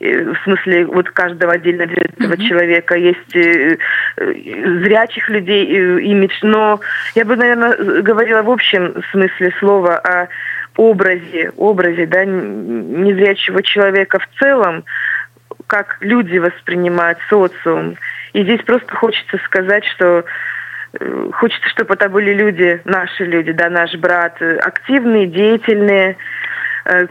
э, 0.00 0.32
в 0.32 0.36
смысле 0.42 0.86
вот 0.86 1.10
каждого 1.10 1.52
отдельно 1.52 1.82
этого 1.82 2.32
mm-hmm. 2.32 2.48
человека 2.48 2.96
есть 2.96 3.36
э, 3.36 3.78
э, 4.16 4.32
зрячих 4.82 5.28
людей 5.28 5.64
э, 5.64 6.00
имидж, 6.00 6.36
но 6.42 6.80
я 7.14 7.24
бы, 7.24 7.36
наверное, 7.36 8.02
говорила 8.02 8.42
в 8.42 8.50
общем 8.50 9.04
смысле 9.12 9.54
слова 9.60 9.98
о 9.98 10.28
образе, 10.76 11.52
образе, 11.56 12.06
да, 12.06 12.24
незрячего 12.24 13.62
человека 13.62 14.18
в 14.18 14.28
целом, 14.40 14.84
как 15.66 15.98
люди 16.00 16.38
воспринимают 16.38 17.18
социум. 17.28 17.96
И 18.32 18.42
здесь 18.42 18.62
просто 18.62 18.94
хочется 18.94 19.38
сказать, 19.44 19.84
что 19.86 20.24
Э, 21.00 21.30
хочется, 21.32 21.68
чтобы 21.70 21.94
это 21.94 22.08
были 22.08 22.32
люди, 22.32 22.80
наши 22.84 23.24
люди, 23.24 23.52
да, 23.52 23.68
наш 23.68 23.94
брат, 23.94 24.36
э, 24.40 24.56
активные, 24.58 25.26
деятельные, 25.26 26.16
э, 26.84 27.06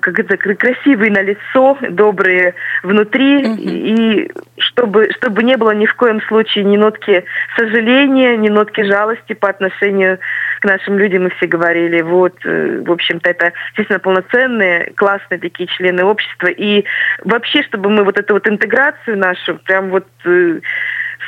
как 0.00 0.18
это, 0.18 0.36
красивые 0.36 1.12
на 1.12 1.22
лицо, 1.22 1.78
добрые 1.90 2.54
внутри, 2.82 3.42
mm-hmm. 3.42 3.56
и 3.58 4.32
чтобы, 4.58 5.10
чтобы 5.12 5.42
не 5.42 5.56
было 5.56 5.72
ни 5.72 5.86
в 5.86 5.94
коем 5.94 6.20
случае 6.22 6.64
ни 6.64 6.76
нотки 6.76 7.24
сожаления, 7.56 8.36
ни 8.36 8.48
нотки 8.48 8.82
жалости 8.82 9.34
по 9.34 9.48
отношению 9.48 10.18
к 10.60 10.64
нашим 10.64 10.98
людям, 10.98 11.24
мы 11.24 11.30
все 11.30 11.46
говорили, 11.46 12.00
вот, 12.02 12.34
в 12.44 12.90
общем-то, 12.90 13.30
это, 13.30 13.52
естественно, 13.70 13.98
полноценные, 13.98 14.92
классные 14.96 15.38
такие 15.38 15.68
члены 15.68 16.04
общества, 16.04 16.48
и 16.48 16.84
вообще, 17.24 17.62
чтобы 17.62 17.90
мы 17.90 18.04
вот 18.04 18.18
эту 18.18 18.34
вот 18.34 18.48
интеграцию 18.48 19.18
нашу, 19.18 19.56
прям 19.64 19.90
вот 19.90 20.06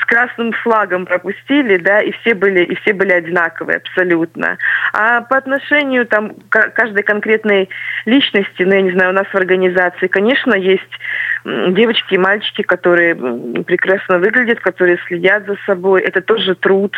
с 0.01 0.05
красным 0.07 0.53
флагом 0.53 1.07
пропустили, 1.07 1.77
да, 1.77 2.01
и 2.01 2.13
все 2.13 2.35
были, 2.35 2.65
и 2.65 2.75
все 2.77 2.93
были 2.93 3.13
одинаковые 3.13 3.79
абсолютно. 3.79 4.57
А 4.93 5.21
по 5.23 5.37
отношению 5.37 6.07
там 6.07 6.35
к 6.49 6.71
каждой 6.71 7.03
конкретной 7.03 7.69
личности, 8.07 8.63
ну, 8.63 8.75
я 8.75 8.83
не 8.83 8.93
знаю, 8.93 9.11
у 9.11 9.15
нас 9.15 9.27
в 9.27 9.35
организации, 9.35 10.07
конечно, 10.07 10.55
есть 10.55 10.91
девочки 11.45 12.15
и 12.15 12.19
мальчики, 12.19 12.63
которые 12.63 13.15
прекрасно 13.65 14.19
выглядят, 14.19 14.61
которые 14.61 14.99
следят 15.07 15.47
за 15.47 15.57
собой. 15.67 16.03
Это 16.03 16.21
тоже 16.21 16.55
труд 16.55 16.95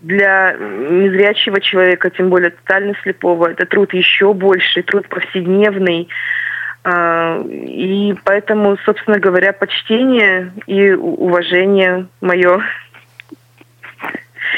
для 0.00 0.52
незрячего 0.52 1.60
человека, 1.60 2.10
тем 2.10 2.30
более 2.30 2.50
тотально 2.50 2.94
слепого. 3.02 3.50
Это 3.50 3.66
труд 3.66 3.92
еще 3.94 4.32
больше, 4.32 4.82
труд 4.82 5.08
повседневный. 5.08 6.08
А, 6.84 7.40
и 7.46 8.14
поэтому, 8.24 8.76
собственно 8.84 9.18
говоря, 9.18 9.52
почтение 9.52 10.52
и 10.66 10.92
уважение 10.92 12.08
мое. 12.20 12.62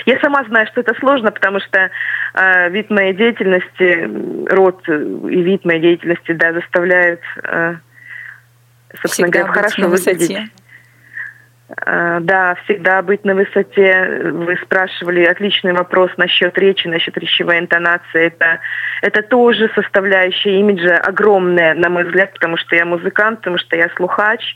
Я 0.07 0.19
сама 0.21 0.45
знаю, 0.45 0.67
что 0.69 0.81
это 0.81 0.95
сложно, 0.95 1.31
потому 1.31 1.61
что 1.61 1.91
э, 2.35 2.71
вид 2.71 2.91
моей 2.91 3.15
деятельности, 3.15 4.09
род 4.51 4.87
и 4.89 5.43
вид 5.43 5.65
моей 5.65 5.81
деятельности, 5.81 6.33
да, 6.33 6.53
заставляют, 6.53 7.21
э, 7.43 7.77
собственно 9.01 9.29
Всегда 9.29 9.45
говоря, 9.45 9.53
хорошо 9.53 9.89
выглядеть. 9.89 10.51
Э, 11.87 12.19
да, 12.21 12.57
всегда 12.65 13.03
быть 13.03 13.25
на 13.25 13.35
высоте. 13.35 14.31
Вы 14.33 14.57
спрашивали 14.63 15.25
отличный 15.25 15.73
вопрос 15.73 16.11
насчет 16.17 16.57
речи, 16.59 16.87
насчет 16.89 17.17
речевой 17.17 17.59
интонации. 17.59 18.27
Это, 18.27 18.61
это 19.01 19.23
тоже 19.23 19.71
составляющая 19.75 20.59
имиджа 20.61 20.99
огромная, 20.99 21.75
на 21.75 21.89
мой 21.89 22.05
взгляд, 22.05 22.33
потому 22.35 22.57
что 22.59 22.77
я 22.77 22.85
музыкант, 22.85 23.39
потому 23.41 23.59
что 23.59 23.77
я 23.77 23.89
слухач. 23.97 24.55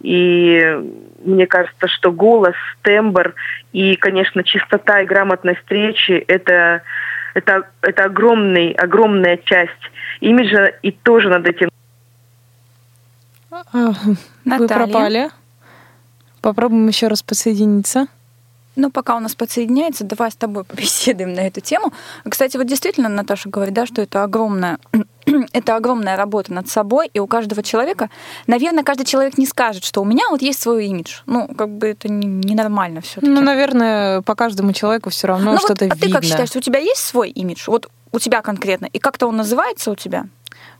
И 0.00 0.78
мне 1.24 1.46
кажется, 1.46 1.88
что 1.88 2.12
голос, 2.12 2.56
тембр 2.82 3.34
и, 3.72 3.96
конечно, 3.96 4.44
чистота 4.44 5.00
и 5.00 5.06
грамотность 5.06 5.68
речи 5.70 6.12
это, 6.12 6.82
это, 7.34 7.68
это 7.82 8.04
огромный, 8.04 8.72
огромная 8.72 9.38
часть 9.38 9.72
имиджа, 10.20 10.66
и 10.82 10.92
тоже 10.92 11.30
над 11.30 11.48
этим. 11.48 11.70
А, 13.72 13.92
вы 14.44 14.68
пропали. 14.68 15.30
Попробуем 16.40 16.88
еще 16.88 17.08
раз 17.08 17.22
подсоединиться. 17.22 18.06
Ну, 18.76 18.90
пока 18.90 19.16
у 19.16 19.20
нас 19.20 19.34
подсоединяется, 19.34 20.04
давай 20.04 20.30
с 20.30 20.36
тобой 20.36 20.64
побеседуем 20.64 21.32
на 21.34 21.40
эту 21.40 21.60
тему. 21.60 21.92
Кстати, 22.28 22.56
вот 22.56 22.66
действительно 22.66 23.08
Наташа 23.08 23.48
говорит, 23.48 23.74
да, 23.74 23.84
что 23.86 24.00
это 24.00 24.22
огромная, 24.22 24.78
это 25.52 25.76
огромная 25.76 26.16
работа 26.16 26.52
над 26.52 26.68
собой, 26.68 27.10
и 27.12 27.18
у 27.18 27.26
каждого 27.26 27.62
человека, 27.62 28.10
наверное, 28.46 28.84
каждый 28.84 29.04
человек 29.04 29.36
не 29.38 29.46
скажет, 29.46 29.84
что 29.84 30.00
у 30.00 30.04
меня 30.04 30.24
вот 30.30 30.40
есть 30.40 30.62
свой 30.62 30.86
имидж. 30.86 31.20
Ну, 31.26 31.48
как 31.48 31.68
бы 31.70 31.88
это 31.88 32.08
ненормально 32.08 32.96
не 32.96 33.02
все-таки. 33.02 33.30
Ну, 33.30 33.40
наверное, 33.40 34.22
по 34.22 34.34
каждому 34.34 34.72
человеку 34.72 35.10
все 35.10 35.26
равно 35.26 35.52
ну, 35.52 35.58
что-то 35.58 35.86
вот, 35.86 35.94
а 35.94 35.96
ты 35.96 36.10
как 36.10 36.24
считаешь, 36.24 36.54
у 36.54 36.60
тебя 36.60 36.78
есть 36.78 37.02
свой 37.02 37.30
имидж? 37.30 37.64
Вот 37.66 37.90
у 38.12 38.18
тебя 38.18 38.40
конкретно, 38.40 38.86
и 38.86 38.98
как-то 38.98 39.26
он 39.26 39.36
называется 39.36 39.90
у 39.90 39.94
тебя? 39.94 40.26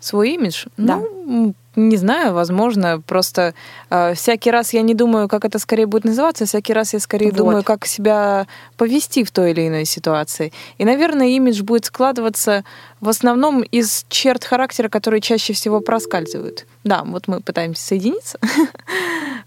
Свой 0.01 0.31
имидж? 0.31 0.67
Да. 0.77 0.97
Ну, 0.97 1.55
не 1.77 1.97
знаю, 1.97 2.33
возможно, 2.33 3.01
просто 3.07 3.55
э, 3.91 4.15
всякий 4.15 4.51
раз 4.51 4.73
я 4.73 4.83
не 4.83 4.95
думаю, 4.95 5.29
как 5.29 5.45
это 5.45 5.59
скорее 5.59 5.87
будет 5.87 6.05
называться, 6.05 6.47
всякий 6.47 6.73
раз 6.73 6.95
я 6.95 7.01
скорее 7.01 7.31
вот. 7.31 7.37
думаю, 7.37 7.63
как 7.63 7.87
себя 7.87 8.47
повести 8.77 9.23
в 9.25 9.31
той 9.31 9.53
или 9.53 9.69
иной 9.69 9.85
ситуации. 9.85 10.53
И, 10.79 10.85
наверное, 10.85 11.29
имидж 11.29 11.63
будет 11.63 11.85
складываться 11.85 12.65
в 13.01 13.09
основном 13.09 13.63
из 13.63 14.05
черт 14.09 14.45
характера, 14.45 14.89
которые 14.89 15.21
чаще 15.21 15.53
всего 15.53 15.81
проскальзывают. 15.81 16.67
Да, 16.83 17.03
вот 17.05 17.29
мы 17.29 17.41
пытаемся 17.41 17.85
соединиться. 17.85 18.39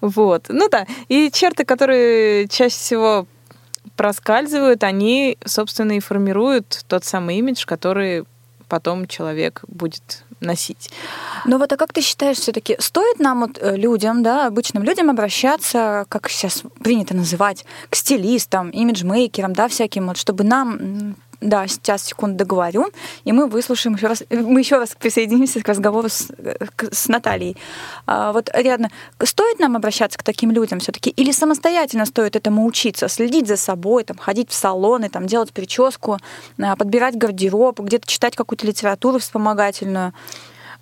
Вот. 0.02 0.48
Ну 0.50 0.68
да, 0.70 0.86
и 1.08 1.32
черты, 1.32 1.64
которые 1.64 2.50
чаще 2.50 2.76
всего 2.76 3.26
проскальзывают, 3.96 4.84
они, 4.84 5.38
собственно, 5.46 5.94
и 5.94 6.02
формируют 6.02 6.84
тот 6.88 7.06
самый 7.06 7.38
имидж, 7.38 7.66
который 7.66 8.26
потом 8.68 9.08
человек 9.08 9.62
будет 9.68 10.26
носить. 10.44 10.90
Ну 11.46 11.58
вот, 11.58 11.72
а 11.74 11.78
как 11.78 11.94
ты 11.94 12.02
считаешь, 12.02 12.38
все-таки 12.38 12.76
стоит 12.80 13.20
нам 13.20 13.42
вот 13.42 13.58
э, 13.60 13.76
людям, 13.76 14.24
да, 14.24 14.48
обычным 14.48 14.84
людям 14.84 15.10
обращаться, 15.10 16.06
как 16.10 16.30
сейчас 16.30 16.64
принято 16.84 17.16
называть, 17.16 17.66
к 17.90 17.96
стилистам, 17.96 18.70
имиджмейкерам, 18.70 19.54
да, 19.54 19.68
всяким, 19.68 20.08
вот, 20.08 20.18
чтобы 20.18 20.44
нам 20.44 21.16
да, 21.50 21.68
сейчас, 21.68 22.04
секунду 22.04 22.38
договорю, 22.38 22.88
и 23.24 23.32
мы 23.32 23.48
выслушаем 23.48 23.96
еще 23.96 24.08
раз, 24.08 24.24
мы 24.30 24.60
еще 24.60 24.78
раз 24.78 24.96
присоединимся 24.98 25.62
к 25.62 25.68
разговору 25.68 26.10
с, 26.10 26.30
с 26.92 27.08
Натальей. 27.08 27.58
А, 28.06 28.32
вот, 28.32 28.50
Ариадна, 28.54 28.90
стоит 29.24 29.60
нам 29.60 29.76
обращаться 29.76 30.18
к 30.18 30.24
таким 30.24 30.52
людям 30.52 30.80
все-таки, 30.80 31.10
или 31.10 31.32
самостоятельно 31.32 32.06
стоит 32.06 32.36
этому 32.36 32.66
учиться, 32.66 33.08
следить 33.08 33.48
за 33.48 33.58
собой, 33.58 34.04
там, 34.04 34.18
ходить 34.18 34.50
в 34.50 34.54
салоны, 34.54 35.10
там, 35.10 35.28
делать 35.28 35.52
прическу, 35.52 36.18
а, 36.62 36.76
подбирать 36.76 37.18
гардероб, 37.18 37.80
где-то 37.80 38.08
читать 38.08 38.36
какую-то 38.36 38.66
литературу 38.66 39.20
вспомогательную? 39.20 40.14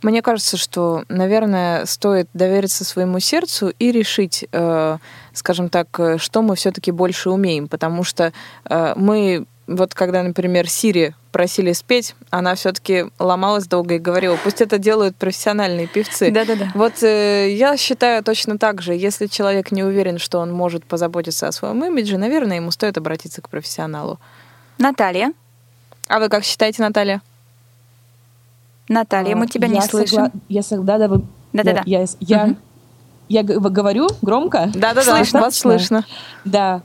Мне 0.01 0.23
кажется, 0.23 0.57
что, 0.57 1.03
наверное, 1.09 1.85
стоит 1.85 2.27
довериться 2.33 2.83
своему 2.83 3.19
сердцу 3.19 3.71
и 3.77 3.91
решить, 3.91 4.45
э, 4.51 4.97
скажем 5.33 5.69
так, 5.69 5.87
э, 5.99 6.17
что 6.17 6.41
мы 6.41 6.55
все-таки 6.55 6.91
больше 6.91 7.29
умеем, 7.29 7.67
потому 7.67 8.03
что 8.03 8.33
э, 8.65 8.93
мы 8.95 9.45
вот 9.67 9.93
когда, 9.93 10.23
например, 10.23 10.69
Сири 10.69 11.15
просили 11.31 11.71
спеть, 11.71 12.15
она 12.29 12.55
все-таки 12.55 13.05
ломалась 13.19 13.67
долго 13.67 13.95
и 13.95 13.99
говорила, 13.99 14.37
пусть 14.43 14.61
это 14.61 14.77
делают 14.77 15.15
профессиональные 15.15 15.87
певцы. 15.87 16.29
Да-да-да. 16.31 16.71
Вот 16.73 17.01
э, 17.03 17.53
я 17.53 17.77
считаю 17.77 18.23
точно 18.23 18.57
так 18.57 18.81
же, 18.81 18.93
если 18.93 19.27
человек 19.27 19.71
не 19.71 19.83
уверен, 19.83 20.17
что 20.17 20.39
он 20.39 20.51
может 20.51 20.83
позаботиться 20.83 21.47
о 21.47 21.51
своем 21.51 21.83
имидже, 21.85 22.17
наверное, 22.17 22.57
ему 22.57 22.71
стоит 22.71 22.97
обратиться 22.97 23.41
к 23.41 23.49
профессионалу. 23.49 24.19
Наталья. 24.77 25.33
А 26.07 26.19
вы 26.19 26.27
как 26.27 26.43
считаете, 26.43 26.81
Наталья? 26.81 27.21
Наталья, 28.89 29.35
мы 29.35 29.47
тебя 29.47 29.67
я 29.67 29.75
не 29.75 29.81
согла... 29.81 30.05
слышим. 30.05 30.31
Я 30.49 30.61
всегда... 30.63 30.97
Да-да-да. 30.97 31.83
Я, 31.85 32.05
я, 32.19 32.43
угу. 32.45 32.55
я 33.29 33.43
говорю 33.43 34.09
громко? 34.21 34.69
Да-да-да, 34.73 35.23
вас 35.39 35.55
слышно. 35.55 36.05
Да. 36.43 36.81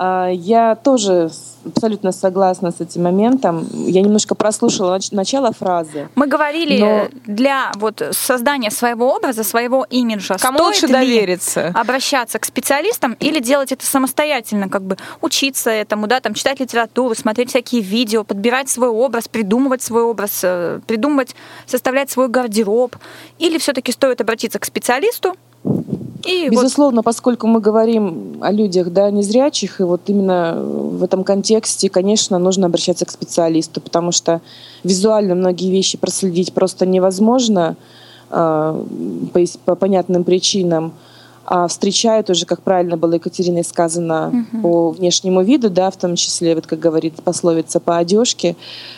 А, 0.00 0.28
я 0.30 0.76
тоже 0.76 1.28
абсолютно 1.66 2.12
согласна 2.12 2.70
с 2.70 2.80
этим 2.80 3.02
моментом. 3.02 3.66
Я 3.72 4.00
немножко 4.00 4.36
прослушала 4.36 5.00
начало 5.10 5.52
фразы. 5.52 6.08
Мы 6.14 6.28
говорили, 6.28 6.78
но... 6.78 7.08
для 7.26 7.72
вот 7.74 8.00
создания 8.12 8.70
своего 8.70 9.12
образа, 9.12 9.42
своего 9.42 9.84
имиджа, 9.90 10.36
Кому 10.38 10.60
лучше 10.62 10.86
довериться? 10.86 11.72
обращаться 11.74 12.38
к 12.38 12.44
специалистам 12.44 13.14
или 13.14 13.40
делать 13.40 13.72
это 13.72 13.84
самостоятельно, 13.84 14.68
как 14.68 14.82
бы 14.82 14.96
учиться 15.20 15.70
этому, 15.70 16.06
да, 16.06 16.20
там 16.20 16.32
читать 16.34 16.60
литературу, 16.60 17.16
смотреть 17.16 17.50
всякие 17.50 17.82
видео, 17.82 18.22
подбирать 18.22 18.68
свой 18.68 18.88
образ, 18.88 19.26
придумывать 19.26 19.82
свой 19.82 20.04
образ, 20.04 20.40
э, 20.44 20.80
придумывать, 20.86 21.34
составлять 21.66 22.08
свой 22.08 22.28
гардероб, 22.28 22.94
или 23.40 23.58
все-таки 23.58 23.90
стоит 23.90 24.20
обратиться 24.20 24.60
к 24.60 24.64
специалисту, 24.64 25.34
и 26.24 26.48
Безусловно, 26.48 26.98
вот... 26.98 27.04
поскольку 27.04 27.46
мы 27.46 27.60
говорим 27.60 28.38
о 28.40 28.50
людях 28.50 28.90
да, 28.90 29.10
незрячих, 29.10 29.80
и 29.80 29.84
вот 29.84 30.02
именно 30.06 30.60
в 30.60 31.02
этом 31.04 31.24
контексте, 31.24 31.88
конечно, 31.88 32.38
нужно 32.38 32.66
обращаться 32.66 33.04
к 33.04 33.10
специалисту, 33.10 33.80
потому 33.80 34.12
что 34.12 34.40
визуально 34.84 35.34
многие 35.34 35.70
вещи 35.70 35.96
проследить 35.98 36.52
просто 36.52 36.86
невозможно 36.86 37.76
э, 38.30 38.84
по, 39.32 39.40
по 39.64 39.74
понятным 39.74 40.24
причинам 40.24 40.92
а 41.50 41.66
встречают 41.66 42.28
уже, 42.28 42.44
как 42.44 42.60
правильно 42.60 42.98
было 42.98 43.14
Екатериной 43.14 43.64
сказано, 43.64 44.46
угу. 44.52 44.62
по 44.62 44.90
внешнему 44.90 45.42
виду, 45.42 45.70
да, 45.70 45.90
в 45.90 45.96
том 45.96 46.14
числе, 46.14 46.54
вот 46.54 46.66
как 46.66 46.78
говорит 46.78 47.14
пословица, 47.24 47.80
по 47.80 47.96
одежке. 47.96 48.54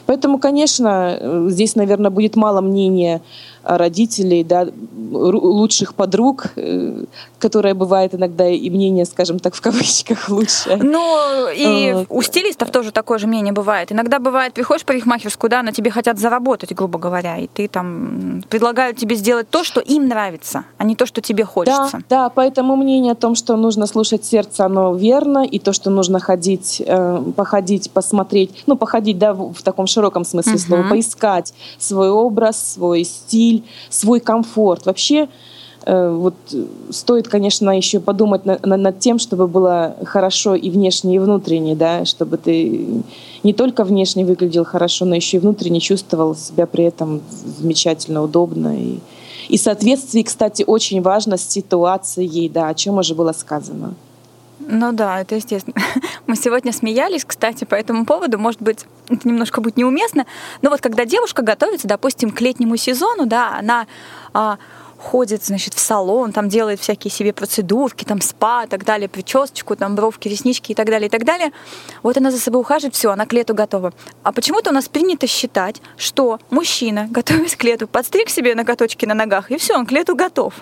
Поэтому, 0.07 0.37
конечно, 0.41 1.47
здесь, 1.49 1.77
наверное, 1.77 2.11
будет 2.11 2.35
мало 2.35 2.61
мнения 2.61 3.23
родителей, 3.63 4.45
да, 4.45 4.67
лучших 5.13 5.95
подруг, 5.95 6.47
э, 6.57 7.05
которая 7.39 7.75
бывает 7.75 8.15
иногда 8.15 8.49
и 8.49 8.71
мнение, 8.71 9.05
скажем 9.05 9.39
так, 9.39 9.55
в 9.55 9.61
кавычках 9.61 10.29
лучше. 10.29 10.77
Ну, 10.77 11.49
и 11.51 11.93
вот. 11.93 12.07
у 12.09 12.23
стилистов 12.23 12.71
тоже 12.71 12.93
такое 12.93 13.19
же 13.19 13.27
мнение 13.27 13.53
бывает. 13.53 13.93
Иногда 13.93 14.19
бывает, 14.19 14.55
приходишь 14.55 14.83
в 14.83 14.87
парикмахерскую, 14.87 15.51
да, 15.51 15.63
на 15.63 15.73
тебе 15.73 15.91
хотят 15.91 16.19
заработать, 16.19 16.73
грубо 16.73 16.99
говоря, 16.99 17.39
и 17.39 17.47
ты 17.47 17.69
там 17.69 18.43
предлагают 18.49 18.97
тебе 18.97 19.17
сделать 19.17 19.49
то, 19.51 19.65
что 19.65 19.81
им 19.81 20.09
нравится, 20.09 20.65
а 20.79 20.85
не 20.85 20.95
то, 20.95 21.07
что 21.07 21.21
тебе 21.21 21.45
хочется. 21.45 21.99
Да, 22.09 22.25
да 22.25 22.29
поэтому 22.31 22.77
мнение 22.77 23.13
о 23.13 23.17
том, 23.17 23.35
что 23.35 23.57
нужно 23.57 23.87
слушать 23.87 24.25
сердце, 24.25 24.65
оно 24.65 24.95
верно, 24.95 25.45
и 25.45 25.59
то, 25.59 25.73
что 25.73 25.91
нужно 25.91 26.21
ходить, 26.21 26.83
э, 26.85 27.23
походить, 27.37 27.91
посмотреть, 27.91 28.65
ну, 28.67 28.77
походить, 28.77 29.19
да, 29.19 29.35
в, 29.35 29.63
таком 29.63 29.87
широком 29.87 30.25
смысле 30.25 30.55
uh-huh. 30.55 30.59
слова, 30.59 30.83
поискать 30.89 31.53
свой 31.79 32.11
образ, 32.11 32.75
свой 32.75 33.05
стиль, 33.05 33.50
стиль, 33.51 33.65
свой 33.89 34.21
комфорт. 34.21 34.87
Вообще, 34.87 35.29
э, 35.85 36.11
вот 36.11 36.35
стоит, 36.91 37.29
конечно, 37.29 37.77
еще 37.77 38.01
подумать 38.01 38.45
на, 38.45 38.59
на, 38.63 38.77
над 38.77 38.99
тем, 38.99 39.19
чтобы 39.19 39.47
было 39.47 39.97
хорошо 40.05 40.55
и 40.55 40.71
внешне, 40.71 41.17
и 41.17 41.19
внутренне, 41.19 41.75
да, 41.75 42.05
чтобы 42.05 42.37
ты 42.37 42.87
не 43.43 43.53
только 43.53 43.85
внешне 43.85 44.25
выглядел 44.25 44.65
хорошо, 44.65 45.05
но 45.05 45.15
еще 45.15 45.39
и 45.39 45.41
внутренне 45.41 45.81
чувствовал 45.81 46.35
себя 46.35 46.67
при 46.67 46.85
этом 46.85 47.23
замечательно, 47.59 48.23
удобно. 48.23 48.77
И, 48.79 48.99
и 49.49 49.57
соответствие, 49.57 50.25
кстати, 50.25 50.65
очень 50.67 51.03
важно 51.03 51.37
с 51.37 51.49
ситуацией, 51.49 52.49
да, 52.49 52.69
о 52.69 52.75
чем 52.75 52.99
уже 52.99 53.15
было 53.15 53.33
сказано. 53.33 53.95
Ну 54.61 54.93
да, 54.93 55.21
это 55.21 55.35
естественно. 55.35 55.75
Мы 56.27 56.37
сегодня 56.37 56.73
смеялись, 56.73 57.25
кстати, 57.25 57.65
по 57.65 57.75
этому 57.75 58.05
поводу. 58.05 58.39
Может 58.39 58.61
быть, 58.61 58.85
это 59.09 59.27
немножко 59.27 59.61
будет 59.61 59.77
неуместно. 59.77 60.27
Но 60.63 60.71
вот 60.71 60.81
когда 60.81 61.05
девушка 61.05 61.43
готовится, 61.43 61.89
допустим, 61.89 62.31
к 62.31 62.41
летнему 62.41 62.77
сезону, 62.77 63.27
да, 63.27 63.57
она 63.59 63.87
а, 64.33 64.59
ходит, 65.01 65.45
значит, 65.45 65.75
в 65.75 65.81
салон, 65.81 66.33
там 66.33 66.49
делает 66.49 66.79
всякие 66.79 67.11
себе 67.11 67.33
процедурки, 67.33 68.05
там 68.05 68.21
спа 68.21 68.65
и 68.65 68.69
так 68.69 68.85
далее, 68.85 69.09
причесочку, 69.09 69.75
там 69.75 69.97
бровки, 69.97 70.29
реснички 70.29 70.73
и 70.73 70.75
так 70.75 70.87
далее, 70.87 71.09
и 71.09 71.11
так 71.11 71.25
далее. 71.25 71.53
Вот 72.03 72.17
она 72.19 72.31
за 72.31 72.39
собой 72.39 72.61
ухаживает, 72.61 72.95
все, 72.95 73.11
она 73.11 73.25
к 73.25 73.33
лету 73.33 73.55
готова. 73.55 73.93
А 74.23 74.33
почему-то 74.33 74.71
у 74.71 74.73
нас 74.75 74.89
принято 74.89 75.27
считать, 75.27 75.81
что 75.97 76.39
мужчина, 76.51 77.09
готовясь 77.11 77.57
к 77.57 77.65
лету, 77.65 77.89
подстриг 77.89 78.29
себе 78.29 78.55
ноготочки 78.55 79.07
на 79.07 79.15
ногах, 79.15 79.51
и 79.51 79.57
все, 79.57 79.75
он 79.75 79.87
к 79.87 79.91
лету 79.91 80.15
готов. 80.15 80.55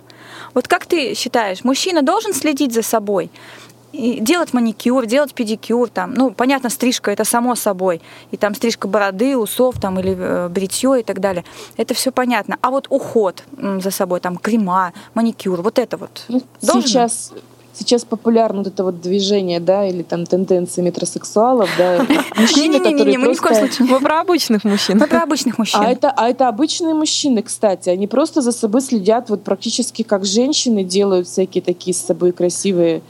Вот 0.54 0.68
как 0.68 0.86
ты 0.86 1.14
считаешь, 1.14 1.64
мужчина 1.64 2.02
должен 2.02 2.32
следить 2.32 2.72
за 2.72 2.82
собой? 2.82 3.30
И 3.92 4.20
делать 4.20 4.52
маникюр, 4.52 5.06
делать 5.06 5.34
педикюр, 5.34 5.88
там, 5.88 6.14
ну, 6.14 6.30
понятно, 6.30 6.68
стрижка 6.70 7.10
это 7.10 7.24
само 7.24 7.54
собой, 7.54 8.00
и 8.30 8.36
там 8.36 8.54
стрижка 8.54 8.86
бороды, 8.86 9.36
усов, 9.36 9.80
там, 9.80 9.98
или 9.98 10.14
э, 10.18 10.48
бритье 10.48 11.00
и 11.00 11.02
так 11.02 11.20
далее, 11.20 11.44
это 11.76 11.94
все 11.94 12.12
понятно. 12.12 12.58
А 12.60 12.70
вот 12.70 12.86
уход 12.90 13.44
за 13.56 13.90
собой, 13.90 14.20
там, 14.20 14.36
крема, 14.36 14.92
маникюр, 15.14 15.62
вот 15.62 15.78
это 15.78 15.96
вот. 15.96 16.24
Ну, 16.28 16.42
сейчас, 16.82 17.32
сейчас 17.72 18.04
популярно 18.04 18.58
вот 18.58 18.66
это 18.66 18.84
вот 18.84 19.00
движение, 19.00 19.58
да, 19.58 19.86
или 19.86 20.02
там 20.02 20.26
тенденции 20.26 20.82
метросексуалов, 20.82 21.70
да, 21.78 22.06
мужчины, 22.36 22.78
которые 22.80 23.18
мы 23.18 23.28
ни 23.28 23.34
в 23.34 23.40
коем 23.40 23.54
случае. 23.54 23.88
Мы 23.88 24.00
про 24.00 24.20
обычных 24.20 24.64
мужчин. 24.64 24.98
Мы 24.98 25.06
про 25.06 25.22
обычных 25.22 25.56
мужчин. 25.56 25.80
А 25.80 25.90
это, 25.90 26.10
а 26.10 26.28
это 26.28 26.48
обычные 26.48 26.92
мужчины, 26.92 27.42
кстати, 27.42 27.88
они 27.88 28.06
просто 28.06 28.42
за 28.42 28.52
собой 28.52 28.82
следят, 28.82 29.30
вот 29.30 29.44
практически 29.44 30.02
как 30.02 30.26
женщины 30.26 30.84
делают 30.84 31.26
всякие 31.26 31.62
такие 31.62 31.94
с 31.94 32.02
собой 32.02 32.32
красивые 32.32 33.02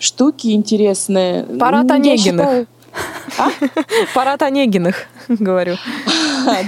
штуки 0.00 0.48
интересные. 0.48 1.44
Парад 1.44 1.90
Онегиных. 1.90 2.66
А? 3.38 3.50
Парад 4.14 4.42
Онегиных, 4.42 5.06
говорю. 5.28 5.76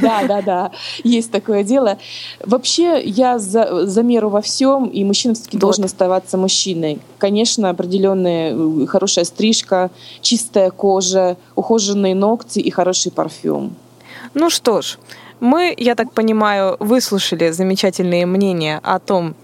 Да, 0.02 0.22
да, 0.28 0.42
да, 0.42 0.70
есть 1.02 1.32
такое 1.32 1.64
дело. 1.64 1.98
Вообще, 2.44 3.02
я 3.02 3.38
за, 3.38 3.86
за 3.86 4.02
меру 4.02 4.28
во 4.28 4.42
всем, 4.42 4.86
и 4.86 5.02
мужчина 5.02 5.34
все-таки 5.34 5.56
вот. 5.56 5.62
должен 5.62 5.84
оставаться 5.84 6.36
мужчиной. 6.36 7.00
Конечно, 7.18 7.70
определенная 7.70 8.54
э, 8.54 8.86
хорошая 8.86 9.24
стрижка, 9.24 9.90
чистая 10.20 10.70
кожа, 10.70 11.38
ухоженные 11.56 12.14
ногти 12.14 12.58
и 12.58 12.70
хороший 12.70 13.12
парфюм. 13.12 13.74
Ну 14.34 14.50
что 14.50 14.82
ж, 14.82 14.98
мы, 15.40 15.74
я 15.76 15.94
так 15.94 16.12
понимаю, 16.12 16.76
выслушали 16.78 17.50
замечательные 17.50 18.26
мнения 18.26 18.78
о 18.82 18.98
том, 18.98 19.34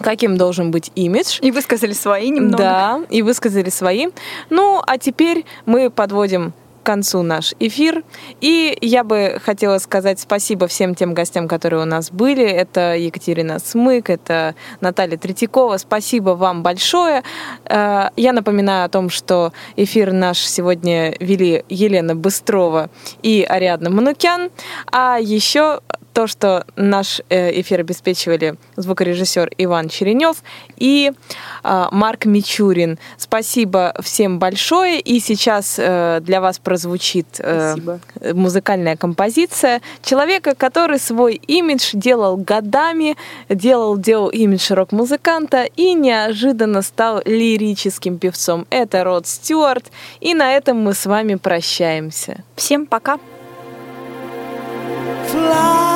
каким 0.00 0.36
должен 0.36 0.70
быть 0.70 0.90
имидж. 0.94 1.38
И 1.42 1.50
высказали 1.50 1.92
свои 1.92 2.30
немного. 2.30 2.56
Да, 2.58 3.00
и 3.10 3.22
высказали 3.22 3.70
свои. 3.70 4.08
Ну, 4.50 4.82
а 4.86 4.98
теперь 4.98 5.44
мы 5.64 5.90
подводим 5.90 6.52
к 6.82 6.86
концу 6.86 7.22
наш 7.22 7.52
эфир. 7.58 8.04
И 8.40 8.78
я 8.80 9.02
бы 9.02 9.40
хотела 9.44 9.78
сказать 9.78 10.20
спасибо 10.20 10.68
всем 10.68 10.94
тем 10.94 11.14
гостям, 11.14 11.48
которые 11.48 11.82
у 11.82 11.84
нас 11.84 12.12
были. 12.12 12.44
Это 12.44 12.94
Екатерина 12.94 13.58
Смык, 13.58 14.08
это 14.08 14.54
Наталья 14.80 15.16
Третьякова. 15.16 15.78
Спасибо 15.78 16.30
вам 16.30 16.62
большое. 16.62 17.24
Э, 17.64 18.10
я 18.16 18.32
напоминаю 18.32 18.84
о 18.84 18.88
том, 18.88 19.10
что 19.10 19.52
эфир 19.74 20.12
наш 20.12 20.38
сегодня 20.38 21.16
вели 21.18 21.64
Елена 21.68 22.14
Быстрова 22.14 22.88
и 23.20 23.44
Ариадна 23.48 23.90
Манукян. 23.90 24.50
А 24.92 25.18
еще 25.20 25.80
то, 26.16 26.26
что 26.26 26.64
наш 26.76 27.20
э, 27.28 27.60
эфир 27.60 27.80
обеспечивали 27.80 28.56
звукорежиссер 28.76 29.50
Иван 29.58 29.90
Черенев 29.90 30.38
и 30.78 31.12
э, 31.62 31.84
Марк 31.90 32.24
Мичурин. 32.24 32.98
Спасибо 33.18 33.92
всем 34.00 34.38
большое. 34.38 34.98
И 34.98 35.20
сейчас 35.20 35.74
э, 35.78 36.20
для 36.22 36.40
вас 36.40 36.58
прозвучит 36.58 37.38
музыкальная 38.32 38.96
композиция 38.96 39.82
человека, 40.02 40.54
который 40.54 40.98
свой 40.98 41.34
имидж 41.34 41.90
делал 41.92 42.38
годами, 42.38 43.14
делал, 43.50 43.98
делал 43.98 44.28
имидж 44.28 44.72
рок-музыканта 44.72 45.64
и 45.64 45.92
неожиданно 45.92 46.80
стал 46.80 47.20
лирическим 47.26 48.16
певцом. 48.16 48.66
Это 48.70 49.04
Род 49.04 49.26
Стюарт. 49.26 49.84
И 50.20 50.32
на 50.32 50.54
этом 50.54 50.78
мы 50.78 50.94
с 50.94 51.04
вами 51.04 51.34
прощаемся. 51.34 52.42
Всем 52.56 52.86
пока! 52.86 53.18
Fly 55.26 55.95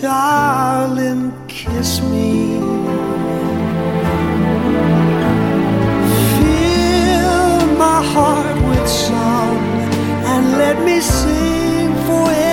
darling, 0.00 1.32
kiss 1.46 2.00
me. 2.00 2.58
Fill 6.36 7.66
my 7.76 8.02
heart 8.12 8.56
with 8.68 8.88
song 8.88 9.58
and 10.32 10.52
let 10.58 10.82
me 10.84 11.00
sing 11.00 11.94
forevermore. 12.06 12.49